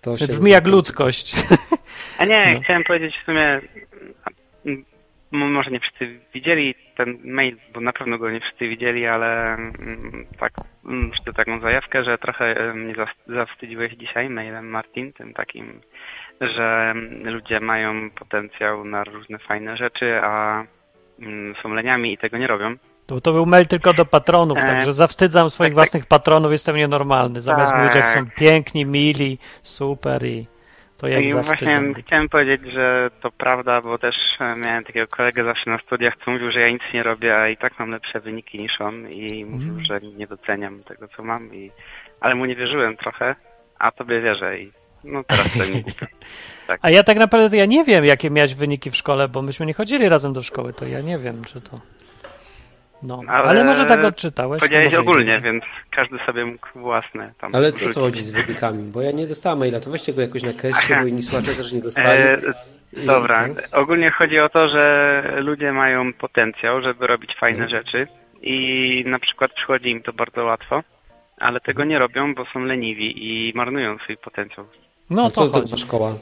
To 0.01 0.11
To 0.11 0.19
się 0.19 0.27
brzmi 0.27 0.51
jak 0.51 0.67
ludzkość. 0.67 1.35
A 2.23 2.25
nie, 2.25 2.55
No. 2.55 2.61
chciałem 2.61 2.85
powiedzieć 2.85 3.15
w 3.23 3.25
sumie, 3.25 3.61
może 5.33 5.71
nie 5.71 5.81
wszyscy 5.81 6.21
widzieli 6.35 6.75
ten 6.97 7.19
mail, 7.25 7.57
bo 7.75 7.81
na 7.81 7.93
pewno 7.93 8.19
go 8.19 8.31
nie 8.31 8.41
wszyscy 8.41 8.69
widzieli, 8.69 9.07
ale 9.07 9.55
mm, 9.55 10.27
tak, 10.39 10.53
mm, 10.87 11.11
to 11.25 11.33
taką 11.33 11.61
zajawkę, 11.61 12.05
że 12.05 12.19
trochę 12.19 12.75
mnie 12.75 12.95
zawstydziłeś 13.27 13.93
dzisiaj 13.93 14.31
mailem 14.31 14.69
Martin, 14.71 15.13
tym 15.13 15.35
takim, 15.35 15.81
że 16.41 16.91
mm, 16.91 17.35
ludzie 17.35 17.61
mają 17.61 18.11
potencjał 18.11 18.85
na 18.85 19.05
różne 19.05 19.39
fajne 19.39 19.77
rzeczy, 19.77 20.21
a 20.23 20.65
mm, 21.21 21.55
są 21.63 21.75
leniami 21.75 22.13
i 22.13 22.19
tego 22.19 22.39
nie 22.39 22.47
robią. 22.47 22.77
To, 23.07 23.21
to 23.21 23.33
był 23.33 23.47
mail 23.47 23.67
tylko 23.67 23.93
do 23.93 24.05
patronów, 24.05 24.59
E, 24.59 24.63
także 24.63 24.93
zawstydzam 24.93 25.51
swoich 25.51 25.69
tak, 25.69 25.71
tak. 25.71 25.75
własnych 25.75 26.07
patronów, 26.07 26.53
jestem 26.53 26.77
nienormalny. 26.77 27.41
Zamiast 27.41 27.73
Tak. 27.73 27.81
mówić, 27.81 27.97
jak 27.97 28.05
są 28.05 28.27
piękni, 28.37 28.87
mili, 28.87 29.39
super 29.63 30.25
i 30.27 30.47
to 31.03 31.09
jak 31.09 31.25
I 31.25 31.33
właśnie 31.33 31.95
chciałem 32.07 32.29
powiedzieć, 32.29 32.73
że 32.73 33.11
to 33.21 33.31
prawda, 33.31 33.81
bo 33.81 33.99
też 33.99 34.17
e, 34.41 34.57
miałem 34.57 34.85
takiego 34.85 35.07
kolegę 35.07 35.45
zawsze 35.45 35.71
na 35.71 35.79
studiach, 35.79 36.15
co 36.25 36.31
mówił, 36.31 36.51
że 36.53 36.61
ja 36.61 36.71
nic 36.71 36.83
nie 36.95 37.03
robię, 37.03 37.37
a 37.39 37.49
i 37.49 37.57
tak 37.57 37.79
mam 37.79 37.91
lepsze 37.91 38.21
wyniki 38.21 38.59
niż 38.59 38.81
on 38.81 39.11
i 39.11 39.45
mówił, 39.45 39.73
Mm. 39.73 39.85
że 39.85 40.01
nie 40.01 40.27
doceniam 40.27 40.83
tego, 40.83 41.09
co 41.17 41.23
mam. 41.23 41.55
I... 41.55 41.71
Ale 42.21 42.35
mu 42.35 42.45
nie 42.45 42.57
wierzyłem 42.57 42.97
trochę, 42.97 43.35
a 43.79 43.91
tobie 43.91 44.21
wierzę 44.21 44.59
i 44.59 44.71
no 45.05 45.25
teraz 45.25 45.53
to 45.53 45.65
nie 45.65 45.83
głupio. 45.83 46.07
A 46.83 46.91
ja 46.91 47.03
tak 47.03 47.19
naprawdę 47.19 47.57
ja 47.57 47.67
nie 47.67 47.85
wiem, 47.85 48.05
jakie 48.05 48.31
miałeś 48.31 48.55
wyniki 48.55 48.91
w 48.91 48.97
szkole, 48.97 49.29
bo 49.29 49.43
myśmy 49.43 49.67
nie 49.67 49.75
chodzili 49.75 50.09
razem 50.09 50.33
do 50.33 50.43
szkoły, 50.43 50.73
to 50.73 50.87
ja 50.87 51.01
nie 51.01 51.19
wiem, 51.19 51.45
czy 51.45 51.61
to... 51.61 51.81
No, 53.03 53.23
ale, 53.29 53.49
Ale 53.49 53.65
może 53.65 53.87
tak 53.87 54.05
odczytałeś. 54.05 54.61
Powiedziałeś 54.61 54.95
ogólnie, 54.95 55.25
nie. 55.25 55.41
więc 55.41 55.65
każdy 55.91 56.19
sobie 56.27 56.45
mógł 56.45 56.67
własne 56.75 57.33
tam 57.41 57.51
Ale 57.55 57.73
co 57.73 57.89
to 57.91 58.01
chodzi 58.01 58.23
z 58.23 58.31
wynikami? 58.31 58.83
Bo 58.83 59.03
ja 59.03 59.11
nie 59.11 59.27
dostałem 59.27 59.59
maila, 59.59 59.81
to 59.81 59.91
weźcie 59.91 60.13
go 60.13 60.21
jakoś 60.23 60.43
nakreślcie, 60.43 60.95
Aha. 60.95 61.01
bo 61.03 61.07
inni 61.07 61.23
słuchacze 61.23 61.55
też 61.55 61.73
nie 61.73 61.81
dostali. 61.81 62.23
E, 62.23 62.39
Dobra, 63.07 63.49
co? 63.71 63.81
ogólnie 63.81 64.11
chodzi 64.11 64.39
o 64.39 64.49
to, 64.49 64.69
że 64.69 65.23
ludzie 65.41 65.73
mają 65.73 66.13
potencjał, 66.13 66.83
żeby 66.83 67.07
robić 67.07 67.37
fajne 67.41 67.69
rzeczy 67.69 68.07
i 68.43 69.05
na 69.07 69.19
przykład 69.19 69.53
przychodzi 69.53 69.91
im 69.91 70.03
to 70.03 70.13
bardzo 70.13 70.45
łatwo, 70.45 70.83
ale 71.39 71.61
tego 71.61 71.85
nie 71.85 71.99
robią, 71.99 72.35
bo 72.35 72.45
są 72.53 72.61
leniwi 72.61 73.15
i 73.17 73.53
marnują 73.55 73.99
swój 73.99 74.17
potencjał. 74.17 74.67
No 75.11 75.23
A 75.23 75.25
to 75.25 75.31
co 75.31 75.47
to 75.47 75.53
chodzi. 75.53 75.71
za 75.71 75.77
szkoła? 75.77 76.15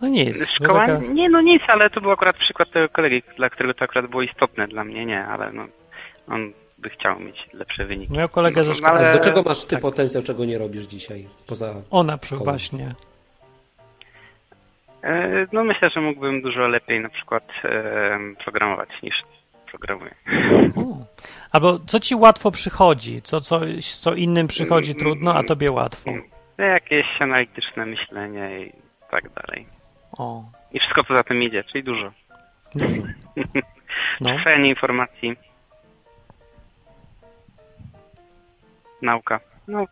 No 0.00 0.08
nic. 0.08 0.46
Szkoła? 0.50 0.86
Taka... 0.86 0.98
Nie, 0.98 1.28
no 1.28 1.40
nic, 1.40 1.62
ale 1.68 1.90
to 1.90 2.00
był 2.00 2.10
akurat 2.10 2.36
przykład 2.36 2.70
tego 2.70 2.88
kolegi, 2.88 3.22
dla 3.36 3.50
którego 3.50 3.74
to 3.74 3.84
akurat 3.84 4.06
było 4.06 4.22
istotne, 4.22 4.68
dla 4.68 4.84
mnie 4.84 5.06
nie, 5.06 5.24
ale 5.26 5.52
no, 5.52 5.66
on 6.28 6.52
by 6.78 6.90
chciał 6.90 7.20
mieć 7.20 7.36
lepsze 7.52 7.84
wyniki. 7.84 8.12
Miał 8.12 8.28
kolegę 8.28 8.62
ze 8.64 8.68
No, 8.68 8.74
szkoły. 8.74 8.90
ale- 8.98 9.10
A 9.10 9.16
do 9.16 9.24
czego 9.24 9.42
masz 9.42 9.64
ty 9.64 9.70
tak. 9.70 9.80
potencjał, 9.82 10.22
czego 10.22 10.44
nie 10.44 10.58
robisz 10.58 10.84
dzisiaj? 10.86 11.28
Poza 11.46 11.74
O, 11.90 12.02
na 12.02 12.18
przykład 12.18 12.40
szkołą? 12.40 12.52
właśnie. 12.52 12.94
E, 15.02 15.46
No 15.52 15.64
myślę, 15.64 15.90
że 15.90 16.00
mógłbym 16.00 16.42
dużo 16.42 16.68
lepiej 16.68 17.00
na 17.00 17.08
przykład 17.08 17.48
e, 17.64 18.18
programować 18.44 18.88
niż 19.02 19.22
programuję. 19.70 20.14
Albo 21.52 21.78
co 21.86 22.00
ci 22.00 22.14
łatwo 22.14 22.50
przychodzi, 22.50 23.22
co, 23.22 23.40
co, 23.40 23.60
co 23.80 24.14
innym 24.14 24.48
przychodzi 24.48 24.90
Mm, 24.90 25.00
trudno, 25.00 25.34
a 25.34 25.42
tobie 25.42 25.72
łatwo. 25.72 26.10
No, 26.58 26.64
Jakieś 26.64 27.06
analityczne 27.20 27.86
myślenie 27.86 28.60
i 28.66 28.72
tak 29.10 29.24
dalej. 29.30 29.66
O, 30.18 30.44
I 30.72 30.78
wszystko 30.80 31.04
co 31.04 31.16
za 31.16 31.22
tym 31.24 31.42
idzie, 31.42 31.64
czyli 31.64 31.84
dużo. 31.84 32.12
dużo. 32.74 33.02
No. 34.20 34.30
Informacji. 34.64 35.36
Nauka. 39.02 39.40
No, 39.68 39.84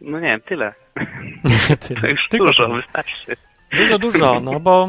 no 0.00 0.20
nie 0.20 0.26
wiem, 0.26 0.40
tyle. 0.40 0.74
Tyle. 1.88 2.00
To 2.00 2.06
już 2.06 2.28
Tylko 2.28 2.46
dużo, 2.46 2.66
to. 2.66 2.74
wystarczy. 2.74 3.36
Dużo, 3.72 3.98
dużo, 3.98 4.40
no 4.40 4.60
bo. 4.60 4.88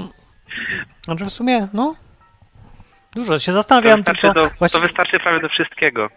Znaczy 1.04 1.26
w 1.26 1.30
sumie, 1.30 1.68
no. 1.74 1.96
Dużo. 3.16 3.40
Się 3.40 3.52
To 3.52 3.54
zastanawiam 3.54 3.96
wystarczy, 4.00 4.22
tylko. 4.22 4.34
do, 4.50 4.50
właśnie, 4.60 4.80
to 4.80 4.88
wystarczy 4.88 5.20
prawie 5.20 5.40
do 5.40 5.50
wszystkiego. 5.50 6.10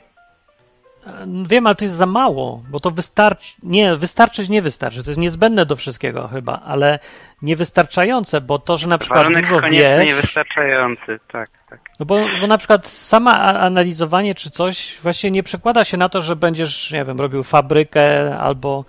Wiem, 1.47 1.67
ale 1.67 1.75
to 1.75 1.85
jest 1.85 1.97
za 1.97 2.07
mało, 2.07 2.63
bo 2.71 2.81
to 2.81 2.91
wystarczy. 2.91 3.55
Nie, 3.63 3.97
wystarczyć 3.97 4.49
nie 4.49 4.63
wystarczy. 4.63 5.05
To 5.05 5.11
jest 5.11 5.21
niezbędne 5.21 5.67
do 5.67 5.77
wszystkiego 5.77 6.29
chyba, 6.29 6.61
ale 6.65 6.99
niewystarczające, 7.43 8.41
bo 8.41 8.59
to, 8.59 8.77
że 8.77 8.89
na 8.89 8.99
przykład 8.99 9.19
Warunek 9.19 9.45
dużo 9.45 9.61
wiesz. 9.61 10.05
niewystarczający, 10.07 11.21
tak, 11.33 11.51
tak. 11.71 11.81
No 12.01 12.07
bo, 12.07 12.27
bo 12.41 12.47
na 12.47 12.59
przykład 12.59 12.87
sama 12.87 13.39
analizowanie 13.39 14.35
czy 14.35 14.51
coś 14.51 14.99
właśnie 15.03 15.31
nie 15.31 15.43
przekłada 15.43 15.85
się 15.85 15.97
na 15.97 16.09
to, 16.09 16.21
że 16.21 16.37
będziesz, 16.37 16.91
nie 16.91 17.05
wiem, 17.05 17.19
robił 17.21 17.43
fabrykę 17.43 18.39
albo 18.39 18.85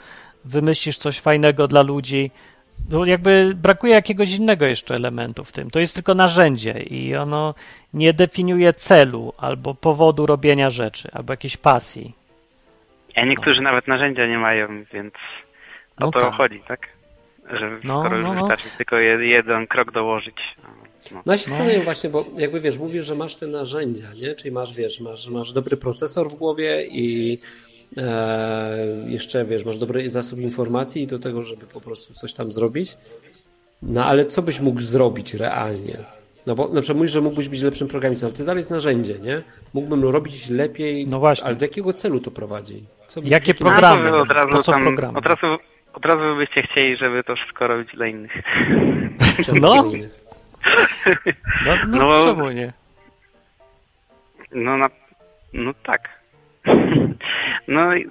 wymyślisz 0.45 0.97
coś 0.97 1.19
fajnego 1.19 1.67
dla 1.67 1.81
ludzi. 1.81 2.31
Bo 2.89 3.05
jakby 3.05 3.51
brakuje 3.55 3.93
jakiegoś 3.93 4.31
innego 4.31 4.65
jeszcze 4.65 4.95
elementu 4.95 5.43
w 5.43 5.51
tym. 5.51 5.69
To 5.71 5.79
jest 5.79 5.93
tylko 5.95 6.13
narzędzie 6.13 6.71
i 6.83 7.15
ono 7.15 7.55
nie 7.93 8.13
definiuje 8.13 8.73
celu 8.73 9.33
albo 9.37 9.73
powodu 9.75 10.25
robienia 10.25 10.69
rzeczy, 10.69 11.09
albo 11.13 11.33
jakiejś 11.33 11.57
pasji. 11.57 12.13
A 13.15 13.25
niektórzy 13.25 13.61
nawet 13.61 13.87
narzędzia 13.87 14.27
nie 14.27 14.37
mają, 14.37 14.67
więc 14.93 15.13
o 15.97 16.05
No 16.05 16.11
to 16.11 16.19
tak. 16.19 16.33
chodzi, 16.33 16.61
tak? 16.67 16.87
Że 17.53 17.79
No, 17.83 17.99
skoro 17.99 18.17
już 18.17 18.25
no, 18.25 18.33
no. 18.33 18.41
wystarczy 18.41 18.77
tylko 18.77 18.95
jed, 18.99 19.21
jeden 19.21 19.67
krok 19.67 19.91
dołożyć. 19.91 20.35
No. 20.63 21.21
No 21.25 21.33
ja 21.33 21.37
się 21.37 21.49
zastanawiam 21.49 21.83
właśnie, 21.83 22.09
bo 22.09 22.25
jakby 22.37 22.61
wiesz, 22.61 22.77
mówisz, 22.77 23.05
że 23.05 23.15
masz 23.15 23.35
te 23.35 23.47
narzędzia, 23.47 24.07
nie? 24.21 24.35
Czyli 24.35 24.51
masz, 24.51 24.73
wiesz, 24.73 24.99
masz, 24.99 25.27
masz 25.29 25.53
dobry 25.53 25.77
procesor 25.77 26.29
w 26.29 26.33
głowie 26.33 26.85
i 26.85 27.39
e, 27.97 28.77
jeszcze, 29.07 29.45
wiesz, 29.45 29.65
masz 29.65 29.77
dobry 29.77 30.09
zasób 30.09 30.39
informacji 30.39 31.07
do 31.07 31.19
tego, 31.19 31.43
żeby 31.43 31.65
po 31.67 31.81
prostu 31.81 32.13
coś 32.13 32.33
tam 32.33 32.51
zrobić. 32.51 32.97
No 33.81 34.05
ale 34.05 34.25
co 34.25 34.41
byś 34.41 34.59
mógł 34.59 34.81
zrobić 34.81 35.33
realnie? 35.33 35.97
No 36.47 36.55
bo 36.55 36.67
na 36.67 36.81
przykład 36.81 36.97
mówisz, 36.97 37.11
że 37.11 37.21
mógłbyś 37.21 37.49
być 37.49 37.61
lepszym 37.61 37.87
programistą, 37.87 38.27
ale 38.27 38.35
to 38.35 38.43
dalej 38.43 38.59
jest 38.61 38.71
narzędzie, 38.71 39.19
nie? 39.19 39.41
Mógłbym 39.73 40.03
robić 40.03 40.49
lepiej, 40.49 41.05
No 41.05 41.19
właśnie. 41.19 41.45
ale 41.45 41.55
do 41.55 41.65
jakiego 41.65 41.93
celu 41.93 42.19
to 42.19 42.31
prowadzi? 42.31 42.83
Co 43.07 43.21
by- 43.21 43.27
Jakie 43.29 43.51
jaki- 43.51 43.63
programy? 43.63 44.11
No, 44.11 44.21
od 44.21 44.31
razu, 44.31 44.49
Po 44.49 44.63
co 44.63 44.71
tam, 44.71 44.81
programy? 44.81 45.17
Od 45.17 45.25
razu, 45.25 45.45
od 45.93 46.05
razu 46.05 46.35
byście 46.37 46.63
chcieli, 46.63 46.97
żeby 46.97 47.23
to 47.23 47.35
wszystko 47.35 47.67
robić 47.67 47.89
dla 47.93 48.07
innych. 48.07 48.31
czemu 49.45 49.59
No. 49.61 49.85
innych? 49.85 50.25
No, 51.65 51.75
no, 51.87 51.97
No. 51.97 52.25
czemu 52.25 52.49
nie? 52.51 52.73
No, 54.51 54.77
na, 54.77 54.89
no 55.53 55.73
tak. 55.83 56.09
No, 57.67 57.95
i 57.95 58.09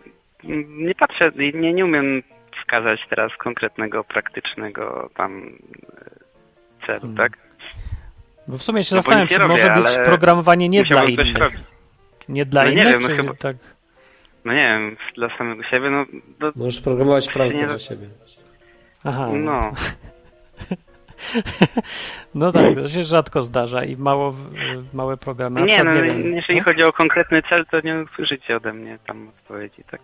nie 0.69 0.95
patrzę, 0.95 1.31
nie, 1.55 1.73
nie 1.73 1.85
umiem 1.85 2.23
wskazać 2.61 3.01
teraz 3.11 3.33
konkretnego, 3.37 4.05
praktycznego 4.05 5.11
tam 5.15 5.43
e, 5.43 6.87
celu, 6.87 7.01
Hmm. 7.01 7.17
tak? 7.17 7.33
Bo 8.49 8.59
w 8.59 8.63
sumie 8.63 8.85
się 8.85 8.95
No 8.95 9.03
zastanawiam, 9.03 9.27
nie 9.31 9.37
czy 9.37 9.43
robię, 9.43 9.81
może 9.81 9.83
być 9.99 10.07
programowanie 10.07 10.69
nie 10.69 10.85
dla 10.85 11.05
innych. 11.05 11.37
robić. 11.39 11.59
Nie 12.29 12.47
dla 12.47 12.65
No 12.65 12.71
nie 12.71 12.75
innych, 12.75 12.93
wiem, 12.93 13.03
no 13.03 13.09
czy 13.09 13.17
chyba- 13.17 13.35
tak? 13.35 13.57
No 14.45 14.53
nie 14.53 14.59
wiem, 14.69 14.97
dla 15.17 15.37
samego 15.39 15.63
siebie, 15.63 15.91
no, 15.91 16.05
do, 16.39 16.53
Możesz 16.57 16.81
programować 16.81 17.35
Nie- 17.35 17.67
dla 17.67 17.79
siebie. 17.79 18.07
Aha. 19.05 19.29
no. 19.35 19.61
No 22.35 22.53
tak, 22.53 22.75
to 22.75 22.89
się 22.89 23.05
rzadko 23.05 23.43
zdarza 23.43 23.85
i 23.85 23.97
mało, 23.97 24.35
małe 24.93 25.17
programy. 25.17 25.63
Nie, 25.63 25.85
no, 25.85 25.93
wiem, 26.03 26.35
jeżeli 26.35 26.59
no? 26.59 26.65
chodzi 26.65 26.83
o 26.83 26.93
konkretny 26.93 27.43
cel, 27.49 27.67
to 27.67 27.81
nie 27.81 28.03
usłyszycie 28.03 28.57
ode 28.57 28.73
mnie 28.73 28.99
tam 29.07 29.29
odpowiedzi, 29.29 29.85
tak? 29.91 30.01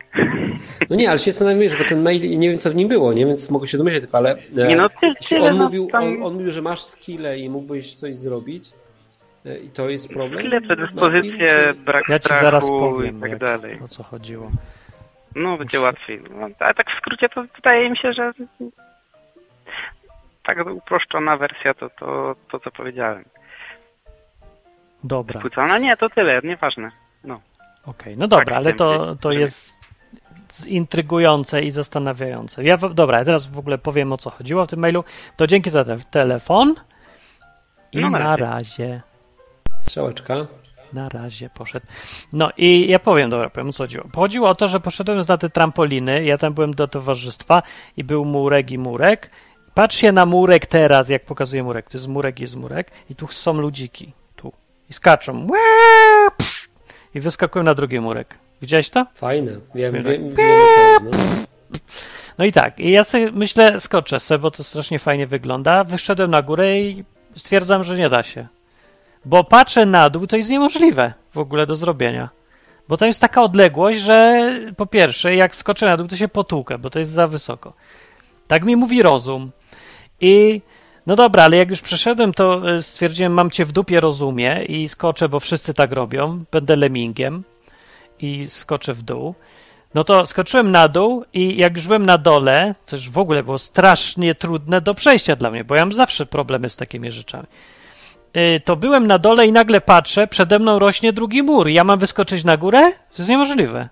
No 0.90 0.96
nie, 0.96 1.10
ale 1.10 1.18
się 1.18 1.32
zastanawiam, 1.32 1.78
bo 1.78 1.84
ten 1.84 2.02
mail, 2.02 2.38
nie 2.38 2.50
wiem 2.50 2.58
co 2.58 2.70
w 2.70 2.74
nim 2.74 2.88
było, 2.88 3.12
nie? 3.12 3.26
Więc 3.26 3.50
mogę 3.50 3.66
się 3.66 3.78
domyśleć 3.78 4.02
tylko, 4.02 4.18
ale 4.18 4.36
e, 4.58 4.66
Nie, 4.68 4.76
no, 4.76 4.88
ty- 4.88 5.14
tyle, 5.28 5.50
on, 5.50 5.58
no, 5.58 5.64
mówił, 5.64 5.88
tam- 5.92 6.04
on, 6.04 6.22
on 6.22 6.34
mówił, 6.34 6.50
że 6.52 6.62
masz 6.62 6.80
skille 6.82 7.38
i 7.38 7.50
mógłbyś 7.50 7.94
coś 7.94 8.14
zrobić 8.14 8.70
e, 9.46 9.58
i 9.58 9.68
to 9.68 9.88
jest 9.88 10.08
problem? 10.08 10.44
Ile 10.46 10.60
predyspozycje, 10.60 11.54
Martin, 11.66 11.84
brak 11.84 12.08
Ja 12.08 12.18
ci 12.18 12.28
zaraz 12.28 12.64
i 12.64 12.68
powiem, 12.68 13.20
tak 13.20 13.30
jak, 13.30 13.38
dalej. 13.40 13.78
o 13.84 13.88
co 13.88 14.02
chodziło. 14.02 14.50
No, 15.34 15.56
będzie 15.58 15.80
łatwiej. 15.80 16.20
No, 16.40 16.48
ale 16.58 16.74
tak 16.74 16.90
w 16.90 16.98
skrócie 16.98 17.28
to 17.28 17.44
wydaje 17.56 17.90
mi 17.90 17.96
się, 17.96 18.12
że 18.12 18.32
tak 20.46 20.66
uproszczona 20.66 21.36
wersja 21.36 21.74
to 21.74 21.90
to, 21.90 22.36
to 22.50 22.60
co 22.60 22.70
powiedziałem. 22.70 23.24
Dobra, 25.04 25.40
okej, 25.40 25.42
Płycona? 25.42 25.78
Nie, 25.78 25.96
to 25.96 26.10
tyle, 26.10 26.40
nieważne. 26.44 26.90
No. 27.24 27.40
no 28.16 28.28
dobra, 28.28 28.44
Tak, 28.44 28.54
ale 28.54 28.72
to, 28.72 29.16
to 29.20 29.32
jest 29.32 29.76
intrygujące 30.66 31.62
i 31.62 31.70
zastanawiające. 31.70 32.64
Ja, 32.64 32.76
dobra, 32.76 33.18
ja 33.18 33.24
teraz 33.24 33.46
w 33.46 33.58
ogóle 33.58 33.78
powiem 33.78 34.12
o 34.12 34.16
co 34.16 34.30
chodziło 34.30 34.66
w 34.66 34.68
tym 34.68 34.78
mailu. 34.78 35.04
To 35.36 35.46
dzięki 35.46 35.70
za 35.70 35.84
te, 35.84 35.96
telefon 36.10 36.74
i 37.92 38.00
No, 38.00 38.10
na 38.10 38.36
razie. 38.36 39.02
Strzałeczka. 39.78 40.34
Na 40.92 41.08
razie 41.08 41.50
poszedł. 41.50 41.86
No 42.32 42.50
i 42.56 42.88
ja 42.88 42.98
powiem, 42.98 43.30
dobra, 43.30 43.50
powiem 43.50 43.68
o 43.68 43.72
co 43.72 43.84
chodziło. 43.84 44.04
Chodziło 44.14 44.48
o 44.48 44.54
to, 44.54 44.68
że 44.68 44.80
poszedłem 44.80 45.20
na 45.28 45.38
te 45.38 45.50
trampoliny, 45.50 46.24
ja 46.24 46.38
tam 46.38 46.54
byłem 46.54 46.74
do 46.74 46.88
towarzystwa 46.88 47.62
i 47.96 48.04
był 48.04 48.24
murek 48.24 48.70
i 48.70 48.78
murek. 48.78 49.30
Patrzcie 49.76 50.12
na 50.12 50.26
murek 50.26 50.66
teraz, 50.66 51.08
jak 51.08 51.24
pokazuje 51.24 51.62
murek. 51.62 51.90
To 51.90 51.98
jest 51.98 52.08
murek, 52.08 52.40
jest 52.40 52.56
murek 52.56 52.90
i 53.10 53.14
tu 53.14 53.26
są 53.26 53.52
ludziki. 53.52 54.12
Tu. 54.36 54.52
I 54.90 54.92
skaczą. 54.92 55.46
I 57.14 57.20
wyskakują 57.20 57.62
na 57.62 57.74
drugi 57.74 58.00
murek. 58.00 58.38
Widziałeś 58.62 58.90
to? 58.90 59.06
Fajne. 59.14 59.52
Wiem, 59.74 59.94
wiem, 59.94 60.02
wiem, 60.04 60.34
wiem, 60.34 60.36
no. 61.04 61.10
No 62.38 62.44
i 62.44 62.52
tak, 62.52 62.80
i 62.80 62.90
ja 62.90 63.04
sobie 63.04 63.32
myślę, 63.32 63.80
skoczę 63.80 64.20
sobie, 64.20 64.38
bo 64.38 64.50
to 64.50 64.64
strasznie 64.64 64.98
fajnie 64.98 65.26
wygląda. 65.26 65.84
Wyszedłem 65.84 66.30
na 66.30 66.42
górę 66.42 66.80
i 66.80 67.04
stwierdzam, 67.34 67.84
że 67.84 67.96
nie 67.96 68.10
da 68.10 68.22
się. 68.22 68.46
Bo 69.24 69.44
patrzę 69.44 69.86
na 69.86 70.10
dół, 70.10 70.26
to 70.26 70.36
jest 70.36 70.50
niemożliwe 70.50 71.12
w 71.32 71.38
ogóle 71.38 71.66
do 71.66 71.76
zrobienia. 71.76 72.28
Bo 72.88 72.96
tam 72.96 73.08
jest 73.08 73.20
taka 73.20 73.42
odległość, 73.42 74.00
że 74.00 74.50
po 74.76 74.86
pierwsze, 74.86 75.34
jak 75.34 75.56
skoczę 75.56 75.86
na 75.86 75.96
dół, 75.96 76.08
to 76.08 76.16
się 76.16 76.28
potłukę, 76.28 76.78
bo 76.78 76.90
to 76.90 76.98
jest 76.98 77.10
za 77.10 77.26
wysoko. 77.26 77.72
Tak 78.46 78.64
mi 78.64 78.76
mówi 78.76 79.02
rozum. 79.02 79.50
I 80.20 80.60
no 81.06 81.16
dobra, 81.16 81.44
ale 81.44 81.56
jak 81.56 81.70
już 81.70 81.80
przeszedłem, 81.80 82.34
to 82.34 82.70
e, 82.70 82.82
stwierdziłem, 82.82 83.32
mam 83.32 83.50
cię 83.50 83.64
w 83.64 83.72
dupie, 83.72 84.00
rozumie 84.00 84.64
i 84.68 84.88
skoczę, 84.88 85.28
bo 85.28 85.40
wszyscy 85.40 85.74
tak 85.74 85.92
robią. 85.92 86.44
Będę 86.52 86.76
lemingiem 86.76 87.44
i 88.20 88.48
skoczę 88.48 88.94
w 88.94 89.02
dół. 89.02 89.34
No 89.94 90.04
to 90.04 90.26
skoczyłem 90.26 90.70
na 90.70 90.88
dół 90.88 91.24
i 91.32 91.56
jak 91.56 91.76
już 91.76 91.86
byłem 91.86 92.06
na 92.06 92.18
dole, 92.18 92.74
to 92.86 92.96
już 92.96 93.10
w 93.10 93.18
ogóle 93.18 93.42
było 93.42 93.58
strasznie 93.58 94.34
trudne 94.34 94.80
do 94.80 94.94
przejścia 94.94 95.36
dla 95.36 95.50
mnie, 95.50 95.64
bo 95.64 95.74
ja 95.74 95.82
mam 95.82 95.92
zawsze 95.92 96.26
problemy 96.26 96.68
z 96.68 96.76
takimi 96.76 97.12
rzeczami. 97.12 97.46
Yy, 98.34 98.60
To 98.60 98.76
byłem 98.76 99.06
na 99.06 99.18
dole 99.18 99.46
i 99.46 99.52
nagle 99.52 99.80
patrzę, 99.80 100.26
przede 100.26 100.58
mną 100.58 100.78
rośnie 100.78 101.12
drugi 101.12 101.42
mur. 101.42 101.68
Ja 101.68 101.84
mam 101.84 101.98
wyskoczyć 101.98 102.44
na 102.44 102.56
górę? 102.56 102.92
To 102.92 103.18
jest 103.18 103.28
niemożliwe. 103.28 103.88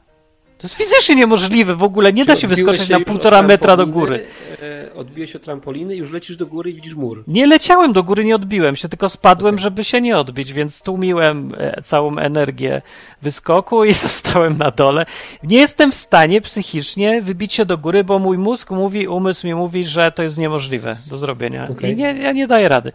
To 0.65 0.69
jest 0.69 0.75
fizycznie 0.75 1.15
niemożliwe 1.15 1.75
w 1.75 1.83
ogóle. 1.83 2.13
Nie 2.13 2.25
da 2.25 2.37
się 2.37 2.47
wyskoczyć 2.47 2.89
na 2.89 2.99
już 2.99 3.03
od 3.03 3.13
półtora 3.13 3.43
metra 3.43 3.77
do 3.77 3.87
góry. 3.87 4.27
e, 4.63 4.95
Odbiłeś 4.95 5.33
się 5.33 5.39
od 5.39 5.45
trampoliny 5.45 5.95
i 5.95 5.99
już 5.99 6.13
lecisz 6.13 6.37
do 6.37 6.47
góry 6.47 6.71
i 6.71 6.75
widzisz 6.75 6.95
mur. 6.95 7.25
Nie 7.27 7.47
leciałem 7.47 7.93
do 7.93 8.03
góry, 8.03 8.25
nie 8.25 8.35
odbiłem 8.35 8.77
się, 8.77 8.89
tylko 8.89 9.09
spadłem, 9.09 9.59
żeby 9.59 9.85
się 9.85 10.01
nie 10.01 10.17
odbić, 10.17 10.53
więc 10.53 10.83
tłumiłem 10.83 11.53
e, 11.59 11.83
całą 11.83 12.19
energię 12.19 12.83
wyskoku 13.23 13.85
i 13.85 13.93
zostałem 14.09 14.57
na 14.59 14.71
dole. 14.71 15.07
Nie 15.43 15.59
jestem 15.59 15.93
w 15.93 15.95
stanie 15.95 16.41
psychicznie 16.41 17.23
wybić 17.23 17.53
się 17.53 17.65
do 17.65 17.79
góry, 17.79 18.05
bo 18.05 18.19
mój 18.19 18.39
mózg 18.39 18.71
mówi, 18.71 19.09
umysł 19.09 19.47
mi 19.47 19.55
mówi, 19.55 19.85
że 19.85 20.13
to 20.13 20.23
jest 20.23 20.39
niemożliwe 20.39 20.97
do 21.07 21.17
zrobienia. 21.17 21.69
Okej. 21.71 21.93
I 21.93 21.97
nie, 21.97 22.15
ja 22.15 22.33
nie 22.33 22.47
daję 22.47 22.69
rady. 22.69 22.93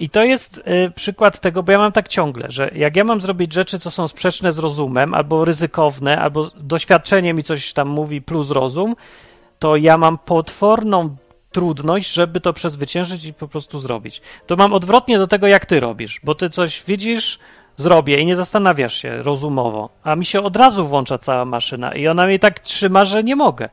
I 0.00 0.10
to 0.10 0.24
jest 0.24 0.58
y, 0.58 0.90
przykład 0.94 1.40
tego, 1.40 1.62
bo 1.62 1.72
ja 1.72 1.78
mam 1.78 1.92
tak 1.92 2.08
ciągle, 2.08 2.46
że 2.50 2.70
jak 2.74 2.96
ja 2.96 3.04
mam 3.04 3.20
zrobić 3.20 3.52
rzeczy, 3.52 3.78
co 3.78 3.90
są 3.90 4.08
sprzeczne 4.08 4.52
z 4.52 4.58
rozumem, 4.58 5.14
albo 5.14 5.44
ryzykowne, 5.44 6.18
albo 6.18 6.50
doświadczenie 6.56 7.34
mi 7.34 7.42
coś 7.42 7.72
tam 7.72 7.88
mówi 7.88 8.22
plus 8.22 8.50
rozum, 8.50 8.96
to 9.58 9.76
ja 9.76 9.98
mam 9.98 10.18
potworną 10.18 11.16
trudność, 11.52 12.12
żeby 12.12 12.40
to 12.40 12.52
przezwyciężyć 12.52 13.24
i 13.24 13.34
po 13.34 13.48
prostu 13.48 13.78
zrobić. 13.78 14.22
To 14.46 14.56
mam 14.56 14.72
odwrotnie 14.72 15.18
do 15.18 15.26
tego, 15.26 15.46
jak 15.46 15.66
ty 15.66 15.80
robisz, 15.80 16.20
bo 16.24 16.34
ty 16.34 16.50
coś 16.50 16.84
widzisz, 16.86 17.38
zrobię 17.76 18.16
i 18.16 18.26
nie 18.26 18.36
zastanawiasz 18.36 18.94
się 18.94 19.22
rozumowo, 19.22 19.90
a 20.02 20.16
mi 20.16 20.24
się 20.24 20.42
od 20.42 20.56
razu 20.56 20.86
włącza 20.86 21.18
cała 21.18 21.44
maszyna 21.44 21.94
i 21.94 22.08
ona 22.08 22.26
mnie 22.26 22.38
tak 22.38 22.60
trzyma, 22.60 23.04
że 23.04 23.24
nie 23.24 23.36
mogę. 23.36 23.68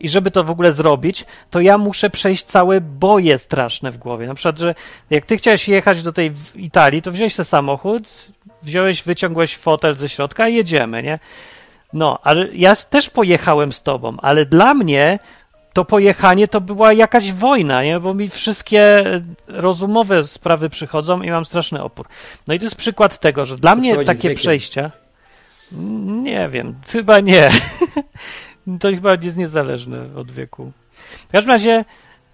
I 0.00 0.08
żeby 0.08 0.30
to 0.30 0.44
w 0.44 0.50
ogóle 0.50 0.72
zrobić, 0.72 1.24
to 1.50 1.60
ja 1.60 1.78
muszę 1.78 2.10
przejść 2.10 2.44
całe 2.44 2.80
boje 2.80 3.38
straszne 3.38 3.90
w 3.90 3.98
głowie. 3.98 4.26
Na 4.26 4.34
przykład, 4.34 4.58
że 4.58 4.74
jak 5.10 5.26
ty 5.26 5.36
chciałeś 5.36 5.68
jechać 5.68 6.02
do 6.02 6.12
tej 6.12 6.32
Italii, 6.54 7.02
to 7.02 7.10
wziąłeś 7.10 7.34
sobie 7.34 7.44
samochód, 7.44 8.02
wziąłeś, 8.62 9.02
wyciągłeś 9.02 9.56
fotel 9.56 9.94
ze 9.94 10.08
środka 10.08 10.48
i 10.48 10.54
jedziemy, 10.54 11.02
nie? 11.02 11.18
No, 11.92 12.18
ale 12.22 12.48
ja 12.52 12.76
też 12.76 13.10
pojechałem 13.10 13.72
z 13.72 13.82
tobą, 13.82 14.16
ale 14.22 14.46
dla 14.46 14.74
mnie 14.74 15.18
to 15.72 15.84
pojechanie 15.84 16.48
to 16.48 16.60
była 16.60 16.92
jakaś 16.92 17.32
wojna, 17.32 17.84
nie? 17.84 18.00
Bo 18.00 18.14
mi 18.14 18.28
wszystkie 18.28 19.04
rozumowe 19.48 20.24
sprawy 20.24 20.70
przychodzą 20.70 21.22
i 21.22 21.30
mam 21.30 21.44
straszny 21.44 21.82
opór. 21.82 22.06
No 22.46 22.54
i 22.54 22.58
to 22.58 22.64
jest 22.64 22.76
przykład 22.76 23.18
tego, 23.18 23.44
że 23.44 23.56
dla 23.56 23.76
mnie 23.76 23.90
przychodzi 23.90 24.18
z 24.18 24.22
takie 24.22 24.34
przejścia. 24.34 24.90
Nie 26.22 26.48
wiem, 26.48 26.74
chyba 26.88 27.20
nie. 27.20 27.50
to 28.78 28.88
chyba 28.90 29.14
jest 29.22 29.36
niezależne 29.36 30.06
od 30.16 30.30
wieku. 30.30 30.72
W 31.28 31.32
każdym 31.32 31.50
razie 31.50 31.84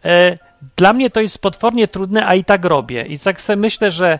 e, 0.04 0.38
dla 0.76 0.92
mnie 0.92 1.10
to 1.10 1.20
jest 1.20 1.38
potwornie 1.38 1.88
trudne, 1.88 2.26
a 2.26 2.34
i 2.34 2.44
tak 2.44 2.64
robię. 2.64 3.06
I 3.06 3.18
tak 3.18 3.40
sobie 3.40 3.56
myślę, 3.56 3.90
że 3.90 4.18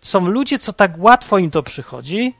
są 0.00 0.26
ludzie, 0.26 0.58
co 0.58 0.72
tak 0.72 0.92
łatwo 0.98 1.38
im 1.38 1.50
to 1.50 1.62
przychodzi 1.62 2.34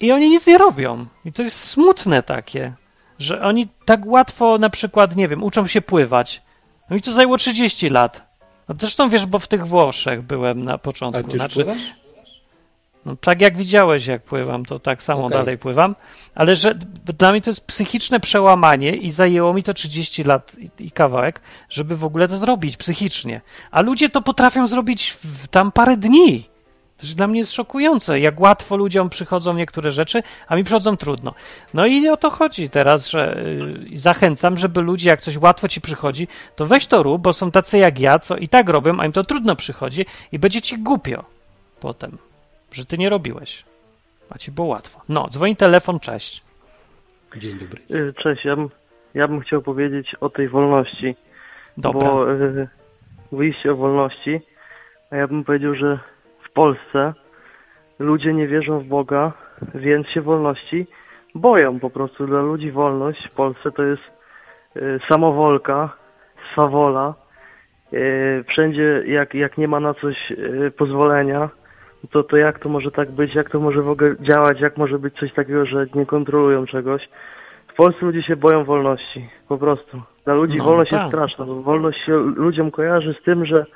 i 0.00 0.12
oni 0.12 0.28
nic 0.28 0.46
nie 0.46 0.58
robią. 0.58 1.06
I 1.24 1.32
to 1.32 1.42
jest 1.42 1.64
smutne 1.64 2.22
takie, 2.22 2.72
że 3.18 3.42
oni 3.42 3.68
tak 3.84 4.06
łatwo 4.06 4.58
na 4.58 4.70
przykład, 4.70 5.16
nie 5.16 5.28
wiem, 5.28 5.42
uczą 5.42 5.66
się 5.66 5.80
pływać. 5.80 6.42
No 6.90 6.96
i 6.96 7.00
to 7.00 7.12
zajęło 7.12 7.36
30 7.36 7.90
lat. 7.90 8.30
No 8.68 8.74
zresztą 8.78 9.08
wiesz, 9.08 9.26
bo 9.26 9.38
w 9.38 9.48
tych 9.48 9.66
Włoszech 9.66 10.22
byłem 10.22 10.64
na 10.64 10.78
początku. 10.78 11.16
Ale 11.16 11.24
ty 11.24 11.30
już 11.30 11.40
znaczy, 11.40 11.54
pływasz? 11.54 11.94
No, 13.04 13.16
tak 13.16 13.40
jak 13.40 13.56
widziałeś, 13.56 14.06
jak 14.06 14.22
pływam, 14.22 14.64
to 14.64 14.78
tak 14.78 15.02
samo 15.02 15.24
Okej. 15.24 15.38
dalej 15.38 15.58
pływam. 15.58 15.94
Ale 16.34 16.56
że 16.56 16.74
dla 17.04 17.30
mnie 17.30 17.40
to 17.40 17.50
jest 17.50 17.66
psychiczne 17.66 18.20
przełamanie 18.20 18.96
i 18.96 19.10
zajęło 19.10 19.54
mi 19.54 19.62
to 19.62 19.74
30 19.74 20.24
lat 20.24 20.56
i, 20.58 20.84
i 20.84 20.90
kawałek, 20.90 21.40
żeby 21.70 21.96
w 21.96 22.04
ogóle 22.04 22.28
to 22.28 22.36
zrobić 22.36 22.76
psychicznie. 22.76 23.40
A 23.70 23.82
ludzie 23.82 24.08
to 24.08 24.22
potrafią 24.22 24.66
zrobić 24.66 25.10
w 25.10 25.48
tam 25.48 25.72
parę 25.72 25.96
dni. 25.96 26.50
To 27.00 27.06
jest 27.06 27.16
dla 27.16 27.26
mnie 27.26 27.38
jest 27.38 27.52
szokujące, 27.52 28.20
jak 28.20 28.40
łatwo 28.40 28.76
ludziom 28.76 29.08
przychodzą 29.08 29.54
niektóre 29.54 29.90
rzeczy, 29.90 30.22
a 30.48 30.56
mi 30.56 30.64
przychodzą 30.64 30.96
trudno. 30.96 31.34
No 31.74 31.86
i 31.86 32.08
o 32.08 32.16
to 32.16 32.30
chodzi 32.30 32.70
teraz, 32.70 33.08
że 33.08 33.42
yy, 33.90 33.98
zachęcam, 33.98 34.56
żeby 34.56 34.80
ludzie, 34.80 35.08
jak 35.08 35.20
coś 35.20 35.36
łatwo 35.36 35.68
ci 35.68 35.80
przychodzi, 35.80 36.28
to 36.56 36.66
weź 36.66 36.86
to 36.86 37.02
rób, 37.02 37.22
bo 37.22 37.32
są 37.32 37.50
tacy 37.50 37.78
jak 37.78 37.98
ja, 37.98 38.18
co 38.18 38.36
i 38.36 38.48
tak 38.48 38.68
robią, 38.68 39.00
a 39.00 39.06
im 39.06 39.12
to 39.12 39.24
trudno 39.24 39.56
przychodzi 39.56 40.06
i 40.32 40.38
będzie 40.38 40.62
ci 40.62 40.78
głupio 40.78 41.24
potem, 41.80 42.18
że 42.72 42.86
ty 42.86 42.98
nie 42.98 43.08
robiłeś. 43.08 43.64
A 44.30 44.38
ci 44.38 44.52
było 44.52 44.66
łatwo. 44.66 45.00
No, 45.08 45.28
dzwoni 45.28 45.56
telefon, 45.56 46.00
cześć. 46.00 46.42
Dzień 47.36 47.58
dobry. 47.58 47.82
Y, 47.90 48.14
Cześć, 48.22 48.44
ja 48.44 48.56
bym, 48.56 48.68
ja 49.14 49.28
bym 49.28 49.40
chciał 49.40 49.62
powiedzieć 49.62 50.14
o 50.20 50.28
tej 50.28 50.48
wolności. 50.48 51.16
Dobra. 51.76 52.08
Bo 52.08 52.32
y, 52.32 52.68
mówiliście 53.32 53.72
o 53.72 53.76
wolności, 53.76 54.40
a 55.10 55.16
ja 55.16 55.28
bym 55.28 55.44
powiedział, 55.44 55.74
że 55.74 55.98
w 56.50 56.52
Polsce 56.52 57.14
ludzie 57.98 58.34
nie 58.34 58.48
wierzą 58.48 58.80
w 58.80 58.84
Boga, 58.84 59.32
więc 59.74 60.08
się 60.08 60.20
wolności 60.20 60.86
boją 61.34 61.80
po 61.80 61.90
prostu. 61.90 62.26
Dla 62.26 62.42
ludzi 62.42 62.70
wolność 62.70 63.28
w 63.28 63.30
Polsce 63.34 63.72
to 63.72 63.82
jest 63.82 64.02
y, 64.76 65.00
samowolka, 65.08 65.96
swawola. 66.52 67.14
Y, 67.92 68.44
wszędzie 68.48 69.02
jak, 69.06 69.34
jak 69.34 69.58
nie 69.58 69.68
ma 69.68 69.80
na 69.80 69.94
coś 69.94 70.30
y, 70.30 70.72
pozwolenia, 70.76 71.48
to, 72.10 72.22
to 72.22 72.36
jak 72.36 72.58
to 72.58 72.68
może 72.68 72.90
tak 72.90 73.10
być, 73.10 73.34
jak 73.34 73.50
to 73.50 73.60
może 73.60 73.82
w 73.82 73.88
ogóle 73.88 74.14
działać, 74.20 74.60
jak 74.60 74.76
może 74.76 74.98
być 74.98 75.14
coś 75.14 75.34
takiego, 75.34 75.66
że 75.66 75.86
nie 75.94 76.06
kontrolują 76.06 76.66
czegoś. 76.66 77.08
W 77.72 77.74
Polsce 77.76 78.06
ludzie 78.06 78.22
się 78.22 78.36
boją 78.36 78.64
wolności, 78.64 79.28
po 79.48 79.58
prostu. 79.58 80.02
Dla 80.24 80.34
ludzi 80.34 80.58
No, 80.58 80.64
wolność 80.64 80.90
tak. 80.90 81.00
jest 81.00 81.10
straszna, 81.10 81.44
bo 81.44 81.62
wolność 81.62 81.98
się 82.06 82.12
ludziom 82.16 82.70
kojarzy 82.70 83.14
z 83.20 83.24
tym, 83.24 83.46
że 83.46 83.66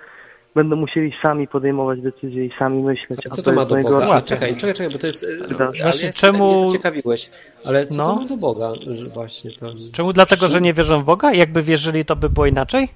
będą 0.54 0.76
musieli 0.76 1.12
sami 1.22 1.48
podejmować 1.48 2.00
decyzje 2.00 2.44
i 2.44 2.50
sami 2.58 2.82
myśleć. 2.82 3.20
A 3.26 3.28
co 3.34 3.42
to 3.42 3.52
ma 3.52 3.62
jest 3.62 3.70
do 3.88 3.90
Boga? 3.94 4.06
Ale 4.06 4.22
czekaj, 4.22 4.56
czekaj, 4.56 4.74
czekaj, 4.74 4.92
bo 4.92 4.98
to 4.98 5.06
jest... 5.06 5.24
e, 5.50 5.54
Da. 5.54 5.64
Ale 5.66 5.82
Właśnie 5.82 6.06
jest, 6.06 6.18
czemu- 6.18 6.52
Mnie 6.62 6.70
zaciekawiłeś. 6.70 7.30
Ale 7.66 7.86
co 7.86 7.96
No. 7.96 8.04
to 8.06 8.16
ma 8.16 8.24
do 8.24 8.36
Boga? 8.36 8.72
Że 8.90 9.06
właśnie 9.08 9.50
to... 9.50 9.66
Czemu 9.92 10.12
dlatego, 10.12 10.48
że 10.48 10.60
nie 10.60 10.72
wierzą 10.74 11.00
w 11.00 11.04
Boga? 11.04 11.32
Jakby 11.32 11.62
wierzyli, 11.62 12.04
to 12.04 12.16
by 12.16 12.30
było 12.30 12.46
inaczej? 12.46 12.88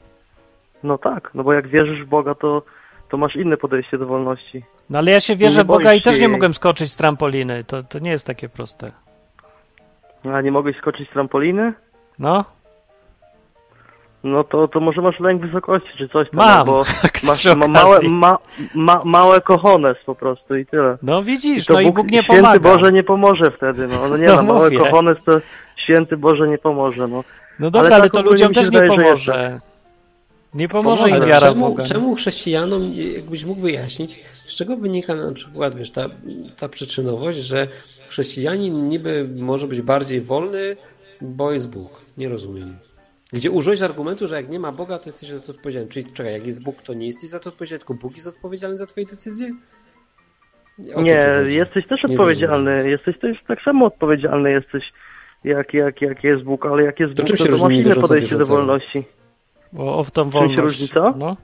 No 0.82 0.98
tak, 0.98 1.30
no 1.34 1.44
bo 1.44 1.52
jak 1.52 1.68
wierzysz 1.68 2.02
w 2.02 2.08
Boga, 2.08 2.34
to, 2.34 2.62
to 3.10 3.16
masz 3.16 3.36
inne 3.36 3.56
podejście 3.56 3.98
do 3.98 4.06
wolności. 4.06 4.64
No 4.90 4.98
ale 4.98 5.10
ja 5.12 5.20
się 5.20 5.36
wierzę 5.36 5.64
w 5.64 5.66
Boga 5.66 5.94
i 5.94 6.02
też 6.02 6.14
nie 6.16 6.20
jej. 6.22 6.28
mogłem 6.28 6.54
skoczyć 6.54 6.92
z 6.92 6.96
trampoliny. 6.96 7.64
To, 7.64 7.82
to 7.82 7.98
nie 7.98 8.10
jest 8.10 8.26
takie 8.26 8.48
proste. 8.48 8.92
A 10.32 10.40
nie 10.40 10.52
mogłeś 10.52 10.76
skoczyć 10.76 11.08
z 11.08 11.12
trampoliny? 11.12 11.72
No, 12.18 12.44
No 14.24 14.44
to, 14.44 14.68
to 14.68 14.80
może 14.80 15.02
masz 15.02 15.20
lęk 15.20 15.42
wysokości 15.46 15.88
czy 15.98 16.08
coś 16.08 16.30
tam, 16.30 16.38
Mam. 16.38 16.66
bo 16.66 16.84
Tak 17.02 17.22
masz 17.22 17.44
ma, 17.44 17.68
małe, 17.68 18.00
ma, 18.02 18.38
ma, 18.74 19.00
małe 19.04 19.40
kochones 19.40 19.96
po 20.06 20.14
prostu 20.14 20.56
i 20.56 20.66
tyle. 20.66 20.98
no 21.02 21.22
widzisz, 21.22 21.66
to 21.66 21.72
no 21.74 21.80
i 21.80 21.92
Bóg 21.92 22.10
nie 22.10 22.22
święty 22.22 22.42
pomaga. 22.42 22.76
Boże 22.76 22.92
nie 22.92 23.02
pomoże 23.02 23.50
wtedy, 23.50 23.88
no, 23.88 24.08
no 24.08 24.16
nie 24.16 24.26
No 24.36 24.36
no, 24.36 24.42
małe 24.54 24.70
kochones 24.70 25.18
to 25.24 25.32
święty 25.76 26.16
Boże 26.16 26.48
nie 26.48 26.58
pomoże, 26.58 27.08
no. 27.08 27.24
No 27.58 27.70
dobra, 27.70 27.86
ale 27.86 27.96
ale, 27.96 28.10
tak 28.10 28.12
to 28.12 28.30
ludziom 28.30 28.54
też 28.54 28.70
nie 28.70 28.80
wydaje, 28.80 29.00
pomoże. 29.00 29.60
Nie 30.54 30.68
pomoże 30.68 31.02
Pomoże, 31.02 31.08
im 31.08 31.14
Ale 31.14 31.26
wiara 31.26 31.50
w 31.50 31.52
czemu, 31.52 31.68
Boga. 31.68 31.84
czemu 31.84 32.14
chrześcijanom, 32.14 32.82
jakbyś 32.94 33.44
mógł 33.44 33.60
wyjaśnić, 33.60 34.20
z 34.46 34.54
czego 34.56 34.76
wynika 34.76 35.14
na 35.14 35.32
przykład, 35.32 35.76
wiesz, 35.76 35.90
ta, 35.90 36.10
ta 36.56 36.68
przyczynowość, 36.68 37.38
że 37.38 37.68
chrześcijanin 38.08 38.88
niby 38.88 39.28
może 39.36 39.66
być 39.66 39.80
bardziej 39.82 40.20
wolny, 40.20 40.76
bo 41.20 41.52
jest 41.52 41.70
Bóg. 41.70 42.00
Nie 42.18 42.28
rozumiem. 42.28 42.78
Gdzie 43.32 43.50
użyłeś 43.50 43.82
argumentu, 43.82 44.26
że 44.26 44.36
jak 44.36 44.48
nie 44.48 44.60
ma 44.60 44.72
Boga, 44.72 44.98
to 44.98 45.06
jesteś 45.06 45.28
za 45.28 45.46
to 45.46 45.52
odpowiedzialny. 45.52 45.88
Czyli 45.88 46.12
czekaj, 46.12 46.32
jak 46.32 46.46
jest 46.46 46.62
Bóg, 46.62 46.82
to 46.82 46.94
nie 46.94 47.06
jesteś 47.06 47.30
za 47.30 47.40
to 47.40 47.50
odpowiedzialny, 47.50 47.78
tylko 47.78 47.94
Bóg 47.94 48.14
jest 48.14 48.26
odpowiedzialny 48.26 48.78
za 48.78 48.86
twoje 48.86 49.06
decyzje? 49.06 49.50
O 50.78 50.94
co 50.94 51.00
Nie, 51.02 51.16
tu 51.16 51.44
chodzi? 51.44 51.56
jesteś 51.56 51.86
też 51.86 52.00
Nie 52.08 52.14
odpowiedzialny, 52.14 52.90
jesteś 52.90 53.18
też 53.18 53.36
tak 53.48 53.62
samo 53.62 53.86
odpowiedzialny 53.86 54.50
jesteś 54.50 54.84
jak, 55.44 55.74
jak, 55.74 56.02
jak 56.02 56.24
jest 56.24 56.42
Bóg, 56.44 56.66
ale 56.66 56.82
jak 56.82 57.00
jest 57.00 57.14
To 57.14 57.22
Bóg, 57.22 57.26
czym 57.26 57.36
się 57.36 57.44
to, 57.44 57.50
to 57.50 57.52
różni 57.52 57.66
masz 57.66 57.74
inne 57.74 57.84
wierzący 57.84 58.00
od 58.00 58.08
podejście 58.08 58.36
do 58.38 58.44
wolności. 58.44 59.04
Bo 59.72 60.04
w 60.04 60.10
tą 60.10 60.22
Czym 60.22 60.32
się 60.32 60.38
wolność. 60.38 60.58
różni 60.62 60.88
co? 60.88 61.14
No. 61.18 61.36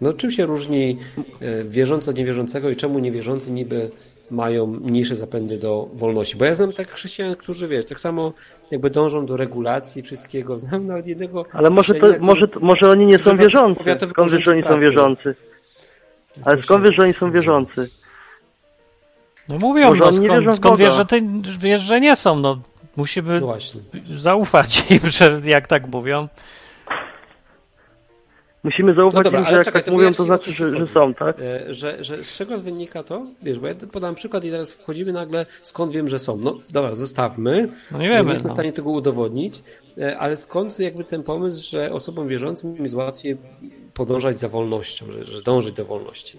No 0.00 0.12
czym 0.12 0.30
się 0.30 0.46
różni 0.46 0.98
e, 1.40 1.64
wierzący 1.64 2.10
od 2.10 2.16
niewierzącego 2.16 2.70
i 2.70 2.76
czemu 2.76 2.98
niewierzący 2.98 3.52
niby 3.52 3.90
mają 4.30 4.66
mniejsze 4.66 5.14
zapędy 5.14 5.58
do 5.58 5.88
wolności? 5.94 6.36
Bo 6.36 6.44
ja 6.44 6.54
znam 6.54 6.72
tak 6.72 6.90
chrześcijan, 6.90 7.36
którzy 7.36 7.68
wiesz, 7.68 7.84
tak 7.84 8.00
samo 8.00 8.32
jakby 8.70 8.90
dążą 8.90 9.26
do 9.26 9.36
regulacji 9.36 10.02
wszystkiego. 10.02 10.58
Znam 10.58 10.86
nawet 10.86 11.06
jednego 11.06 11.44
Ale 11.52 11.70
może, 11.70 11.94
to, 11.94 12.06
może, 12.20 12.48
może 12.60 12.90
oni 12.90 13.06
nie 13.06 13.18
są 13.18 13.36
wierzący. 13.36 13.82
Skąd 14.10 14.30
wiesz, 14.32 14.44
że 14.44 14.52
oni 14.52 14.62
są 14.62 14.80
wierzący? 14.80 15.34
Ale 16.44 16.62
skąd 16.62 16.84
wiesz, 16.84 16.94
że 16.96 17.02
oni 17.02 17.14
są 17.14 17.30
wierzący? 17.30 17.88
no 19.48 19.56
mówią, 19.62 19.86
Może 19.88 20.00
no 20.00 20.06
oni 20.06 20.20
nie 20.20 20.28
wierzą 20.28 20.42
skąd, 20.42 20.56
skąd 20.56 20.78
wiesz, 20.80 20.92
że 20.92 21.06
ty 21.06 21.22
wiesz, 21.60 21.80
że 21.80 22.00
nie 22.00 22.16
są, 22.16 22.36
no 22.36 22.58
musimy 22.96 23.40
No 23.40 23.46
właśnie. 23.46 23.80
zaufać 24.16 24.84
im, 24.90 25.10
że 25.10 25.40
jak 25.44 25.66
tak 25.66 25.88
mówią. 25.88 26.28
Musimy 28.64 28.94
zaufać 28.94 29.14
No 29.14 29.22
dobra, 29.22 29.38
im, 29.38 29.44
że 29.44 29.48
ale 29.48 29.56
jak 29.56 29.66
czekaj, 29.66 29.82
tak 29.82 29.94
mówią, 29.94 30.12
to 30.12 30.22
znaczy, 30.22 30.56
że, 30.56 30.76
że 30.76 30.86
są, 30.86 31.14
tak? 31.14 31.36
E, 31.40 31.72
Że, 31.72 32.04
że 32.04 32.24
z 32.24 32.36
czego 32.36 32.58
wynika 32.58 33.02
to? 33.02 33.26
Wiesz, 33.42 33.58
bo 33.58 33.66
ja 33.66 33.74
podam 33.92 34.14
przykład 34.14 34.44
i 34.44 34.50
teraz 34.50 34.72
wchodzimy 34.72 35.12
nagle, 35.12 35.46
skąd 35.62 35.92
wiem, 35.92 36.08
że 36.08 36.18
są. 36.18 36.36
No 36.36 36.58
dobra, 36.70 36.94
zostawmy. 36.94 37.68
No 37.92 37.98
nie 37.98 38.08
wiemy, 38.08 38.24
Nie 38.24 38.30
jestem 38.30 38.48
no. 38.48 38.52
w 38.52 38.52
stanie 38.52 38.72
tego 38.72 38.90
udowodnić, 38.90 39.62
e, 39.98 40.18
ale 40.18 40.36
skąd 40.36 40.78
jakby 40.80 41.04
ten 41.04 41.22
pomysł, 41.22 41.70
że 41.70 41.92
osobom 41.92 42.28
wierzącym 42.28 42.76
jest 42.76 42.94
łatwiej 42.94 43.36
podążać 43.94 44.40
za 44.40 44.48
wolnością, 44.48 45.06
że, 45.12 45.24
że 45.24 45.42
dążyć 45.42 45.72
do 45.72 45.84
wolności? 45.84 46.38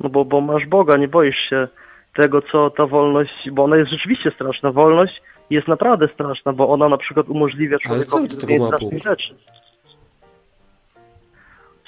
No 0.00 0.08
bo, 0.08 0.24
bo 0.24 0.40
masz 0.40 0.66
Boga, 0.66 0.96
nie 0.96 1.08
boisz 1.08 1.36
się 1.50 1.68
tego, 2.16 2.42
co 2.42 2.70
ta 2.70 2.86
wolność, 2.86 3.50
bo 3.52 3.64
ona 3.64 3.76
jest 3.76 3.90
rzeczywiście 3.90 4.30
straszna. 4.30 4.72
Wolność 4.72 5.22
jest 5.50 5.68
naprawdę 5.68 6.08
straszna, 6.14 6.52
bo 6.52 6.68
ona 6.68 6.88
na 6.88 6.98
przykład 6.98 7.28
umożliwia 7.28 7.78
człowiekowi 7.78 8.28
do 8.28 8.36
tego 8.36 8.46
zrobienie 8.46 8.66
strasznych 8.66 9.02
rzeczy. 9.02 9.34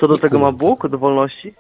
Co 0.01 0.09
do 0.09 0.15
Nie 0.15 0.21
tego 0.21 0.39
ma 0.39 0.53
Bóg, 0.53 0.89
do 0.89 0.99
wolności? 0.99 1.55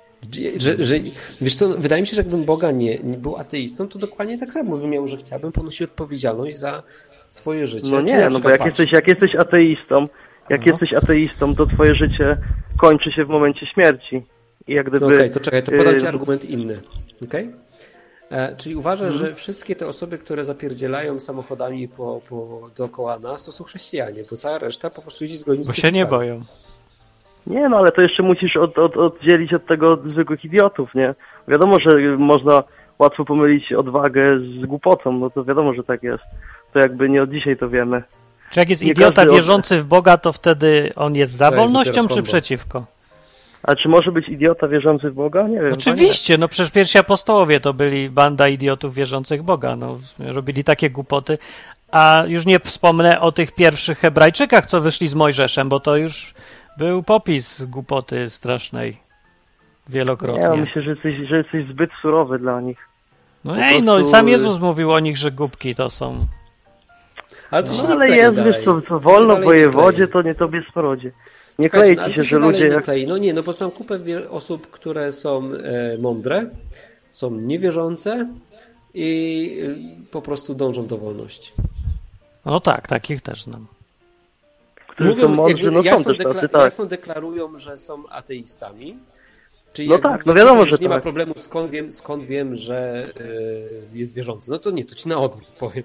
Że, 0.56 0.84
że, 0.84 0.96
wiesz 1.40 1.56
co, 1.56 1.68
wydaje 1.68 2.02
mi 2.02 2.08
się, 2.08 2.16
że 2.16 2.22
jakbym 2.22 2.44
Boga 2.44 2.70
nie, 2.70 2.98
nie 2.98 3.16
był 3.16 3.36
ateistą, 3.36 3.88
to 3.88 3.98
dokładnie 3.98 4.38
tak 4.38 4.52
samo 4.52 4.76
bym 4.76 4.90
miał, 4.90 5.08
że 5.08 5.16
chciałbym 5.16 5.52
ponosić 5.52 5.82
odpowiedzialność 5.82 6.56
za 6.58 6.82
swoje 7.26 7.66
życie. 7.66 7.88
No 7.90 8.00
nie, 8.00 8.28
no 8.28 8.40
bo 8.40 8.50
jak 8.50 8.58
patrz, 8.58 8.68
jesteś, 8.78 8.92
jak 8.92 9.08
jesteś 9.08 9.34
ateistą, 9.34 10.04
jak 10.50 10.66
No. 10.66 10.72
jesteś 10.72 10.92
ateistą, 10.92 11.54
to 11.54 11.66
twoje 11.66 11.94
życie 11.94 12.38
kończy 12.80 13.12
się 13.12 13.24
w 13.24 13.28
momencie 13.28 13.66
śmierci. 13.66 14.22
I 14.66 14.74
jak 14.74 14.90
gdyby... 14.90 15.06
No 15.06 15.14
Okej, 15.14 15.30
to 15.30 15.40
czekaj, 15.40 15.62
to 15.62 15.72
podam 15.72 16.00
ci 16.00 16.06
y, 16.06 16.08
argument 16.08 16.44
inny. 16.44 16.80
Okay? 17.24 17.52
E, 18.30 18.56
czyli 18.56 18.76
uważasz, 18.76 19.14
Mhm. 19.14 19.30
że 19.30 19.34
wszystkie 19.34 19.76
te 19.76 19.86
osoby, 19.86 20.18
które 20.18 20.44
zapierdzielają 20.44 21.20
samochodami 21.20 21.88
po, 21.88 22.20
po, 22.28 22.70
dookoła 22.76 23.18
nas, 23.18 23.44
to 23.44 23.52
są 23.52 23.64
chrześcijanie, 23.64 24.24
bo 24.30 24.36
cała 24.36 24.58
reszta 24.58 24.90
po 24.90 25.02
prostu 25.02 25.24
idzie 25.24 25.36
zgodnie 25.36 25.64
z 25.64 25.66
Bo 25.66 25.72
się 25.72 25.90
nie 25.90 26.06
boją. 26.06 26.36
Nie, 27.46 27.68
no 27.68 27.76
ale 27.76 27.92
to 27.92 28.02
jeszcze 28.02 28.22
musisz 28.22 28.56
od, 28.56 28.78
od, 28.78 28.96
oddzielić 28.96 29.54
od 29.54 29.66
tego 29.66 29.96
zwykłych 29.96 30.44
idiotów, 30.44 30.94
nie? 30.94 31.14
Wiadomo, 31.48 31.80
że 31.80 31.98
można 32.18 32.62
łatwo 32.98 33.24
pomylić 33.24 33.72
odwagę 33.72 34.38
z 34.38 34.66
głupotą, 34.66 35.12
no 35.12 35.30
to 35.30 35.44
wiadomo, 35.44 35.74
że 35.74 35.84
tak 35.84 36.02
jest. 36.02 36.24
To 36.72 36.78
jakby 36.78 37.08
nie 37.08 37.22
od 37.22 37.30
dzisiaj 37.30 37.56
to 37.56 37.68
wiemy. 37.68 38.02
Czy 38.50 38.60
jak 38.60 38.68
jest 38.68 38.82
Nie 38.82 38.90
idiota 38.90 39.22
od- 39.22 39.30
wierzący 39.30 39.78
w 39.78 39.84
Boga, 39.84 40.16
to 40.16 40.32
wtedy 40.32 40.92
on 40.96 41.14
jest 41.14 41.32
za 41.32 41.50
To 41.50 41.56
jest 41.56 41.72
wolnością 41.72 42.02
dopiero 42.02 42.14
czy 42.14 42.22
przeciwko? 42.22 42.84
A 43.62 43.74
czy 43.74 43.88
może 43.88 44.12
być 44.12 44.28
idiota 44.28 44.68
wierzący 44.68 45.10
w 45.10 45.14
Boga? 45.14 45.48
Nie 45.48 45.60
wiem. 45.60 45.72
Oczywiście, 45.72 46.38
no 46.38 46.48
przecież 46.48 46.72
pierwsi 46.72 46.98
apostołowie 46.98 47.60
to 47.60 47.74
byli 47.74 48.10
banda 48.10 48.48
idiotów 48.48 48.94
wierzących 48.94 49.40
w 49.40 49.44
Boga, 49.44 49.76
no 49.76 49.98
robili 50.18 50.64
takie 50.64 50.90
głupoty, 50.90 51.38
a 51.90 52.24
już 52.26 52.46
nie 52.46 52.60
wspomnę 52.60 53.20
o 53.20 53.32
tych 53.32 53.52
pierwszych 53.52 53.98
Hebrajczykach, 53.98 54.66
co 54.66 54.80
wyszli 54.80 55.08
z 55.08 55.14
Mojżeszem, 55.14 55.68
bo 55.68 55.80
to 55.80 55.96
już 55.96 56.34
był 56.78 57.02
popis 57.02 57.64
głupoty 57.64 58.30
strasznej 58.30 58.90
Nie, 58.90 59.94
wielokrotnie. 59.94 60.48
no 60.48 60.56
myślę, 60.56 60.82
że 60.82 60.90
jesteś, 60.90 61.28
że 61.28 61.36
jesteś 61.36 61.68
zbyt 61.68 61.90
surowy 62.02 62.38
dla 62.38 62.60
nich. 62.60 62.78
No 63.44 63.54
po 63.54 63.60
ej, 63.60 63.82
no 63.82 63.94
prostu- 63.94 64.10
sam 64.10 64.28
Jezus 64.28 64.60
mówił 64.60 64.92
o 64.92 65.00
nich, 65.00 65.16
że 65.16 65.30
głupki 65.30 65.74
to 65.74 65.88
są. 65.88 66.26
Ale 67.50 67.62
to 67.62 67.72
się 67.72 67.82
No 67.82 67.88
nie 67.88 67.94
ale 67.94 68.08
jest, 68.08 68.42
wiesz, 68.42 68.64
co, 68.64 68.82
co 68.82 69.00
wolno 69.00 69.36
się 69.36 69.42
wojewodzie, 69.42 70.08
to 70.08 70.22
nie 70.22 70.34
tobie 70.34 70.62
smrodzie. 70.72 71.12
Nie 71.58 71.70
klei 71.70 71.96
no, 71.96 72.08
ci 72.08 72.10
się, 72.10 72.16
to 72.16 72.24
że 72.24 72.38
ludzie 72.38 72.64
nie 72.68 72.74
jak... 72.74 72.84
klei. 72.84 73.06
No 73.06 73.18
nie, 73.18 73.34
no 73.34 73.42
bo 73.42 73.52
znam 73.52 73.70
kupę 73.70 73.98
osób, 74.30 74.70
które 74.70 75.12
są 75.12 75.52
e, 75.54 75.98
mądre, 75.98 76.50
są 77.10 77.30
niewierzące 77.30 78.28
i 78.94 79.58
y, 80.06 80.10
po 80.10 80.22
prostu 80.22 80.54
dążą 80.54 80.86
do 80.86 80.98
wolności. 80.98 81.52
No 82.44 82.60
tak, 82.60 82.88
takich 82.88 83.20
też 83.20 83.42
znam. 83.42 83.66
Którzy 84.96 85.20
są 85.22 85.28
mądrzy, 85.28 85.70
no 85.70 85.78
są 85.78 85.84
jasno, 85.84 86.14
też 86.14 86.26
dekla- 86.26 86.34
tacy, 86.34 86.48
tak. 86.48 86.62
jasno 86.62 86.86
deklarują, 86.86 87.58
że 87.58 87.78
są 87.78 88.08
ateistami. 88.08 88.96
Czyli 89.72 89.88
No 89.88 89.98
tak, 89.98 90.26
no 90.26 90.34
wiadomo, 90.34 90.66
że 90.66 90.76
nie 90.80 90.88
ma 90.88 90.94
tak. 90.94 91.02
problemu, 91.02 91.34
skąd 91.36 91.70
wiem, 91.70 91.92
skąd 91.92 92.24
wiem 92.24 92.56
że 92.56 93.08
y, 93.20 93.98
jest 93.98 94.14
wierzący. 94.14 94.50
No 94.50 94.58
to 94.58 94.70
nie, 94.70 94.84
to 94.84 94.94
ci 94.94 95.08
na 95.08 95.18
odwrót 95.18 95.46
powiem. 95.46 95.84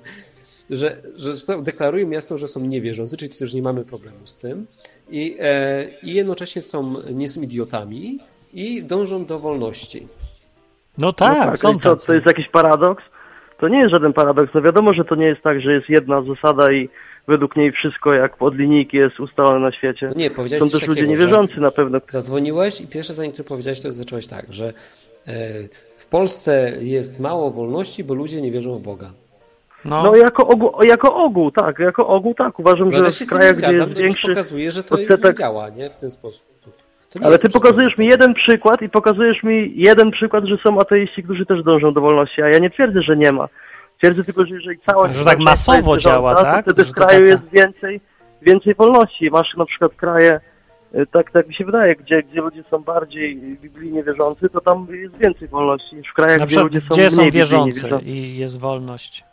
Że, 0.70 0.98
że 1.16 1.34
są, 1.38 1.64
deklarują 1.64 2.10
jasno, 2.10 2.38
że 2.38 2.48
są 2.48 2.60
niewierzący, 2.60 3.18
czyli 3.18 3.36
też 3.36 3.54
nie 3.54 3.62
mamy 3.62 3.86
problemu 3.86 4.18
z 4.28 4.38
tym. 4.38 4.68
I, 5.10 5.38
e, 5.40 5.88
i 6.04 6.14
jednocześnie 6.14 6.62
są, 6.62 6.96
nie 7.12 7.30
są 7.30 7.42
idiotami 7.42 8.20
i 8.54 8.84
dążą 8.84 9.26
do 9.26 9.40
wolności. 9.40 10.08
No 10.98 11.14
tak, 11.14 11.38
no 11.38 11.46
tak 11.46 11.58
są 11.58 11.74
co, 11.80 11.80
tacy. 11.80 12.08
to 12.08 12.14
jest 12.14 12.26
jakiś 12.26 12.50
paradoks? 12.50 13.04
To 13.60 13.68
nie 13.68 13.80
jest 13.80 13.92
żaden 13.92 14.14
paradoks. 14.14 14.54
No 14.54 14.62
wiadomo, 14.62 14.94
że 14.94 15.06
to 15.06 15.16
nie 15.16 15.26
jest 15.26 15.42
tak, 15.42 15.62
że 15.62 15.74
jest 15.74 15.90
jedna 15.90 16.22
zasada 16.22 16.72
i 16.72 16.90
według 17.28 17.56
niej 17.56 17.72
wszystko 17.72 18.14
jak 18.14 18.42
od 18.42 18.56
linijki 18.56 18.98
jest 18.98 19.20
ustalone 19.20 19.60
na 19.60 19.72
świecie. 19.72 20.08
No 20.08 20.14
nie, 20.16 20.32
powiedziałeś 20.32 20.64
Są 20.72 20.80
też 20.80 20.88
ludzie 20.88 21.02
takiego, 21.02 21.22
niewierzący 21.22 21.60
na 21.60 21.72
pewno. 21.72 22.02
Zadzwoniłeś 22.08 22.82
i 22.82 22.88
pierwsze 22.88 23.14
zdanie, 23.14 23.32
które 23.32 23.48
powiedziałeś, 23.48 23.80
to 23.80 23.92
zacząłeś 23.92 24.28
tak, 24.28 24.46
że 24.50 24.66
e, 24.68 25.34
w 25.98 26.06
Polsce 26.06 26.72
jest 26.82 27.20
mało 27.20 27.52
wolności, 27.52 28.04
bo 28.04 28.14
ludzie 28.14 28.42
nie 28.42 28.52
wierzą 28.52 28.76
w 28.78 28.82
Boga. 28.82 29.12
No, 29.86 30.04
No 30.04 30.16
jako 30.16 30.48
ogół, 30.48 30.72
jako 30.84 31.16
ogół, 31.16 31.52
tak, 31.52 31.80
jako 31.80 32.08
ogół 32.08 32.34
tak. 32.34 32.60
Uważam, 32.60 32.88
No, 32.88 33.12
że 33.12 33.26
w 33.26 33.30
krajach, 33.30 33.56
gdzie 33.58 33.68
zgadzam, 33.68 33.90
jest 33.90 34.00
większy... 34.02 34.28
pokazuje, 34.28 34.72
że 34.72 34.84
to 34.84 34.96
odsetek- 34.96 35.28
nie 35.30 35.34
działa, 35.34 35.70
nie? 35.70 35.90
W 35.90 35.98
ten 35.98 36.12
sposób. 36.12 36.52
Ale 37.24 37.40
ty 37.40 37.50
pokazujesz 37.50 37.98
mi 37.98 38.08
jeden 38.08 38.34
przykład 38.34 38.82
i 38.82 38.90
pokazujesz 38.90 39.44
mi 39.44 39.74
jeden 39.76 40.12
przykład, 40.12 40.46
że 40.46 40.58
są 40.58 40.80
ateiści, 40.80 41.24
którzy 41.24 41.46
też 41.46 41.64
dążą 41.64 41.94
do 41.94 42.02
wolności, 42.02 42.42
a 42.42 42.50
ja 42.50 42.60
nie 42.60 42.70
twierdzę, 42.70 43.02
że 43.02 43.18
nie 43.18 43.32
ma. 43.32 43.50
Twierdzę 44.02 44.24
tylko, 44.24 44.46
że 44.46 44.56
jeżeli 44.56 44.80
całość... 44.80 45.16
Że 45.16 45.26
tak 45.26 45.40
masowo 45.40 45.98
działa, 45.98 46.36
tak? 46.36 46.66
To 46.66 46.72
wtedy 46.72 46.90
w 46.90 46.94
kraju 46.94 47.26
jest 47.26 47.50
więcej, 47.54 48.02
więcej 48.42 48.76
wolności. 48.76 49.32
Masz 49.32 49.56
na 49.58 49.66
przykład 49.66 49.94
kraje, 49.96 50.40
y, 50.96 51.08
tak, 51.08 51.32
tak 51.32 51.48
mi 51.48 51.56
się 51.56 51.66
wydaje, 51.66 51.96
gdzie, 51.96 52.24
gdzie 52.24 52.42
ludzie 52.42 52.64
są 52.72 52.80
bardziej 52.80 53.36
biblijnie 53.36 54.04
wierzący, 54.04 54.50
to 54.50 54.62
tam 54.62 54.88
jest 54.92 55.18
więcej 55.18 55.48
wolności 55.48 55.96
niż 55.96 56.08
w 56.08 56.14
krajach, 56.14 56.40
na 56.40 56.46
gdzie 56.46 56.60
ludzie 56.60 56.82
są 56.82 56.88
gdzie 56.96 57.10
są 57.10 57.18
mniej 57.18 57.26
biblijnie 57.26 57.32
wierzący 57.32 57.82
wierzący. 57.82 58.06
i 58.06 58.38
jest 58.38 58.60
wolność? 58.60 59.24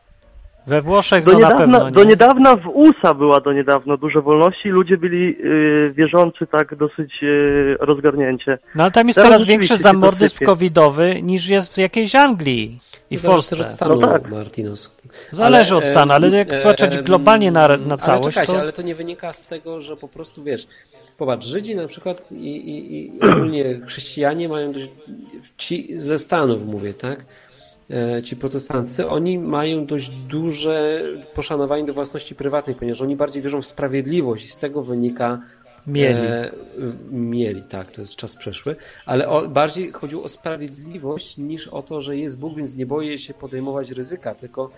We 0.69 0.83
Włoszech 0.83 1.25
Do 1.25 1.33
no 1.33 1.39
na 1.39 1.49
niedawna, 1.49 1.79
pewno 1.79 1.91
do 1.91 2.03
nie. 2.05 2.11
niedawna 2.11 2.57
w 2.57 2.66
USA 2.66 3.14
była 3.14 3.41
do 3.41 3.53
niedawna 3.53 3.97
dużo 3.97 4.23
wolności, 4.23 4.69
ludzie 4.69 4.97
byli 4.97 5.37
y, 5.45 5.93
wierzący 5.97 6.47
tak 6.47 6.75
dosyć 6.77 7.12
y, 7.23 7.77
rozgarnięcie. 7.81 8.59
No 8.75 8.83
ale 8.83 8.93
tam 8.93 9.07
jest 9.07 9.16
Teraz 9.16 9.29
teraz 9.29 9.41
rzeczywiście 9.41 9.75
większy 9.75 9.83
zamordyzm 9.83 10.45
covidowy 10.45 11.23
niż 11.23 11.49
jest 11.49 11.75
w 11.75 11.79
jakiejś 11.79 12.14
Anglii 12.14 12.81
i 13.11 13.16
w 13.16 13.21
Zależy 13.21 13.35
Polsce. 13.37 13.57
też 13.57 13.64
od 13.66 13.73
stanu, 13.73 14.01
No 14.01 14.07
tak. 14.07 14.31
Martinos. 14.31 14.97
Zależy 15.33 15.75
Ale, 15.75 15.79
od 15.85 15.91
stanu, 15.91 16.12
ale 16.12 16.31
jak 16.37 16.62
patrzeć 16.62 16.95
em, 16.95 17.05
globalnie 17.05 17.51
na, 17.53 17.77
na 17.77 17.97
całość, 17.97 18.23
Ale 18.25 18.33
czekajcie, 18.33 18.53
to... 18.53 18.61
ale 18.61 18.73
to 18.73 18.83
nie 18.83 18.95
wynika 18.95 19.33
z 19.33 19.47
tego, 19.47 19.81
że 19.81 19.97
po 19.97 20.09
prostu, 20.09 20.43
wiesz, 20.43 20.66
popatrz, 21.19 21.47
Żydzi 21.47 21.77
na 21.77 21.87
przykład 21.87 22.33
i, 22.33 22.57
i, 22.57 22.97
i 22.97 23.12
ogólnie 23.33 23.81
chrześcijanie 23.87 24.49
mają 24.49 24.73
dość, 24.73 24.91
ci 25.57 25.97
ze 25.97 26.19
Stanów 26.19 26.66
mówię, 26.69 26.95
tak? 26.95 27.25
E, 27.91 28.22
Ci 28.22 28.36
protestancy, 28.36 29.09
oni 29.09 29.39
mają 29.39 29.86
dość 29.86 30.11
duże 30.11 31.01
poszanowanie 31.34 31.84
do 31.84 31.95
własności 31.95 32.34
prywatnej, 32.34 32.76
ponieważ 32.76 33.03
oni 33.03 33.16
bardziej 33.16 33.43
wierzą 33.43 33.61
w 33.61 33.66
sprawiedliwość 33.66 34.45
i 34.45 34.49
z 34.49 34.59
tego 34.59 34.82
wynika 34.82 35.39
Mieli. 35.89 36.20
E, 36.20 36.51
mieli, 37.11 37.62
tak, 37.62 37.91
to 37.91 38.01
jest 38.01 38.16
czas 38.16 38.36
przeszły, 38.36 38.76
ale 39.07 39.28
o, 39.28 39.49
bardziej 39.49 39.93
chodziło 39.93 40.22
o 40.22 40.28
sprawiedliwość 40.28 41.36
niż 41.36 41.68
o 41.68 41.82
to, 41.82 42.01
że 42.01 42.16
jest 42.16 42.39
Bóg, 42.39 42.57
więc 42.57 42.76
nie 42.76 42.86
boję 42.86 43.18
się 43.18 43.34
podejmować 43.34 43.91
ryzyka, 43.91 44.34
tylko 44.34 44.70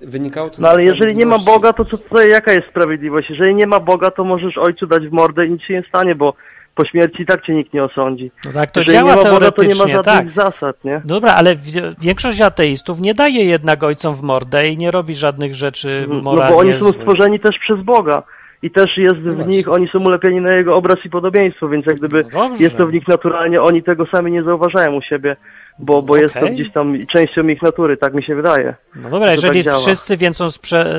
wynikało 0.00 0.50
to 0.50 0.62
No 0.62 0.68
ale 0.68 0.84
jeżeli 0.84 1.16
nie 1.16 1.26
ma. 1.26 1.38
Boga, 1.38 1.72
to 1.72 1.84
co 1.84 1.98
tutaj, 1.98 2.30
jaka 2.30 2.52
jest 2.52 2.68
sprawiedliwość? 2.68 3.30
Jeżeli 3.30 3.54
nie 3.54 3.66
ma 3.66 3.80
Boga, 3.80 4.10
to 4.10 4.24
możesz 4.24 4.58
ojcu 4.58 4.86
dać 4.86 5.08
w 5.08 5.12
mordę 5.12 5.46
i 5.46 5.50
nic 5.50 5.62
się 5.62 5.74
nie 5.74 5.84
stanie, 5.88 6.14
bo 6.14 6.34
po 6.78 6.84
śmierci 6.84 7.26
tak 7.26 7.46
cię 7.46 7.54
nikt 7.54 7.72
nie 7.74 7.84
osądzi. 7.84 8.30
No 8.44 8.52
tak 8.52 8.70
to 8.70 8.80
Jeżeli 8.80 8.98
działa 8.98 9.14
nie 9.14 9.22
ma 9.24 9.30
Boga, 9.30 9.50
to 9.50 9.62
nie 9.62 9.74
ma 9.74 9.84
tak. 9.84 10.04
żadnych 10.04 10.34
zasad, 10.34 10.84
nie? 10.84 11.02
Dobra, 11.04 11.32
ale 11.34 11.56
wi- 11.56 11.72
większość 12.00 12.40
ateistów 12.40 13.00
nie 13.00 13.14
daje 13.14 13.44
jednak 13.44 13.82
ojcom 13.82 14.14
w 14.14 14.22
mordę 14.22 14.68
i 14.68 14.76
nie 14.76 14.90
robi 14.90 15.14
żadnych 15.14 15.54
rzeczy 15.54 16.06
No 16.08 16.14
moralnie 16.22 16.52
bo 16.54 16.58
oni 16.60 16.72
są 16.72 16.78
złych. 16.78 16.96
stworzeni 16.96 17.40
też 17.40 17.58
przez 17.58 17.80
Boga. 17.82 18.22
I 18.62 18.70
też 18.70 18.96
jest 18.96 19.16
w 19.16 19.34
właśnie. 19.34 19.56
nich, 19.56 19.68
oni 19.68 19.88
są 19.88 19.98
ulepieni 19.98 20.40
na 20.40 20.52
jego 20.52 20.74
obraz 20.74 20.98
i 21.04 21.10
podobieństwo, 21.10 21.68
więc 21.68 21.86
jak 21.86 21.98
gdyby 21.98 22.24
No 22.32 22.50
jest 22.60 22.76
to 22.76 22.86
w 22.86 22.92
nich 22.92 23.08
naturalnie, 23.08 23.62
oni 23.62 23.82
tego 23.82 24.06
sami 24.06 24.32
nie 24.32 24.42
zauważają 24.42 24.94
u 24.94 25.02
siebie, 25.02 25.36
bo, 25.78 26.02
bo 26.02 26.16
jest 26.16 26.34
to 26.34 26.46
gdzieś 26.46 26.72
tam 26.72 27.06
częścią 27.06 27.48
ich 27.48 27.62
natury, 27.62 27.96
tak 27.96 28.14
mi 28.14 28.22
się 28.22 28.34
wydaje. 28.34 28.74
No 28.96 29.10
dobra, 29.10 29.26
że 29.26 29.34
jeżeli 29.34 29.64
tak 29.64 29.74
wszyscy 29.74 30.16
więc 30.16 30.36
są 30.36 30.46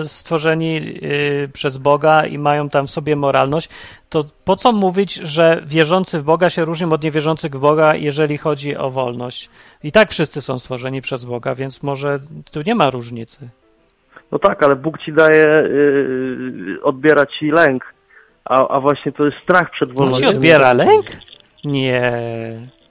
stworzeni 0.01 0.73
yy, 1.01 1.49
przez 1.53 1.77
Boga 1.77 2.25
i 2.25 2.37
mają 2.37 2.69
tam 2.69 2.87
w 2.87 2.89
sobie 2.89 3.15
moralność, 3.15 3.69
to 4.09 4.25
po 4.45 4.55
co 4.55 4.71
mówić, 4.71 5.13
że 5.13 5.63
wierzący 5.65 6.19
w 6.19 6.23
Boga 6.23 6.49
się 6.49 6.65
różnią 6.65 6.91
od 6.91 7.03
niewierzących 7.03 7.51
w 7.51 7.59
Boga, 7.59 7.95
jeżeli 7.95 8.37
chodzi 8.37 8.77
o 8.77 8.89
wolność? 8.89 9.49
I 9.83 9.91
tak 9.91 10.11
wszyscy 10.11 10.41
są 10.41 10.59
stworzeni 10.59 11.01
przez 11.01 11.25
Boga, 11.25 11.55
więc 11.55 11.83
może 11.83 12.19
tu 12.51 12.61
nie 12.65 12.75
ma 12.75 12.89
różnicy. 12.89 13.49
No 14.31 14.39
tak, 14.39 14.63
ale 14.63 14.75
Bóg 14.75 14.99
ci 14.99 15.13
daje, 15.13 15.45
yy, 15.45 16.79
odbiera 16.83 17.25
ci 17.25 17.51
lęk, 17.51 17.93
a, 18.45 18.67
a 18.67 18.79
właśnie 18.79 19.11
to 19.11 19.25
jest 19.25 19.37
strach 19.43 19.71
przed 19.71 19.91
wolnością. 19.93 20.19
ci 20.21 20.27
odbiera 20.27 20.73
lęk? 20.73 21.05
Nie, 21.63 22.11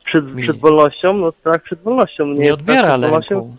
Przed, 0.04 0.24
przed 0.42 0.58
wolnością? 0.60 1.12
No 1.14 1.32
strach 1.40 1.62
przed 1.62 1.82
wolnością. 1.82 2.26
Nie, 2.26 2.34
nie 2.44 2.54
odbiera 2.54 2.96
lęku. 2.96 3.56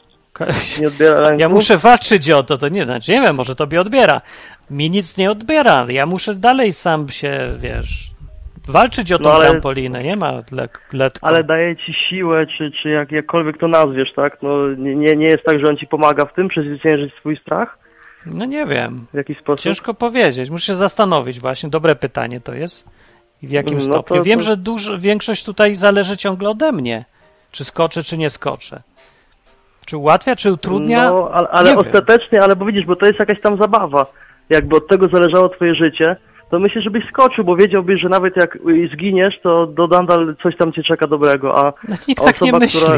Nie 0.81 0.87
odbiera 0.87 1.19
lęku? 1.25 1.39
Ja 1.39 1.49
muszę 1.49 1.77
walczyć 1.77 2.31
o 2.31 2.43
to, 2.43 2.57
to 2.57 2.67
nie, 2.69 2.85
znaczy 2.85 3.11
nie 3.11 3.21
wiem, 3.21 3.35
może 3.35 3.55
tobie 3.55 3.81
odbiera. 3.81 4.21
Mi 4.69 4.89
nic 4.89 5.17
nie 5.17 5.31
odbiera, 5.31 5.85
ja 5.89 6.05
muszę 6.05 6.35
dalej 6.35 6.73
sam 6.73 7.09
się, 7.09 7.53
wiesz, 7.59 8.11
walczyć 8.69 9.11
o 9.11 9.17
tą 9.17 9.23
No 9.23 9.33
ale- 9.35 9.49
trampolinę, 9.49 10.03
nie 10.03 10.15
ma 10.15 10.31
lek, 10.51 10.81
letko. 10.93 11.27
Ale 11.27 11.43
daje 11.43 11.75
ci 11.75 11.93
siłę, 11.93 12.47
czy, 12.47 12.71
czy 12.71 12.89
jak, 12.89 13.11
jakkolwiek 13.11 13.57
to 13.57 13.67
nazwiesz, 13.67 14.13
tak? 14.13 14.37
No 14.41 14.67
nie, 14.77 15.15
nie, 15.15 15.27
jest 15.27 15.43
tak, 15.43 15.59
że 15.59 15.67
on 15.67 15.77
ci 15.77 15.87
pomaga 15.87 16.25
w 16.25 16.33
tym, 16.33 16.47
przezwyciężyć 16.47 17.13
swój 17.13 17.37
strach 17.37 17.77
No 18.25 18.45
nie 18.45 18.65
wiem, 18.65 19.05
w 19.13 19.17
jakiś 19.17 19.37
sposób? 19.37 19.59
ciężko 19.63 19.93
powiedzieć, 19.93 20.49
muszę 20.49 20.65
się 20.65 20.75
zastanowić 20.75 21.39
właśnie, 21.39 21.69
dobre 21.69 21.95
pytanie 21.95 22.41
to 22.41 22.53
jest. 22.53 22.83
I 23.43 23.47
w 23.47 23.51
jakim 23.51 23.73
No 23.77 23.81
stopniu? 23.83 24.17
to- 24.17 24.23
Wiem, 24.23 24.39
to- 24.39 24.45
że 24.45 24.57
dużo, 24.57 24.97
większość 24.97 25.43
tutaj 25.45 25.75
zależy 25.75 26.17
ciągle 26.17 26.49
ode 26.49 26.71
mnie, 26.71 27.05
czy 27.51 27.65
skoczę, 27.65 28.03
czy 28.03 28.17
nie 28.17 28.29
skoczę. 28.29 28.81
Czy 29.85 29.97
ułatwia, 29.97 30.35
czy 30.35 30.51
utrudnia? 30.51 31.09
No, 31.09 31.29
ale, 31.33 31.47
ale 31.47 31.77
ostatecznie, 31.77 32.41
ale 32.43 32.55
bo 32.55 32.65
widzisz, 32.65 32.85
bo 32.85 32.95
to 32.95 33.05
jest 33.05 33.19
jakaś 33.19 33.41
tam 33.41 33.57
zabawa. 33.57 34.05
Jakby 34.49 34.75
od 34.75 34.87
tego 34.87 35.07
zależało 35.07 35.49
twoje 35.49 35.75
życie, 35.75 36.15
to 36.51 36.59
myślę, 36.59 36.81
żebyś 36.81 37.05
skoczył, 37.07 37.43
bo 37.43 37.55
wiedziałbyś, 37.55 38.01
że 38.01 38.09
nawet 38.09 38.35
jak 38.35 38.55
y, 38.55 38.89
zginiesz, 38.93 39.39
to 39.43 39.67
do 39.67 39.87
nadal 39.87 40.35
coś 40.43 40.57
tam 40.57 40.73
cię 40.73 40.83
czeka 40.83 41.07
dobrego, 41.07 41.57
a 41.67 41.73
No, 41.89 41.95
nikt 42.07 42.21
a 42.21 42.25
tak 42.25 42.41
nie 42.41 42.51
osoba, 42.51 42.59
myśli. 42.65 42.79
która- 42.79 42.97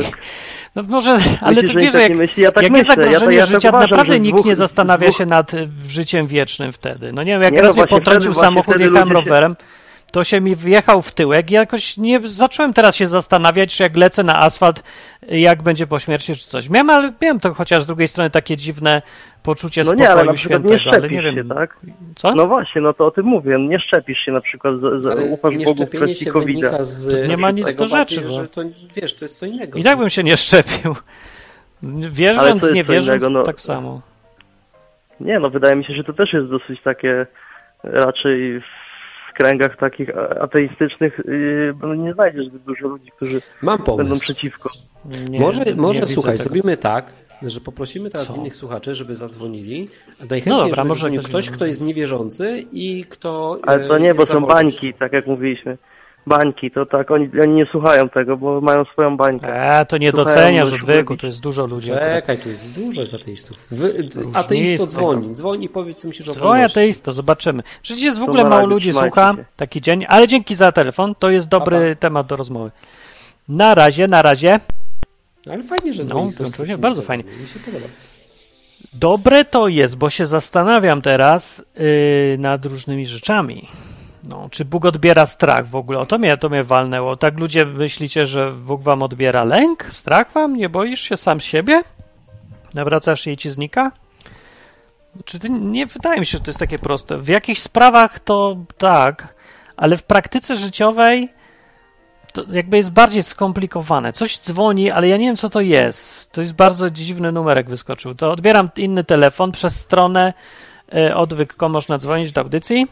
No 0.75 0.83
może, 0.83 1.11
ale 1.41 1.53
Myślisz, 1.61 1.71
to 1.73 1.79
wiesz, 1.79 1.91
tak 1.91 2.01
jak, 2.01 2.11
nie 2.11 2.17
myśli? 2.17 2.43
Ja 2.43 2.51
tak 2.51 2.63
jak 2.63 2.71
myślę. 2.71 2.93
jest 2.95 3.01
zagrożenie 3.01 3.35
Ja 3.37 3.41
tak- 3.41 3.51
ja 3.51 3.53
tak 3.53 3.55
życia, 3.61 3.69
uważam, 3.69 3.89
naprawdę 3.89 4.19
nikt 4.19 4.37
dwóch- 4.37 4.45
nie 4.45 4.55
zastanawia 4.55 5.07
dwóch- 5.07 5.17
się 5.17 5.25
nad 5.25 5.53
y, 5.53 5.67
życiem 5.87 6.27
wiecznym 6.27 6.71
wtedy. 6.71 7.13
No 7.13 7.23
nie 7.23 7.31
wiem, 7.31 7.41
jak 7.41 7.53
Nie, 7.53 7.61
no 7.61 7.87
potrącił 7.87 8.33
samochód, 8.33 8.79
jechałem 8.79 9.09
ludzie 9.09 9.15
się- 9.23 9.29
rowerem, 9.29 9.55
to 10.11 10.23
się 10.23 10.41
mi 10.41 10.55
wjechał 10.55 11.01
w 11.01 11.11
tyłek 11.11 11.51
i 11.51 11.53
jakoś 11.53 11.97
nie 11.97 12.19
zacząłem 12.23 12.73
teraz 12.73 12.95
się 12.95 13.07
zastanawiać, 13.07 13.75
czy 13.75 13.83
jak 13.83 13.97
lecę 13.97 14.23
na 14.23 14.39
asfalt, 14.39 14.83
jak 15.27 15.63
będzie 15.63 15.87
po 15.87 15.99
śmierci, 15.99 16.35
czy 16.35 16.47
coś. 16.47 16.69
Miałem, 16.69 16.89
ale 16.89 17.13
miałem 17.21 17.39
to 17.39 17.53
chociaż 17.53 17.83
z 17.83 17.85
drugiej 17.85 18.07
strony 18.07 18.29
takie 18.29 18.57
dziwne 18.57 19.01
poczucie 19.43 19.81
No 19.81 19.85
spokoju 19.85 20.03
nie, 20.03 20.09
ale 20.09 20.23
na 20.23 20.33
przykład 20.33 20.63
nie 20.63 20.69
świętego, 20.69 20.91
ale 20.91 21.09
nie 21.09 21.21
szczepisz 21.21 21.35
wiem. 21.35 21.47
się, 21.49 21.55
tak? 21.55 21.77
Co? 22.15 22.35
No 22.35 22.47
właśnie, 22.47 22.81
no 22.81 22.93
to 22.93 23.05
o 23.05 23.11
tym 23.11 23.25
mówię. 23.25 23.59
Nie 23.59 23.79
szczepisz 23.79 24.19
się 24.19 24.31
na 24.31 24.41
przykład, 24.41 24.75
z, 24.75 25.03
z, 25.03 25.31
ufasz 25.31 25.55
Bogu 25.57 25.85
w 25.85 25.89
kwestii 25.89 26.25
covid 26.25 26.57
nie 27.27 27.37
ma 27.37 27.51
nic 27.51 27.75
do 27.75 27.87
rzeczy, 27.87 28.21
bardziej, 28.21 28.35
że 28.35 28.47
to, 28.47 28.61
wiesz, 28.95 29.15
to 29.15 29.25
jest 29.25 29.39
co 29.39 29.45
innego. 29.45 29.79
I 29.79 29.83
tak 29.83 29.97
bym 29.97 30.09
się 30.09 30.23
nie 30.23 30.37
szczepił. 30.37 30.95
Wierząc, 32.09 32.71
nie 32.71 32.83
wierząc, 32.83 33.07
innego, 33.07 33.29
no- 33.29 33.43
tak 33.43 33.61
samo. 33.61 34.01
Nie, 35.19 35.39
no 35.39 35.49
wydaje 35.49 35.75
mi 35.75 35.85
się, 35.85 35.93
że 35.93 36.03
to 36.03 36.13
też 36.13 36.33
jest 36.33 36.47
dosyć 36.47 36.81
takie 36.81 37.25
raczej 37.83 38.61
w 39.31 39.33
kręgach 39.33 39.77
takich 39.77 40.09
ateistycznych 40.41 41.19
yy, 41.25 41.73
no 41.81 41.95
nie 41.95 42.13
znajdziesz 42.13 42.45
dużo 42.65 42.87
ludzi, 42.87 43.11
którzy 43.15 43.41
Mam 43.61 43.83
będą 43.97 44.15
przeciwko. 44.15 44.69
Nie, 45.29 45.39
może, 45.39 45.65
nie 45.65 45.75
może 45.75 46.07
słuchaj, 46.07 46.37
tego. 46.37 46.43
zrobimy 46.43 46.77
tak, 46.77 47.13
że 47.41 47.59
poprosimy 47.59 48.09
teraz 48.09 48.27
Co? 48.27 48.35
innych 48.35 48.55
słuchaczy, 48.55 48.95
żeby 48.95 49.15
zadzwonili. 49.15 49.89
A 50.21 50.25
najchętniej, 50.25 50.55
No 50.55 50.67
dobra, 50.67 50.83
może 50.83 51.09
ktoś 51.11 51.25
ktoś, 51.25 51.47
inny. 51.47 51.55
kto 51.55 51.65
jest 51.65 51.81
niewierzący 51.81 52.65
i 52.71 53.05
kto. 53.09 53.59
Ale 53.63 53.87
to 53.87 53.97
e, 53.97 53.99
nie, 53.99 54.13
bo 54.13 54.25
są 54.25 54.41
bańki, 54.41 54.93
tak 54.93 55.13
jak 55.13 55.27
mówiliśmy. 55.27 55.77
Bańki, 56.27 56.71
to 56.71 56.85
tak, 56.85 57.11
oni, 57.11 57.29
oni 57.43 57.53
nie 57.53 57.65
słuchają 57.65 58.09
tego, 58.09 58.37
bo 58.37 58.61
mają 58.61 58.85
swoją 58.85 59.17
bańkę. 59.17 59.79
E, 59.79 59.85
to 59.85 59.97
nie 59.97 60.11
Słuchają 60.11 60.35
doceniasz 60.35 60.73
odwyku, 60.73 61.17
to 61.17 61.25
jest 61.25 61.41
dużo 61.41 61.65
ludzi. 61.65 61.91
Czekaj, 61.91 62.37
tu 62.37 62.49
jest 62.49 62.71
dużo 62.79 63.01
jest 63.01 63.13
ateistów. 63.13 63.67
Wy, 63.71 64.09
ateisto 64.33 64.87
dzwoni, 64.87 65.33
dzwoni 65.33 65.65
i 65.65 65.69
powiedz, 65.69 65.97
co 66.01 66.07
myślisz 66.07 66.29
o 66.29 66.33
Dzwoń 66.33 66.43
wolności. 66.47 66.79
ateisto, 66.79 67.13
zobaczymy. 67.13 67.63
Przecież 67.81 68.03
jest 68.03 68.19
w 68.19 68.23
ogóle 68.23 68.43
mało 68.43 68.67
ludzi 68.67 68.93
słucha, 68.93 69.33
się. 69.37 69.45
taki 69.55 69.81
dzień, 69.81 70.05
ale 70.09 70.27
dzięki 70.27 70.55
za 70.55 70.71
telefon, 70.71 71.15
to 71.19 71.29
jest 71.29 71.47
dobry 71.47 71.95
temat 71.95 72.27
do 72.27 72.35
rozmowy. 72.35 72.71
Na 73.49 73.75
razie, 73.75 74.07
na 74.07 74.21
razie. 74.21 74.59
Ale 75.51 75.63
fajnie, 75.63 75.93
że 75.93 76.03
No, 76.03 76.07
dzwoni. 76.09 76.51
to 76.57 76.65
się 76.65 76.77
bardzo 76.77 77.01
nie 77.01 77.07
fajnie. 77.07 77.23
Mi 77.23 77.47
się 77.47 77.59
podoba. 77.59 77.85
Dobre 78.93 79.45
to 79.45 79.67
jest, 79.67 79.97
bo 79.97 80.09
się 80.09 80.25
zastanawiam 80.25 81.01
teraz 81.01 81.63
yy, 81.75 82.37
nad 82.39 82.65
różnymi 82.65 83.07
rzeczami. 83.07 83.67
No, 84.23 84.47
czy 84.51 84.65
Bóg 84.65 84.85
odbiera 84.85 85.25
strach 85.25 85.67
w 85.67 85.75
ogóle? 85.75 85.99
O 85.99 86.05
to 86.05 86.17
mnie, 86.17 86.37
to 86.37 86.49
mnie 86.49 86.63
walnęło. 86.63 87.17
Tak 87.17 87.39
ludzie 87.39 87.65
myślicie, 87.65 88.25
że 88.25 88.51
Bóg 88.51 88.81
wam 88.81 89.03
odbiera 89.03 89.43
lęk? 89.43 89.85
Strach 89.89 90.31
wam? 90.31 90.55
Nie 90.55 90.69
boisz 90.69 91.01
się 91.01 91.17
sam 91.17 91.39
siebie? 91.39 91.83
Nawracasz 92.73 93.27
i 93.27 93.37
ci 93.37 93.49
znika? 93.49 93.91
Czy 95.25 95.39
ty, 95.39 95.49
nie 95.49 95.85
wydaje 95.85 96.19
mi 96.19 96.25
się, 96.25 96.37
że 96.37 96.43
to 96.43 96.49
jest 96.49 96.59
takie 96.59 96.79
proste. 96.79 97.17
W 97.17 97.27
jakichś 97.27 97.61
sprawach 97.61 98.19
to 98.19 98.57
tak, 98.77 99.35
ale 99.77 99.97
w 99.97 100.03
praktyce 100.03 100.55
życiowej 100.55 101.29
to 102.33 102.43
jakby 102.51 102.77
jest 102.77 102.91
bardziej 102.91 103.23
skomplikowane. 103.23 104.13
Coś 104.13 104.39
dzwoni, 104.39 104.91
ale 104.91 105.07
ja 105.07 105.17
nie 105.17 105.25
wiem, 105.25 105.35
co 105.35 105.49
to 105.49 105.61
jest. 105.61 106.31
To 106.31 106.41
jest 106.41 106.53
bardzo 106.53 106.89
dziwny 106.89 107.31
numerek 107.31 107.69
wyskoczył. 107.69 108.15
To 108.15 108.31
odbieram 108.31 108.69
inny 108.77 109.03
telefon 109.03 109.51
przez 109.51 109.75
stronę 109.75 110.33
e, 110.93 111.15
odwyk.com 111.15 111.71
można 111.71 111.97
dzwonić 111.97 112.31
do 112.31 112.41
audycji. 112.41 112.87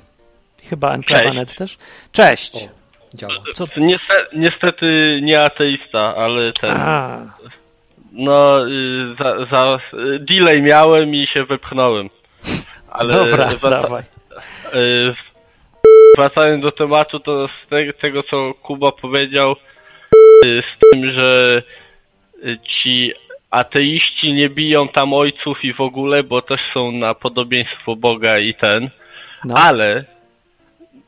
Chyba 0.64 0.94
Enklawa.net 0.94 1.56
też. 1.56 1.78
Cześć. 2.12 2.56
O. 2.56 2.80
Działa. 3.18 3.34
Co? 3.54 3.66
Niestety, 3.78 4.26
niestety 4.38 5.20
nie 5.24 5.44
ateista, 5.44 6.16
ale 6.16 6.54
ten. 6.54 6.72
A, 6.72 7.20
No, 8.12 8.68
y, 8.68 9.16
za, 9.20 9.46
za 9.52 9.80
delay 10.20 10.62
miałem 10.62 11.16
i 11.16 11.28
się 11.28 11.44
wypchnąłem. 11.46 12.10
Ale 12.90 13.14
dobra, 13.14 13.48
wraca- 13.48 13.70
dawaj. 13.70 14.04
y, 14.74 15.14
wracając 16.18 16.64
do 16.64 16.72
tematu, 16.72 17.20
to 17.20 17.48
z 17.48 17.70
te, 17.70 17.94
tego 17.94 18.24
co 18.24 18.54
Kuba 18.54 18.92
powiedział, 18.92 19.56
y, 20.46 20.64
z 20.76 20.80
tym, 20.92 21.14
że 21.14 21.62
ci 22.64 23.14
ateiści 23.52 24.34
nie 24.34 24.50
biją 24.50 24.88
tam 24.88 25.14
ojców 25.14 25.64
i 25.64 25.74
w 25.74 25.82
ogóle, 25.82 26.24
bo 26.24 26.42
też 26.42 26.62
są 26.74 26.92
na 26.92 27.14
podobieństwo 27.14 27.96
Boga 27.96 28.38
i 28.40 28.54
ten, 28.54 28.90
No. 29.46 29.56
ale 29.56 30.06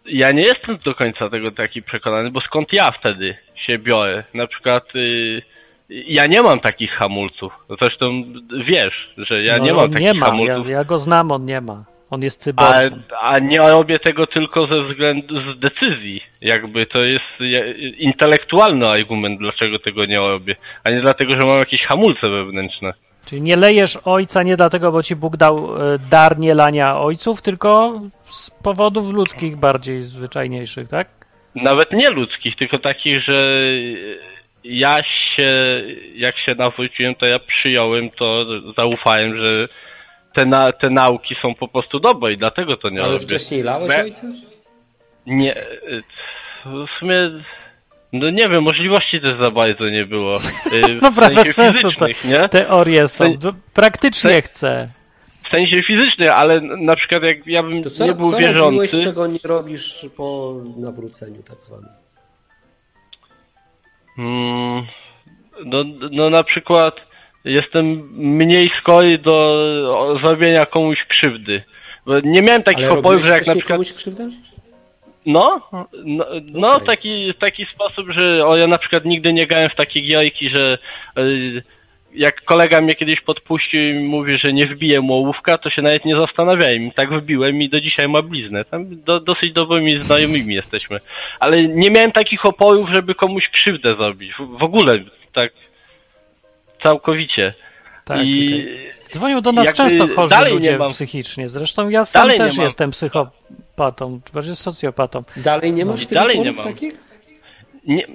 ja 0.05 0.31
nie 0.31 0.41
jestem 0.41 0.77
do 0.85 0.95
końca 0.95 1.29
tego 1.29 1.51
taki 1.51 1.81
przekonany, 1.83 2.31
bo 2.31 2.41
skąd 2.41 2.73
ja 2.73 2.91
wtedy 2.91 3.37
się 3.55 3.77
biorę? 3.79 4.23
Na 4.33 4.47
przykład 4.47 4.95
y, 4.95 5.41
ja 5.89 6.25
nie 6.27 6.41
mam 6.41 6.59
takich 6.59 6.91
hamulców. 6.91 7.53
Zresztą 7.81 8.23
wiesz, 8.65 9.09
że 9.17 9.43
ja 9.43 9.57
no, 9.57 9.63
nie 9.65 9.73
mam 9.73 9.89
takich 9.91 9.99
nie 10.05 10.13
ma. 10.13 10.19
Ja, 10.27 10.31
hamulców. 10.31 10.69
ja 10.69 10.83
go 10.83 10.97
znam, 10.97 11.31
on 11.31 11.45
nie 11.45 11.61
ma. 11.61 11.83
On 12.09 12.21
jest 12.23 12.41
A, 12.41 12.43
cyborgiem. 12.43 13.03
a 13.21 13.39
nie 13.39 13.57
robię 13.59 13.99
tego 13.99 14.27
tylko 14.27 14.67
ze 14.67 14.83
względu 14.83 15.35
z 15.53 15.59
decyzji. 15.59 16.21
Jakby 16.41 16.85
to 16.85 16.99
jest 17.03 17.25
je- 17.39 17.73
intelektualny 17.89 18.89
argument, 18.89 19.39
dlaczego 19.39 19.79
tego 19.79 20.05
nie 20.05 20.17
robię. 20.17 20.55
A 20.83 20.89
nie 20.89 21.01
dlatego, 21.01 21.33
że 21.41 21.47
mam 21.47 21.57
jakieś 21.59 21.83
hamulce 21.85 22.29
wewnętrzne. 22.29 22.93
Czyli 23.25 23.41
nie 23.41 23.55
lejesz 23.55 23.97
ojca 24.05 24.43
nie 24.43 24.57
dlatego, 24.57 24.91
bo 24.91 25.03
ci 25.03 25.15
Bóg 25.15 25.37
dał 25.37 25.57
e, 25.93 25.99
dar 26.09 26.39
nie 26.39 26.53
lania 26.53 26.99
ojców, 26.99 27.41
tylko 27.41 28.01
z 28.25 28.49
powodów 28.49 29.11
ludzkich 29.13 29.55
bardziej 29.57 30.01
zwyczajniejszych, 30.03 30.89
tak? 30.89 31.07
Nawet 31.55 31.91
nie 31.91 32.09
ludzkich, 32.09 32.55
tylko 32.55 32.79
takich, 32.79 33.23
że 33.23 33.61
ja 34.63 35.03
się, 35.03 35.81
jak 36.15 36.37
się 36.37 36.55
nawróciłem, 36.55 37.15
to 37.15 37.25
ja 37.25 37.39
przyjąłem 37.39 38.09
to, 38.09 38.45
zaufałem, 38.77 39.37
że 39.37 39.67
te, 40.35 40.45
na, 40.45 40.71
te 40.71 40.89
nauki 40.89 41.35
są 41.41 41.55
po 41.55 41.67
prostu 41.67 41.99
dobre 41.99 42.33
i 42.33 42.37
dlatego 42.37 42.77
to 42.77 42.89
nie 42.89 43.01
Ale 43.03 43.11
robię. 43.11 43.25
wcześniej 43.25 43.63
lałeś 43.63 43.95
ojca? 43.97 44.27
Nie, 45.25 45.57
y, 45.57 46.03
w 46.65 46.99
sumie, 46.99 47.15
no 48.13 48.29
nie 48.29 48.49
wiem, 48.49 48.63
możliwości 48.63 49.21
też 49.21 49.37
za 49.39 49.51
bardzo 49.51 49.89
nie 49.89 50.05
było. 50.05 50.37
Y, 50.73 50.97
W 50.97 51.01
Dobra, 51.01 51.27
sensie 51.27 51.43
bez 51.43 51.55
sensu 51.55 51.81
to. 51.81 51.89
fizycznych, 52.05 52.25
nie? 52.25 52.49
Teorie 52.49 53.07
są. 53.07 53.31
Te- 53.31 53.37
Do- 53.37 53.53
Praktycznie 53.73 54.29
te- 54.29 54.41
chcę. 54.41 54.89
W 55.43 55.49
sensie 55.49 55.83
fizycznych, 55.83 56.31
ale 56.31 56.61
na 56.61 56.95
przykład 56.95 57.23
jak 57.23 57.47
ja 57.47 57.63
bym 57.63 57.83
To 57.83 57.89
co, 57.89 58.05
nie 58.05 58.13
był 58.13 58.31
co 58.31 58.37
wierzący... 58.37 58.61
robiłeś, 58.61 58.91
czego 58.91 59.27
nie 59.27 59.39
robisz 59.43 60.05
po 60.17 60.55
nawróceniu 60.77 61.43
tak 61.43 61.57
zwanym? 61.59 61.89
Mm, 64.17 64.85
no, 65.65 65.83
no 66.11 66.29
na 66.29 66.43
przykład 66.43 66.95
jestem 67.45 67.85
mniej 68.13 68.71
skory 68.81 69.17
do 69.17 70.17
zrobienia 70.25 70.65
komuś 70.65 71.03
krzywdy. 71.09 71.63
Bo 72.05 72.19
nie 72.19 72.41
miałem 72.41 72.63
takich 72.63 72.87
robiłeś 72.89 73.25
że 73.25 73.31
jak 73.33 73.47
na 73.47 73.53
przykład... 73.55 73.77
komuś 73.77 73.93
krzywdę? 73.93 74.29
No, 75.25 75.69
no, 76.05 76.25
no 76.51 76.79
w 76.79 76.85
taki, 76.85 77.33
taki 77.39 77.65
sposób, 77.65 78.09
że 78.09 78.45
o, 78.45 78.57
ja 78.57 78.67
na 78.67 78.77
przykład 78.77 79.05
nigdy 79.05 79.33
nie 79.33 79.47
grałem 79.47 79.69
w 79.69 79.75
takie 79.75 80.01
gierki, 80.01 80.49
że 80.49 80.77
y, 81.17 81.63
jak 82.13 82.41
kolega 82.41 82.81
mnie 82.81 82.95
kiedyś 82.95 83.21
podpuścił 83.21 83.81
i 83.81 83.93
mówi, 83.93 84.37
że 84.37 84.53
nie 84.53 84.67
wbiję 84.67 85.01
mu 85.01 85.13
ołówka, 85.13 85.57
to 85.57 85.69
się 85.69 85.81
nawet 85.81 86.05
nie 86.05 86.15
zastanawiałem. 86.15 86.91
Tak 86.91 87.13
wbiłem 87.13 87.61
i 87.61 87.69
do 87.69 87.81
dzisiaj 87.81 88.07
ma 88.07 88.21
bliznę. 88.21 88.65
Tam 88.65 89.01
do, 89.03 89.19
dosyć 89.19 89.53
dobrymi 89.53 90.01
znajomymi 90.01 90.55
jesteśmy. 90.55 90.99
Ale 91.39 91.63
nie 91.63 91.91
miałem 91.91 92.11
takich 92.11 92.45
oporów, 92.45 92.89
żeby 92.89 93.15
komuś 93.15 93.49
krzywdę 93.49 93.95
zrobić. 93.95 94.33
W, 94.39 94.57
w 94.57 94.63
ogóle, 94.63 94.99
tak 95.33 95.51
całkowicie. 96.83 97.53
Tak, 98.05 98.17
I 98.25 98.45
okej. 98.45 98.91
Dzwonią 99.09 99.41
do 99.41 99.51
nas 99.51 99.73
często 99.73 100.07
chorzy 100.07 100.49
ludzie 100.49 100.79
psychicznie. 100.89 101.49
Zresztą 101.49 101.89
ja 101.89 102.05
sam 102.05 102.29
też 102.29 102.57
mam- 102.57 102.63
jestem 102.63 102.93
psychopatą, 103.81 104.19
czy 104.25 104.33
bardziej 104.33 104.55
socjopatą. 104.55 105.23
Dalej 105.37 105.73
nie 105.73 105.85
masz 105.85 106.01
No, 106.01 106.07
tych 106.09 106.15
dalej 106.15 106.39
nie 106.39 106.51
mam. 106.51 106.63
takich? 106.63 106.93
nie, 107.87 108.07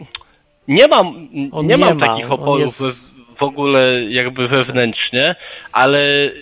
nie 0.68 0.88
mam, 0.88 1.06
On 1.52 1.66
nie 1.66 1.74
nie 1.74 1.76
mam 1.78 1.98
ma, 1.98 2.06
takich 2.06 2.32
oporów 2.32 2.80
jest- 2.80 2.82
w, 2.82 3.38
w 3.38 3.42
ogóle 3.42 4.04
jakby 4.04 4.48
wewnętrznie, 4.48 5.34
ale 5.72 5.98
y, 5.98 6.32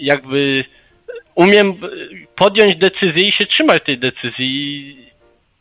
jakby 0.00 0.64
umiem 1.34 1.74
podjąć 2.36 2.76
decyzję 2.78 3.28
i 3.28 3.32
się 3.32 3.46
trzymać 3.46 3.82
tej 3.84 3.98
decyzji 3.98 5.06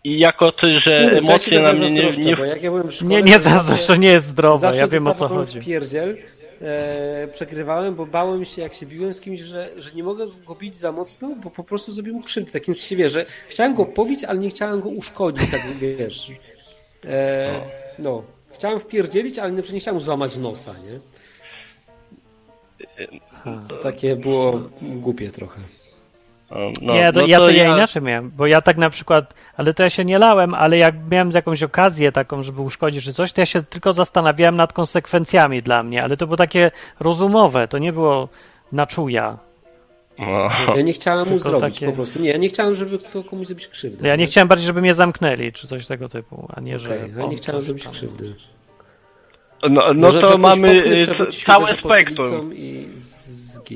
i 0.03 0.19
jako 0.19 0.51
to, 0.51 0.67
że 0.67 0.79
Kurde, 0.81 1.15
ja 1.15 1.17
emocje 1.17 1.59
na 1.59 1.69
trochę 1.73 1.85
mnie 1.91 2.01
nie, 2.11 2.25
nie 2.25 2.35
bo 2.35 2.45
jak 2.45 2.63
ja 2.63 2.69
byłem 2.71 2.87
w 2.87 2.93
szkole, 2.93 3.09
Nie, 3.09 3.21
nie 3.21 3.33
to 3.33 3.39
zazdroszczę, 3.39 3.97
nie 3.97 4.07
jest 4.07 4.25
zdrowe, 4.25 4.71
ja 4.77 4.87
wiem 4.87 5.07
o 5.07 5.13
co 5.13 5.27
chodzi. 5.27 5.59
w 5.59 5.65
pierdziel, 5.65 6.17
e, 6.61 7.27
przegrywałem, 7.33 7.95
bo 7.95 8.05
bałem 8.05 8.45
się, 8.45 8.61
jak 8.61 8.73
się 8.73 8.85
biłem 8.85 9.13
z 9.13 9.21
kimś, 9.21 9.39
że, 9.39 9.71
że 9.77 9.95
nie 9.95 10.03
mogę 10.03 10.27
go 10.47 10.55
bić 10.55 10.75
za 10.75 10.91
mocno, 10.91 11.35
bo 11.43 11.49
po 11.49 11.63
prostu 11.63 11.91
zrobił 11.91 12.13
mu 12.13 12.23
krzywdę. 12.23 12.51
Tak 12.51 12.65
więc 12.65 12.79
się 12.79 12.95
wie, 12.95 13.09
że 13.09 13.25
chciałem 13.49 13.75
go 13.75 13.85
pobić, 13.85 14.23
ale 14.23 14.39
nie 14.39 14.49
chciałem 14.49 14.81
go 14.81 14.89
uszkodzić, 14.89 15.51
tak 15.51 15.61
wiesz. 15.77 16.31
E, 17.05 17.61
no. 17.99 18.23
Chciałem 18.53 18.79
wpierdzielić, 18.79 19.39
ale 19.39 19.51
nie, 19.51 19.63
nie 19.73 19.79
chciałem 19.79 20.01
złamać 20.01 20.37
nosa, 20.37 20.73
nie? 20.73 20.99
To 23.67 23.77
takie 23.77 24.15
było 24.15 24.61
głupie 24.81 25.31
trochę. 25.31 25.61
O, 26.49 26.71
no, 26.81 26.93
nie, 26.93 27.13
to, 27.13 27.19
no 27.19 27.27
ja 27.27 27.37
to 27.37 27.49
ja 27.49 27.75
inaczej 27.75 28.01
miałem, 28.01 28.31
bo 28.31 28.47
ja 28.47 28.61
tak 28.61 28.77
na 28.77 28.89
przykład, 28.89 29.33
ale 29.57 29.73
to 29.73 29.83
ja 29.83 29.89
się 29.89 30.05
nie 30.05 30.19
lałem, 30.19 30.53
ale 30.53 30.77
jak 30.77 30.95
miałem 31.11 31.31
jakąś 31.31 31.63
okazję 31.63 32.11
taką, 32.11 32.43
żeby 32.43 32.61
uszkodzić 32.61 33.03
czy 33.03 33.13
coś, 33.13 33.33
to 33.33 33.41
ja 33.41 33.45
się 33.45 33.63
tylko 33.63 33.93
zastanawiałem 33.93 34.55
nad 34.55 34.73
konsekwencjami 34.73 35.61
dla 35.61 35.83
mnie, 35.83 36.03
ale 36.03 36.17
to 36.17 36.27
było 36.27 36.37
takie 36.37 36.71
rozumowe, 36.99 37.67
to 37.67 37.77
nie 37.77 37.93
było 37.93 38.29
na 38.71 38.87
czuja. 38.87 39.37
No. 40.19 40.49
Ja 40.75 40.81
nie 40.81 40.93
chciałem 40.93 41.29
mu 41.29 41.39
zrobić 41.39 41.73
takie- 41.73 41.85
po 41.85 41.93
prostu. 41.93 42.19
Nie, 42.19 42.29
ja 42.29 42.37
nie 42.37 42.49
chciałem, 42.49 42.75
żeby 42.75 42.97
kto 42.97 43.23
komuś 43.23 43.47
zrobić 43.47 43.67
krzywdę. 43.67 44.07
Ja 44.07 44.15
nie 44.15 44.25
chciałem 44.27 44.47
bardziej, 44.47 44.65
żeby 44.67 44.81
mnie 44.81 44.93
zamknęli, 44.93 45.51
czy 45.51 45.67
coś 45.67 45.85
tego 45.85 46.09
typu, 46.09 46.47
a 46.55 46.61
nie, 46.61 46.79
że... 46.79 46.89
Okej, 46.89 47.13
ja 47.17 47.25
nie 47.25 47.35
chciałem 47.35 47.61
zrobić 47.61 47.83
tam- 47.83 47.93
krzywdy. 47.93 48.35
No, 49.69 49.69
no 49.69 49.93
Może 49.93 50.21
to 50.21 50.37
mamy 50.37 50.69
y, 50.71 50.87
uderzy 50.87 51.15
pod 51.15 51.35
spektrum. 51.79 52.53
I 52.53 52.89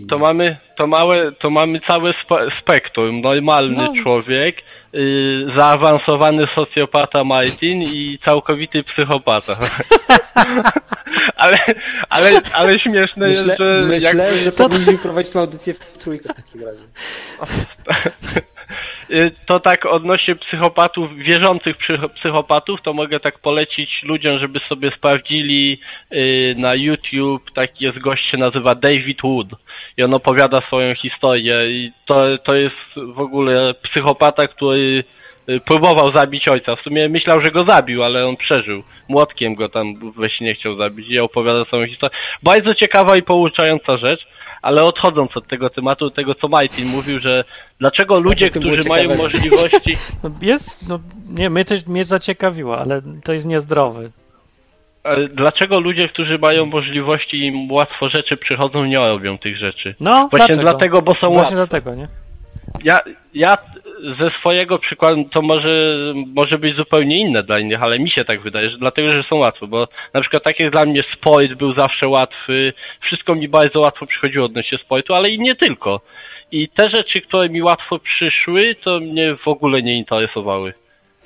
To 0.09 0.19
mamy, 0.19 0.57
to 0.77 0.87
małe, 0.87 1.31
to 1.31 1.49
mamy 1.49 1.79
całe 1.87 2.13
spe, 2.25 2.47
spektrum. 2.61 3.21
Normalny 3.21 3.75
No. 3.75 4.03
człowiek, 4.03 4.55
y, 4.95 5.45
zaawansowany 5.57 6.45
socjopata 6.55 7.23
Martin 7.23 7.81
i 7.81 8.19
całkowity 8.25 8.83
psychopata. 8.83 9.57
ale, 11.35 11.57
ale, 12.09 12.41
ale 12.53 12.79
śmieszne 12.79 13.27
Myślę, 13.27 13.45
jest, 13.45 13.59
że 13.59 13.83
myślę 13.87 14.23
jakby, 14.23 14.39
że 14.39 14.51
powinniśmy 14.51 14.97
prowadzić 14.97 15.33
tę 15.33 15.39
audycję 15.39 15.73
w 15.73 15.97
trójkę 15.97 16.33
w 16.33 16.35
takim 16.35 16.63
razie. 16.63 16.83
y, 19.11 19.31
to 19.45 19.59
tak 19.59 19.85
odnośnie 19.85 20.35
psychopatów, 20.35 21.17
wierzących 21.17 21.77
psycho- 21.77 22.09
psychopatów, 22.09 22.81
to 22.81 22.93
mogę 22.93 23.19
tak 23.19 23.39
polecić 23.39 24.03
ludziom, 24.03 24.39
żeby 24.39 24.59
sobie 24.69 24.91
sprawdzili 24.97 25.79
y, 26.13 26.55
na 26.57 26.75
YouTube, 26.75 27.51
taki 27.55 27.85
jest 27.85 27.99
gość 27.99 28.31
się 28.31 28.37
nazywa 28.37 28.75
David 28.75 29.17
Wood 29.23 29.47
i 29.99 30.03
on 30.03 30.13
opowiada 30.13 30.61
swoją 30.61 30.95
historię 30.95 31.55
i 31.69 31.91
to, 32.05 32.37
to 32.37 32.55
jest 32.55 32.75
w 32.95 33.19
ogóle 33.19 33.73
psychopata, 33.73 34.47
który 34.47 35.03
y, 35.49 35.59
próbował 35.59 36.15
zabić 36.15 36.47
ojca. 36.47 36.75
W 36.75 36.81
sumie 36.81 37.09
myślał, 37.09 37.41
że 37.41 37.51
go 37.51 37.65
zabił, 37.67 38.03
ale 38.03 38.27
on 38.27 38.37
przeżył. 38.37 38.83
Młotkiem 39.07 39.55
go 39.55 39.69
tam 39.69 40.11
we 40.11 40.29
śnie 40.29 40.55
chciał 40.55 40.77
zabić 40.77 41.09
i 41.09 41.19
opowiada 41.19 41.65
swoją 41.65 41.87
historię. 41.87 42.17
Bardzo 42.43 42.75
ciekawa 42.75 43.17
i 43.17 43.21
pouczająca 43.21 43.97
rzecz, 43.97 44.27
ale 44.61 44.83
odchodząc 44.83 45.37
od 45.37 45.47
tego 45.47 45.69
tematu, 45.69 46.11
tego 46.11 46.35
co 46.35 46.47
Martin 46.47 46.87
mówił, 46.87 47.19
że 47.19 47.43
dlaczego 47.79 48.19
ludzie, 48.19 48.49
którzy 48.49 48.89
mają 48.89 49.15
możliwości... 49.15 49.97
No 50.23 50.31
jest, 50.41 50.89
no 50.89 50.99
nie, 51.29 51.49
mnie, 51.49 51.65
też, 51.65 51.85
mnie 51.85 52.05
zaciekawiło, 52.05 52.77
ale 52.77 53.01
to 53.23 53.33
jest 53.33 53.45
niezdrowe. 53.45 54.09
Ale 55.03 55.27
dlaczego 55.27 55.79
ludzie, 55.79 56.09
którzy 56.09 56.39
mają 56.39 56.65
możliwości 56.65 57.37
i 57.37 57.45
im 57.45 57.71
łatwo 57.71 58.09
rzeczy 58.09 58.37
przychodzą, 58.37 58.85
nie 58.85 58.97
robią 58.97 59.37
tych 59.37 59.57
rzeczy? 59.57 59.95
No, 59.99 60.11
Właśnie 60.31 60.55
dlaczego? 60.55 60.61
dlatego, 60.61 61.01
bo 61.01 61.11
są 61.11 61.29
Właśnie 61.29 61.37
łatwe. 61.37 61.55
dlatego, 61.55 61.95
nie? 61.95 62.07
Ja, 62.83 62.99
ja 63.33 63.57
ze 64.19 64.31
swojego 64.39 64.79
przykładu, 64.79 65.23
to 65.33 65.41
może, 65.41 65.95
może 66.35 66.57
być 66.57 66.75
zupełnie 66.75 67.17
inne 67.19 67.43
dla 67.43 67.59
innych, 67.59 67.83
ale 67.83 67.99
mi 67.99 68.09
się 68.09 68.25
tak 68.25 68.41
wydaje, 68.41 68.69
że 68.69 68.77
dlatego, 68.77 69.11
że 69.11 69.23
są 69.23 69.35
łatwe, 69.35 69.67
bo 69.67 69.87
na 70.13 70.21
przykład 70.21 70.43
tak 70.43 70.59
jak 70.59 70.71
dla 70.71 70.85
mnie 70.85 71.03
sport 71.13 71.53
był 71.53 71.73
zawsze 71.73 72.07
łatwy, 72.07 72.73
wszystko 73.01 73.35
mi 73.35 73.47
bardzo 73.47 73.79
łatwo 73.79 74.05
przychodziło 74.05 74.45
odnośnie 74.45 74.77
sportu, 74.77 75.13
ale 75.13 75.29
i 75.29 75.39
nie 75.39 75.55
tylko. 75.55 76.01
I 76.51 76.69
te 76.69 76.89
rzeczy, 76.89 77.21
które 77.21 77.49
mi 77.49 77.61
łatwo 77.61 77.99
przyszły, 77.99 78.75
to 78.83 78.99
mnie 78.99 79.35
w 79.35 79.47
ogóle 79.47 79.81
nie 79.81 79.97
interesowały. 79.97 80.73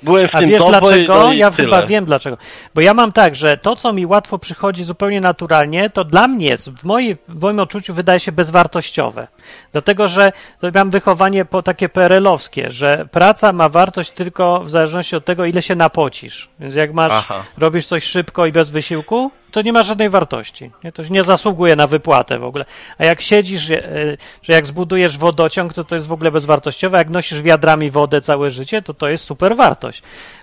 Byłem 0.04 0.28
w 0.28 0.34
A 0.34 0.38
tym 0.40 0.48
wiesz 0.48 0.62
dlaczego? 0.64 1.14
no 1.14 1.32
ja 1.32 1.50
tyle. 1.50 1.68
chyba 1.68 1.86
wiem 1.86 2.04
dlaczego. 2.04 2.36
Bo 2.74 2.80
ja 2.80 2.94
mam 2.94 3.12
tak, 3.12 3.34
że 3.34 3.56
to, 3.56 3.76
co 3.76 3.92
mi 3.92 4.06
łatwo 4.06 4.38
przychodzi 4.38 4.84
zupełnie 4.84 5.20
naturalnie, 5.20 5.90
to 5.90 6.04
dla 6.04 6.28
mnie 6.28 6.46
jest, 6.46 6.70
w, 6.70 6.84
mojej, 6.84 7.16
w 7.28 7.42
moim 7.42 7.58
odczuciu 7.60 7.94
wydaje 7.94 8.20
się 8.20 8.32
bezwartościowe. 8.32 9.28
Dlatego, 9.72 10.08
że 10.08 10.32
mam 10.74 10.90
wychowanie 10.90 11.44
po 11.44 11.62
takie 11.62 11.88
PRL-owskie, 11.88 12.70
że 12.70 13.06
praca 13.10 13.52
ma 13.52 13.68
wartość 13.68 14.10
tylko 14.10 14.60
w 14.60 14.70
zależności 14.70 15.16
od 15.16 15.24
tego, 15.24 15.44
ile 15.44 15.62
się 15.62 15.74
napocisz. 15.74 16.48
Więc 16.60 16.74
jak 16.74 16.92
masz, 16.94 17.12
Aha. 17.12 17.44
robisz 17.58 17.86
coś 17.86 18.04
szybko 18.04 18.46
i 18.46 18.52
bez 18.52 18.70
wysiłku, 18.70 19.30
to 19.54 19.62
nie 19.62 19.72
ma 19.72 19.82
żadnej 19.82 20.08
wartości. 20.08 20.70
Nie? 20.84 20.92
To 20.92 21.02
nie 21.10 21.24
zasługuje 21.24 21.76
na 21.76 21.86
wypłatę 21.86 22.38
w 22.38 22.44
ogóle. 22.44 22.64
A 22.98 23.04
jak 23.04 23.20
siedzisz, 23.20 23.70
e, 23.70 24.16
że 24.42 24.52
jak 24.52 24.66
zbudujesz 24.66 25.18
wodociąg, 25.18 25.72
to 25.74 25.84
to 25.84 25.94
jest 25.94 26.06
w 26.06 26.12
ogóle 26.12 26.30
bezwartościowe. 26.30 26.98
Jak 26.98 27.08
nosisz 27.10 27.42
wiadrami 27.42 27.90
wodę 27.90 28.20
całe 28.20 28.50
życie, 28.50 28.82
to 28.82 28.94
to 28.94 29.08
jest 29.08 29.24
super 29.24 29.56
wartość. 29.56 30.02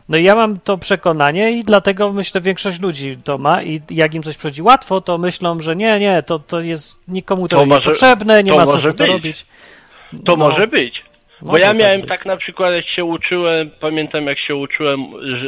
No 0.09 0.17
i 0.17 0.23
ja 0.23 0.35
mam 0.35 0.59
to 0.59 0.77
przekonanie 0.77 1.51
i 1.51 1.63
dlatego 1.63 2.13
myślę, 2.13 2.41
większość 2.41 2.81
ludzi 2.81 3.17
to 3.23 3.37
ma 3.37 3.63
i 3.63 3.81
jak 3.89 4.13
im 4.13 4.23
coś 4.23 4.37
przychodzi 4.37 4.61
łatwo, 4.61 5.01
to 5.01 5.17
myślą, 5.17 5.59
że 5.59 5.75
nie, 5.75 5.99
nie, 5.99 6.23
to, 6.23 6.39
to 6.39 6.59
jest 6.61 6.99
nikomu 7.07 7.47
to, 7.47 7.55
To 7.55 7.61
nie 7.61 7.67
może- 7.67 7.81
potrzebne, 7.81 8.43
nie 8.43 8.51
to 8.51 8.57
ma 8.57 8.65
sensu 8.65 8.93
to 8.93 9.05
robić. 9.05 9.45
To 10.25 10.35
No. 10.35 10.49
może 10.49 10.67
być. 10.67 11.03
Bo 11.41 11.57
ja 11.57 11.67
tak 11.67 11.77
miałem 11.77 12.01
tak 12.01 12.25
na 12.25 12.37
przykład, 12.37 12.73
jak 12.73 12.87
się 12.87 13.03
uczyłem, 13.03 13.69
pamiętam 13.79 14.27
jak 14.27 14.39
się 14.39 14.55
uczyłem, 14.55 15.05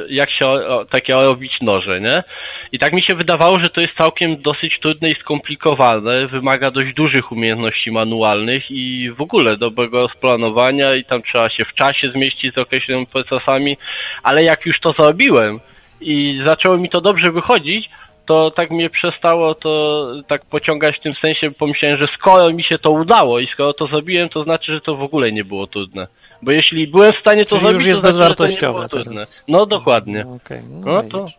jak 0.10 0.32
się 0.32 0.48
o, 0.48 0.86
takie 0.86 1.14
robić 1.14 1.62
noże, 1.62 2.02
nie? 2.02 2.24
I 2.72 2.80
tak 2.80 2.94
mi 2.94 3.02
się 3.02 3.16
wydawało, 3.16 3.60
że 3.60 3.70
to 3.70 3.82
jest 3.82 3.94
całkiem 3.98 4.42
dosyć 4.42 4.80
trudne 4.80 5.12
i 5.12 5.16
skomplikowane, 5.16 6.28
wymaga 6.28 6.72
dość 6.72 6.94
dużych 6.94 7.32
umiejętności 7.32 7.92
manualnych 7.92 8.72
i 8.72 9.12
w 9.18 9.22
ogóle 9.22 9.58
dobrego 9.58 10.02
rozplanowania 10.02 10.96
i 10.96 11.06
tam 11.06 11.22
trzeba 11.24 11.50
się 11.50 11.66
w 11.66 11.74
czasie 11.74 12.12
zmieścić 12.12 12.54
z 12.54 12.58
określonymi 12.58 13.08
procesami, 13.08 13.78
ale 14.24 14.44
jak 14.44 14.66
już 14.66 14.80
to 14.80 14.94
zrobiłem 15.00 15.60
i 16.02 16.42
zaczęło 16.46 16.78
mi 16.78 16.90
to 16.90 17.02
dobrze 17.02 17.32
wychodzić, 17.32 17.90
to 18.26 18.52
tak 18.52 18.72
mnie 18.72 18.90
przestało 18.90 19.56
to 19.56 20.06
tak 20.28 20.46
pociągać 20.46 20.98
w 20.98 21.02
tym 21.02 21.14
sensie, 21.22 21.50
bo 21.50 21.56
pomyślałem, 21.56 21.98
że 21.98 22.06
skoro 22.20 22.52
mi 22.54 22.64
się 22.64 22.78
to 22.80 22.92
udało 22.92 23.40
i 23.40 23.48
skoro 23.48 23.74
to 23.74 23.88
zrobiłem, 23.88 24.30
to 24.30 24.44
znaczy, 24.44 24.74
że 24.74 24.82
to 24.82 24.96
w 24.96 25.02
ogóle 25.02 25.32
nie 25.32 25.44
było 25.44 25.68
trudne. 25.68 26.08
Bo 26.42 26.52
jeśli 26.52 26.88
byłem 26.88 27.14
w 27.14 27.18
stanie 27.18 27.46
to 27.46 27.50
Czyli 27.50 27.62
zrobić, 27.62 27.78
już 27.80 27.88
jest 27.88 28.02
to 28.02 28.12
znaczy, 28.12 28.30
że 28.30 28.36
to 28.36 28.48
nie 28.68 28.74
było 28.74 28.90
trudne. 28.90 29.26
No 29.48 29.66
dokładnie. 29.66 30.24
No, 30.24 30.34
okej, 30.36 30.62
no, 30.70 30.92
No 30.94 31.04
to, 31.10 31.20
widzisz. 31.24 31.38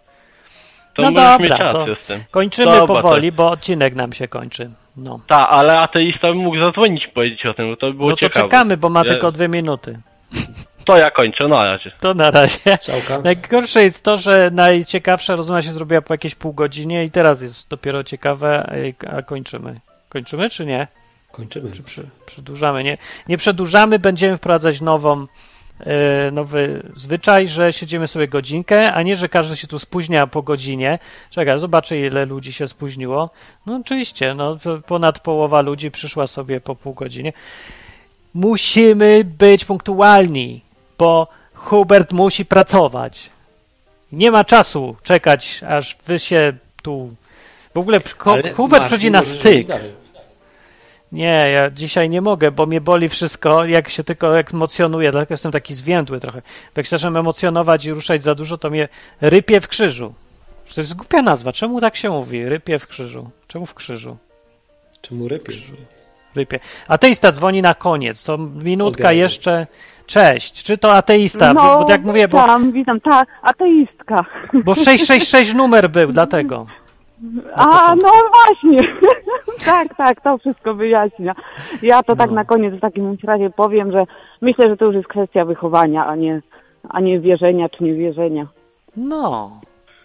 to 0.95 1.03
No 1.03 1.11
możesz 1.11 1.15
dobra, 1.15 1.39
mieć 1.39 1.53
to 1.73 1.79
rację 1.79 1.97
z 1.97 2.07
tym. 2.07 2.21
Kończymy 2.31 2.73
Dobra, 2.73 2.87
powoli, 2.97 3.33
bo 3.33 3.51
odcinek 3.51 3.95
nam 3.95 4.13
się 4.13 4.29
kończy. 4.29 4.71
No, 4.97 5.21
Tak, 5.27 5.47
ale 5.51 5.79
ateista 5.81 6.33
mógł 6.33 6.59
zadzwonić 6.59 7.05
i 7.05 7.09
powiedzieć 7.09 7.47
o 7.47 7.55
tym, 7.55 7.71
bo 7.71 7.77
to 7.77 7.87
by 7.87 7.93
było 7.95 8.09
no 8.11 8.17
to 8.17 8.21
ciekawe. 8.21 8.45
czekamy, 8.45 8.77
bo 8.77 8.89
ma 8.89 9.01
Ja- 9.01 9.05
tylko 9.05 9.33
dwie 9.33 9.49
minuty. 9.49 9.99
To 10.85 10.97
ja 10.97 11.11
kończę, 11.11 11.49
na 11.49 11.63
razie. 11.63 11.93
To 12.01 12.15
na 12.15 12.31
razie. 12.31 12.77
Strzałka. 12.77 13.21
Najgorsze 13.21 13.83
jest 13.83 14.05
to, 14.05 14.17
że 14.17 14.51
najciekawsza 14.53 15.37
rozmowa 15.37 15.63
się 15.63 15.73
zrobiła 15.73 16.03
po 16.03 16.15
jakieś 16.15 16.35
pół 16.35 16.53
godzinie 16.53 17.05
i 17.05 17.11
teraz 17.11 17.41
jest 17.41 17.69
dopiero 17.69 18.05
ciekawe, 18.05 18.73
a 19.11 19.23
kończymy. 19.23 19.81
Kończymy 20.09 20.51
czy 20.51 20.67
nie? 20.67 20.87
Kończymy. 21.33 21.73
Czy 21.73 21.83
przy, 21.83 22.09
przedłużamy? 22.27 22.85
Nie, 22.85 22.99
nie 23.29 23.37
przedłużamy, 23.37 23.99
będziemy 23.99 24.37
wprowadzać 24.37 24.81
nową, 24.81 25.27
e, 25.81 26.31
nowy 26.31 26.83
zwyczaj, 26.97 27.49
że 27.49 27.73
siedzimy 27.73 28.07
sobie 28.07 28.29
godzinkę, 28.29 28.93
a 28.93 29.03
nie, 29.03 29.17
że 29.17 29.29
każdy 29.29 29.57
się 29.57 29.67
tu 29.67 29.79
spóźnia 29.79 30.27
po 30.27 30.43
godzinie. 30.43 30.99
Czekaj, 31.31 31.59
zobaczę 31.59 31.99
ile 31.99 32.27
ludzi 32.27 32.53
się 32.53 32.69
spóźniło. 32.69 33.31
No 33.67 33.77
oczywiście, 33.77 34.35
no 34.35 34.57
to 34.57 34.79
ponad 34.79 35.21
połowa 35.21 35.61
ludzi 35.61 35.91
przyszła 35.91 36.27
sobie 36.27 36.61
po 36.61 36.77
pół 36.77 36.95
godzinie. 36.95 37.33
Musimy 38.35 39.25
być 39.25 39.65
punktualni, 39.65 40.64
bo 40.99 41.29
Hubert 41.55 42.13
musi 42.13 42.45
pracować. 42.45 43.31
Nie 44.13 44.31
ma 44.31 44.45
czasu 44.45 44.97
czekać, 45.03 45.61
aż 45.69 45.97
wy 46.07 46.19
się 46.19 46.53
tu... 46.83 47.15
W 47.75 47.79
ogóle 47.79 47.99
Ale 48.25 48.53
Hubert 48.53 48.59
Martin, 48.59 48.87
przychodzi 48.87 49.11
na 49.11 49.23
styk. 49.23 49.69
Nie, 51.13 51.51
ja 51.53 51.71
dzisiaj 51.71 52.11
nie 52.11 52.21
mogę, 52.21 52.51
bo 52.51 52.67
mnie 52.67 52.81
boli 52.81 53.09
wszystko, 53.09 53.65
jak 53.65 53.89
się 53.89 54.05
tylko 54.05 54.39
emocjonuję, 54.39 55.11
dlatego 55.11 55.33
jestem 55.33 55.53
taki 55.53 55.75
zwiędły 55.75 56.21
trochę. 56.21 56.43
Bo 56.75 56.81
jak 56.81 56.87
zaczynam 56.87 57.17
emocjonować 57.17 57.85
i 57.85 57.93
ruszać 57.93 58.23
za 58.23 58.35
dużo, 58.35 58.59
to 58.59 58.71
mnie 58.71 58.89
rypie 59.21 59.61
w 59.61 59.69
krzyżu. 59.69 60.15
To 60.75 60.81
jest 60.81 60.95
głupia 60.95 61.23
nazwa. 61.23 61.53
Czemu 61.53 61.81
tak 61.81 61.97
się 61.97 62.11
mówi? 62.11 62.49
Rypie 62.49 62.79
w 62.79 62.87
krzyżu. 62.87 63.31
Czemu 63.49 63.67
w 63.67 63.75
krzyżu? 63.75 64.17
Czemu 65.01 65.29
rypisz? 65.29 65.63
Rypie. 66.35 66.61
Ateista 66.89 67.33
dzwoni 67.33 67.63
na 67.63 67.75
koniec. 67.75 68.25
To 68.25 68.39
minutka 68.39 69.13
jeszcze. 69.13 69.67
Cześć. 70.07 70.63
Czy 70.63 70.79
to 70.79 70.93
ateista? 70.93 71.53
No, 71.53 71.63
bo, 71.63 71.85
bo 71.85 71.91
jak 71.91 72.05
mówię, 72.05 72.29
bo, 72.29 72.41
witam, 72.41 72.73
witam, 72.73 73.01
tak, 73.01 73.29
ateistka. 73.43 74.25
bo 74.65 74.75
666 74.75 75.55
numer 75.55 75.91
był, 75.91 76.13
dlatego. 76.13 76.67
A, 77.55 77.95
no 77.95 78.11
właśnie. 78.33 78.89
tak, 79.67 79.97
tak, 79.97 80.21
to 80.21 80.39
wszystko 80.39 80.75
wyjaśnia. 80.75 81.35
Ja 81.83 82.03
to 82.03 82.17
tak 82.17 82.31
na 82.31 82.45
koniec 82.45 82.75
w 82.75 82.81
takim 82.81 83.17
razie 83.25 83.51
powiem, 83.51 83.93
że 83.93 84.05
myślę, 84.41 84.69
że 84.69 84.77
to 84.77 84.85
już 84.85 84.95
jest 84.95 85.09
kwestia 85.09 85.45
wychowania, 85.45 86.07
a 86.07 86.17
nie, 86.17 86.43
a 86.89 87.01
nie 87.01 87.21
wierzenia 87.21 87.69
czy 87.69 87.85
niewierzenia. 87.85 88.47
No. 88.97 89.51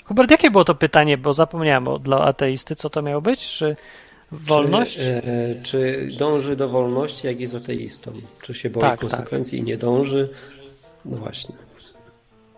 Hubert, 0.05 0.31
jakie 0.31 0.51
było 0.51 0.63
to 0.63 0.75
pytanie, 0.75 1.17
bo 1.17 1.33
zapomniałem 1.33 1.87
o, 1.87 1.99
dla 1.99 2.19
ateisty, 2.19 2.75
co 2.75 2.89
to 2.89 3.01
miało 3.01 3.21
być? 3.21 3.57
Czy 3.57 3.75
wolność? 4.31 4.95
Czy, 4.95 5.01
e, 5.03 5.61
czy 5.63 6.09
dąży 6.17 6.55
do 6.55 6.69
wolności, 6.69 7.27
jak 7.27 7.39
jest 7.39 7.55
ateistą? 7.55 8.13
Czy 8.41 8.53
się 8.53 8.69
boi 8.69 8.81
Tak, 8.81 8.99
konsekwencji 8.99 9.59
i 9.59 9.63
nie 9.63 9.77
dąży? 9.77 10.29
No 11.05 11.17
właśnie. 11.17 11.55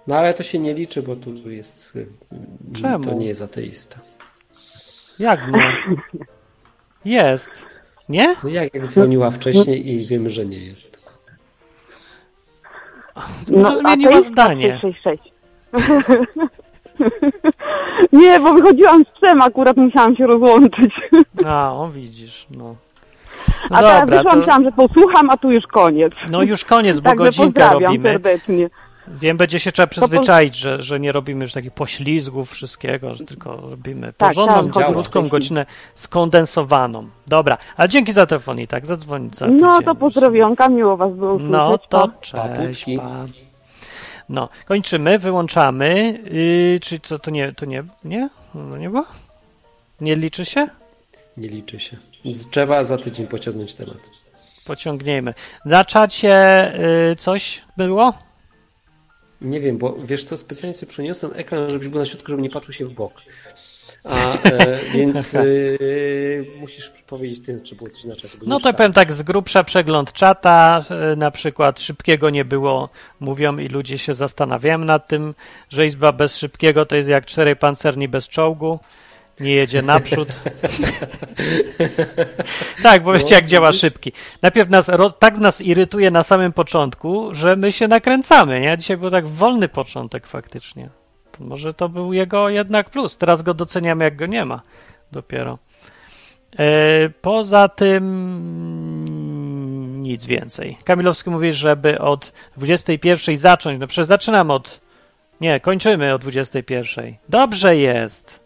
No 0.07 0.15
ale 0.15 0.33
to 0.33 0.43
się 0.43 0.59
nie 0.59 0.73
liczy, 0.73 1.03
bo 1.03 1.15
tu 1.15 1.49
jest. 1.51 1.97
e, 2.75 2.79
Czemu? 2.81 3.03
To 3.03 3.13
nie 3.13 3.25
jest 3.25 3.41
ateista. 3.41 3.99
Jak 5.19 5.39
nie? 5.51 5.77
Jest. 7.05 7.49
Nie? 8.09 8.35
No 8.43 8.49
jak, 8.49 8.73
jak 8.73 8.87
dzwoniła 8.87 9.31
wcześniej 9.31 9.89
i 9.91 10.05
wiemy, 10.05 10.29
że 10.29 10.45
nie 10.45 10.65
jest. 10.65 11.01
Może 13.47 13.75
zmieniła 13.75 14.11
ateistka 14.11 14.31
zdanie. 14.33 14.79
666. 14.81 15.33
nie, 18.21 18.39
bo 18.39 18.53
wychodziłam 18.53 19.03
z 19.05 19.09
psem, 19.19 19.41
akurat 19.41 19.77
musiałam 19.77 20.15
się 20.15 20.27
rozłączyć. 20.27 20.93
A, 21.47 21.73
o 21.73 21.89
widzisz, 21.89 22.47
no. 22.57 22.75
No 23.69 23.77
a 23.77 23.81
teraz 23.81 24.09
wyszłam, 24.09 24.23
to, 24.33 24.37
myślałam, 24.39 24.63
że 24.63 24.71
posłucham, 24.71 25.29
a 25.29 25.37
tu 25.37 25.51
już 25.51 25.67
koniec. 25.67 26.13
no 26.31 26.43
już 26.43 26.65
koniec, 26.65 26.99
bo 26.99 27.09
Także 27.09 27.23
godzinkę 27.25 27.69
robimy. 27.73 28.11
serdecznie. 28.11 28.69
Wiem, 29.07 29.37
będzie 29.37 29.59
się 29.59 29.71
trzeba 29.71 29.87
przyzwyczaić, 29.87 30.55
że, 30.55 30.81
że 30.81 30.99
nie 30.99 31.11
robimy 31.11 31.43
już 31.43 31.53
takich 31.53 31.71
poślizgów 31.73 32.51
wszystkiego, 32.51 33.13
że 33.13 33.25
tylko 33.25 33.55
robimy 33.69 34.13
Tak, 34.17 34.29
porządną, 34.29 34.63
tak, 34.63 34.73
działa. 34.73 34.93
krótką 34.93 35.29
godzinę 35.29 35.65
skondensowaną. 35.95 37.07
Dobra, 37.27 37.57
ale 37.77 37.89
dzięki 37.89 38.13
za 38.13 38.25
telefon 38.25 38.59
i 38.59 38.67
tak, 38.67 38.85
zadzwonić 38.85 39.35
za 39.35 39.47
No 39.47 39.81
to 39.81 39.95
pozdrowionka, 39.95 40.69
miło 40.69 40.97
was 40.97 41.13
było 41.13 41.33
usłyszeć. 41.33 41.51
No 41.51 41.77
to 41.77 42.09
cześć, 42.21 42.85
pa. 42.97 43.25
No, 44.31 44.49
kończymy, 44.65 45.19
wyłączamy. 45.19 46.19
Yy, 46.31 46.79
czy 46.79 46.99
co, 46.99 47.19
to 47.19 47.31
nie, 47.31 47.53
to 47.53 47.65
nie, 47.65 47.83
nie? 48.03 48.29
No 48.55 48.77
nie 48.77 48.89
było? 48.89 49.05
Nie 50.01 50.15
liczy 50.15 50.45
się? 50.45 50.67
Nie 51.37 51.47
liczy 51.47 51.79
się. 51.79 51.97
Więc 52.25 52.49
trzeba 52.49 52.83
za 52.83 52.97
tydzień 52.97 53.27
pociągnąć 53.27 53.73
temat. 53.73 53.97
Pociągniemy. 54.65 55.33
Na 55.65 55.85
czacie 55.85 56.73
y, 57.11 57.15
coś 57.15 57.61
było? 57.77 58.13
Nie 59.41 59.59
wiem, 59.59 59.77
bo 59.77 59.95
wiesz 60.03 60.23
co, 60.23 60.37
specjalnie 60.37 60.73
sobie 60.73 60.89
przeniosłem 60.89 61.31
ekran, 61.35 61.69
żebyś 61.69 61.87
był 61.87 61.99
na 61.99 62.05
środku, 62.05 62.31
żeby 62.31 62.41
nie 62.41 62.49
patrzył 62.49 62.73
się 62.73 62.85
w 62.85 62.93
bok. 62.93 63.13
A, 64.03 64.37
e, 64.43 64.79
więc 64.93 65.35
e, 65.35 65.43
musisz 66.59 66.89
powiedzieć 66.89 67.45
ty, 67.45 67.61
czy 67.63 67.75
było 67.75 67.89
coś 67.89 68.03
na 68.03 68.15
czacie. 68.15 68.37
No 68.45 68.59
to 68.59 68.73
powiem 68.73 68.93
tak, 68.93 69.13
z 69.13 69.23
grubsza 69.23 69.63
przegląd 69.63 70.13
czata, 70.13 70.85
na 71.17 71.31
przykład 71.31 71.81
szybkiego 71.81 72.29
nie 72.29 72.45
było, 72.45 72.89
mówią 73.19 73.57
i 73.57 73.67
ludzie 73.67 73.97
się 73.97 74.13
zastanawiają 74.13 74.77
nad 74.77 75.07
tym, 75.07 75.33
że 75.69 75.85
izba 75.85 76.11
bez 76.11 76.37
szybkiego 76.37 76.85
to 76.85 76.95
jest 76.95 77.09
jak 77.09 77.25
czterej 77.25 77.55
pancerni 77.55 78.07
bez 78.07 78.27
czołgu, 78.27 78.79
nie 79.39 79.55
jedzie 79.55 79.81
naprzód. 79.81 80.29
tak, 82.83 83.03
bo 83.03 83.13
wiecie 83.13 83.35
jak 83.35 83.45
działa 83.45 83.71
szybki. 83.71 84.11
Najpierw 84.41 84.69
nas, 84.69 84.87
roz, 84.87 85.13
tak 85.19 85.37
nas 85.37 85.61
irytuje 85.61 86.11
na 86.11 86.23
samym 86.23 86.53
początku, 86.53 87.35
że 87.35 87.55
my 87.55 87.71
się 87.71 87.87
nakręcamy, 87.87 88.59
nie? 88.59 88.77
Dzisiaj 88.77 88.97
był 88.97 89.09
tak 89.09 89.27
wolny 89.27 89.69
początek 89.69 90.27
faktycznie. 90.27 91.00
Może 91.45 91.73
to 91.73 91.89
był 91.89 92.13
jego 92.13 92.49
jednak 92.49 92.89
plus. 92.89 93.17
Teraz 93.17 93.41
go 93.41 93.53
doceniamy, 93.53 94.03
jak 94.03 94.15
go 94.15 94.25
nie 94.25 94.45
ma. 94.45 94.61
Dopiero. 95.11 95.57
E, 96.59 97.09
poza 97.09 97.69
tym 97.69 98.03
nic 100.01 100.25
więcej. 100.25 100.77
Kamilowski 100.83 101.29
mówi, 101.29 101.53
żeby 101.53 101.99
od 101.99 102.33
21 102.57 103.37
zacząć. 103.37 103.79
No 103.79 103.87
przecież 103.87 104.05
zaczynamy 104.05 104.53
od. 104.53 104.81
Nie, 105.41 105.59
kończymy 105.59 106.13
o 106.13 106.19
21. 106.19 107.15
Dobrze 107.29 107.77
jest. 107.77 108.41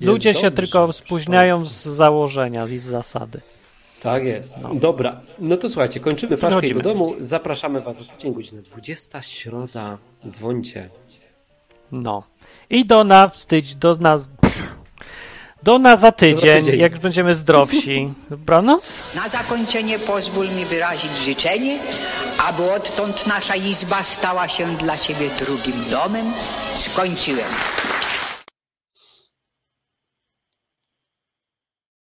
Ludzie 0.00 0.28
Jest 0.28 0.40
się 0.40 0.50
dobrze, 0.50 0.62
tylko 0.62 0.84
proszę 0.84 0.98
spóźniają 0.98 1.64
z 1.64 1.82
założenia 1.84 2.66
i 2.66 2.78
z 2.78 2.84
zasady. 2.84 3.40
Tak 4.02 4.24
jest. 4.24 4.62
Dobra. 4.74 5.20
No 5.38 5.56
to 5.56 5.68
słuchajcie, 5.68 6.00
kończymy 6.00 6.36
flaszkę 6.36 6.66
i 6.66 6.74
do 6.74 6.80
domu. 6.80 7.14
Zapraszamy 7.18 7.80
Was 7.80 7.98
za 7.98 8.04
tydzień, 8.04 8.34
godzina 8.34 8.62
20, 8.62 9.22
środa. 9.22 9.98
Dzwońcie. 10.30 10.90
No. 11.92 12.22
I 12.70 12.84
do 12.84 13.04
nas, 13.04 13.46
tydzień, 13.46 13.78
do 13.78 13.94
nas, 13.94 14.30
do 15.62 15.78
nas 15.78 16.00
za 16.00 16.12
tydzień, 16.12 16.64
tydzień. 16.64 16.80
jak 16.80 16.98
będziemy 16.98 17.34
zdrowsi. 17.34 18.12
Dobranoc? 18.30 19.14
Na 19.14 19.28
zakończenie 19.28 19.98
pozwól 19.98 20.46
mi 20.48 20.64
wyrazić 20.64 21.10
życzenie, 21.24 21.78
aby 22.48 22.72
odtąd 22.72 23.26
nasza 23.26 23.56
izba 23.56 24.02
stała 24.02 24.48
się 24.48 24.76
dla 24.76 24.98
Ciebie 24.98 25.30
drugim 25.38 25.84
domem. 25.90 26.32
Skończyłem. 26.78 27.46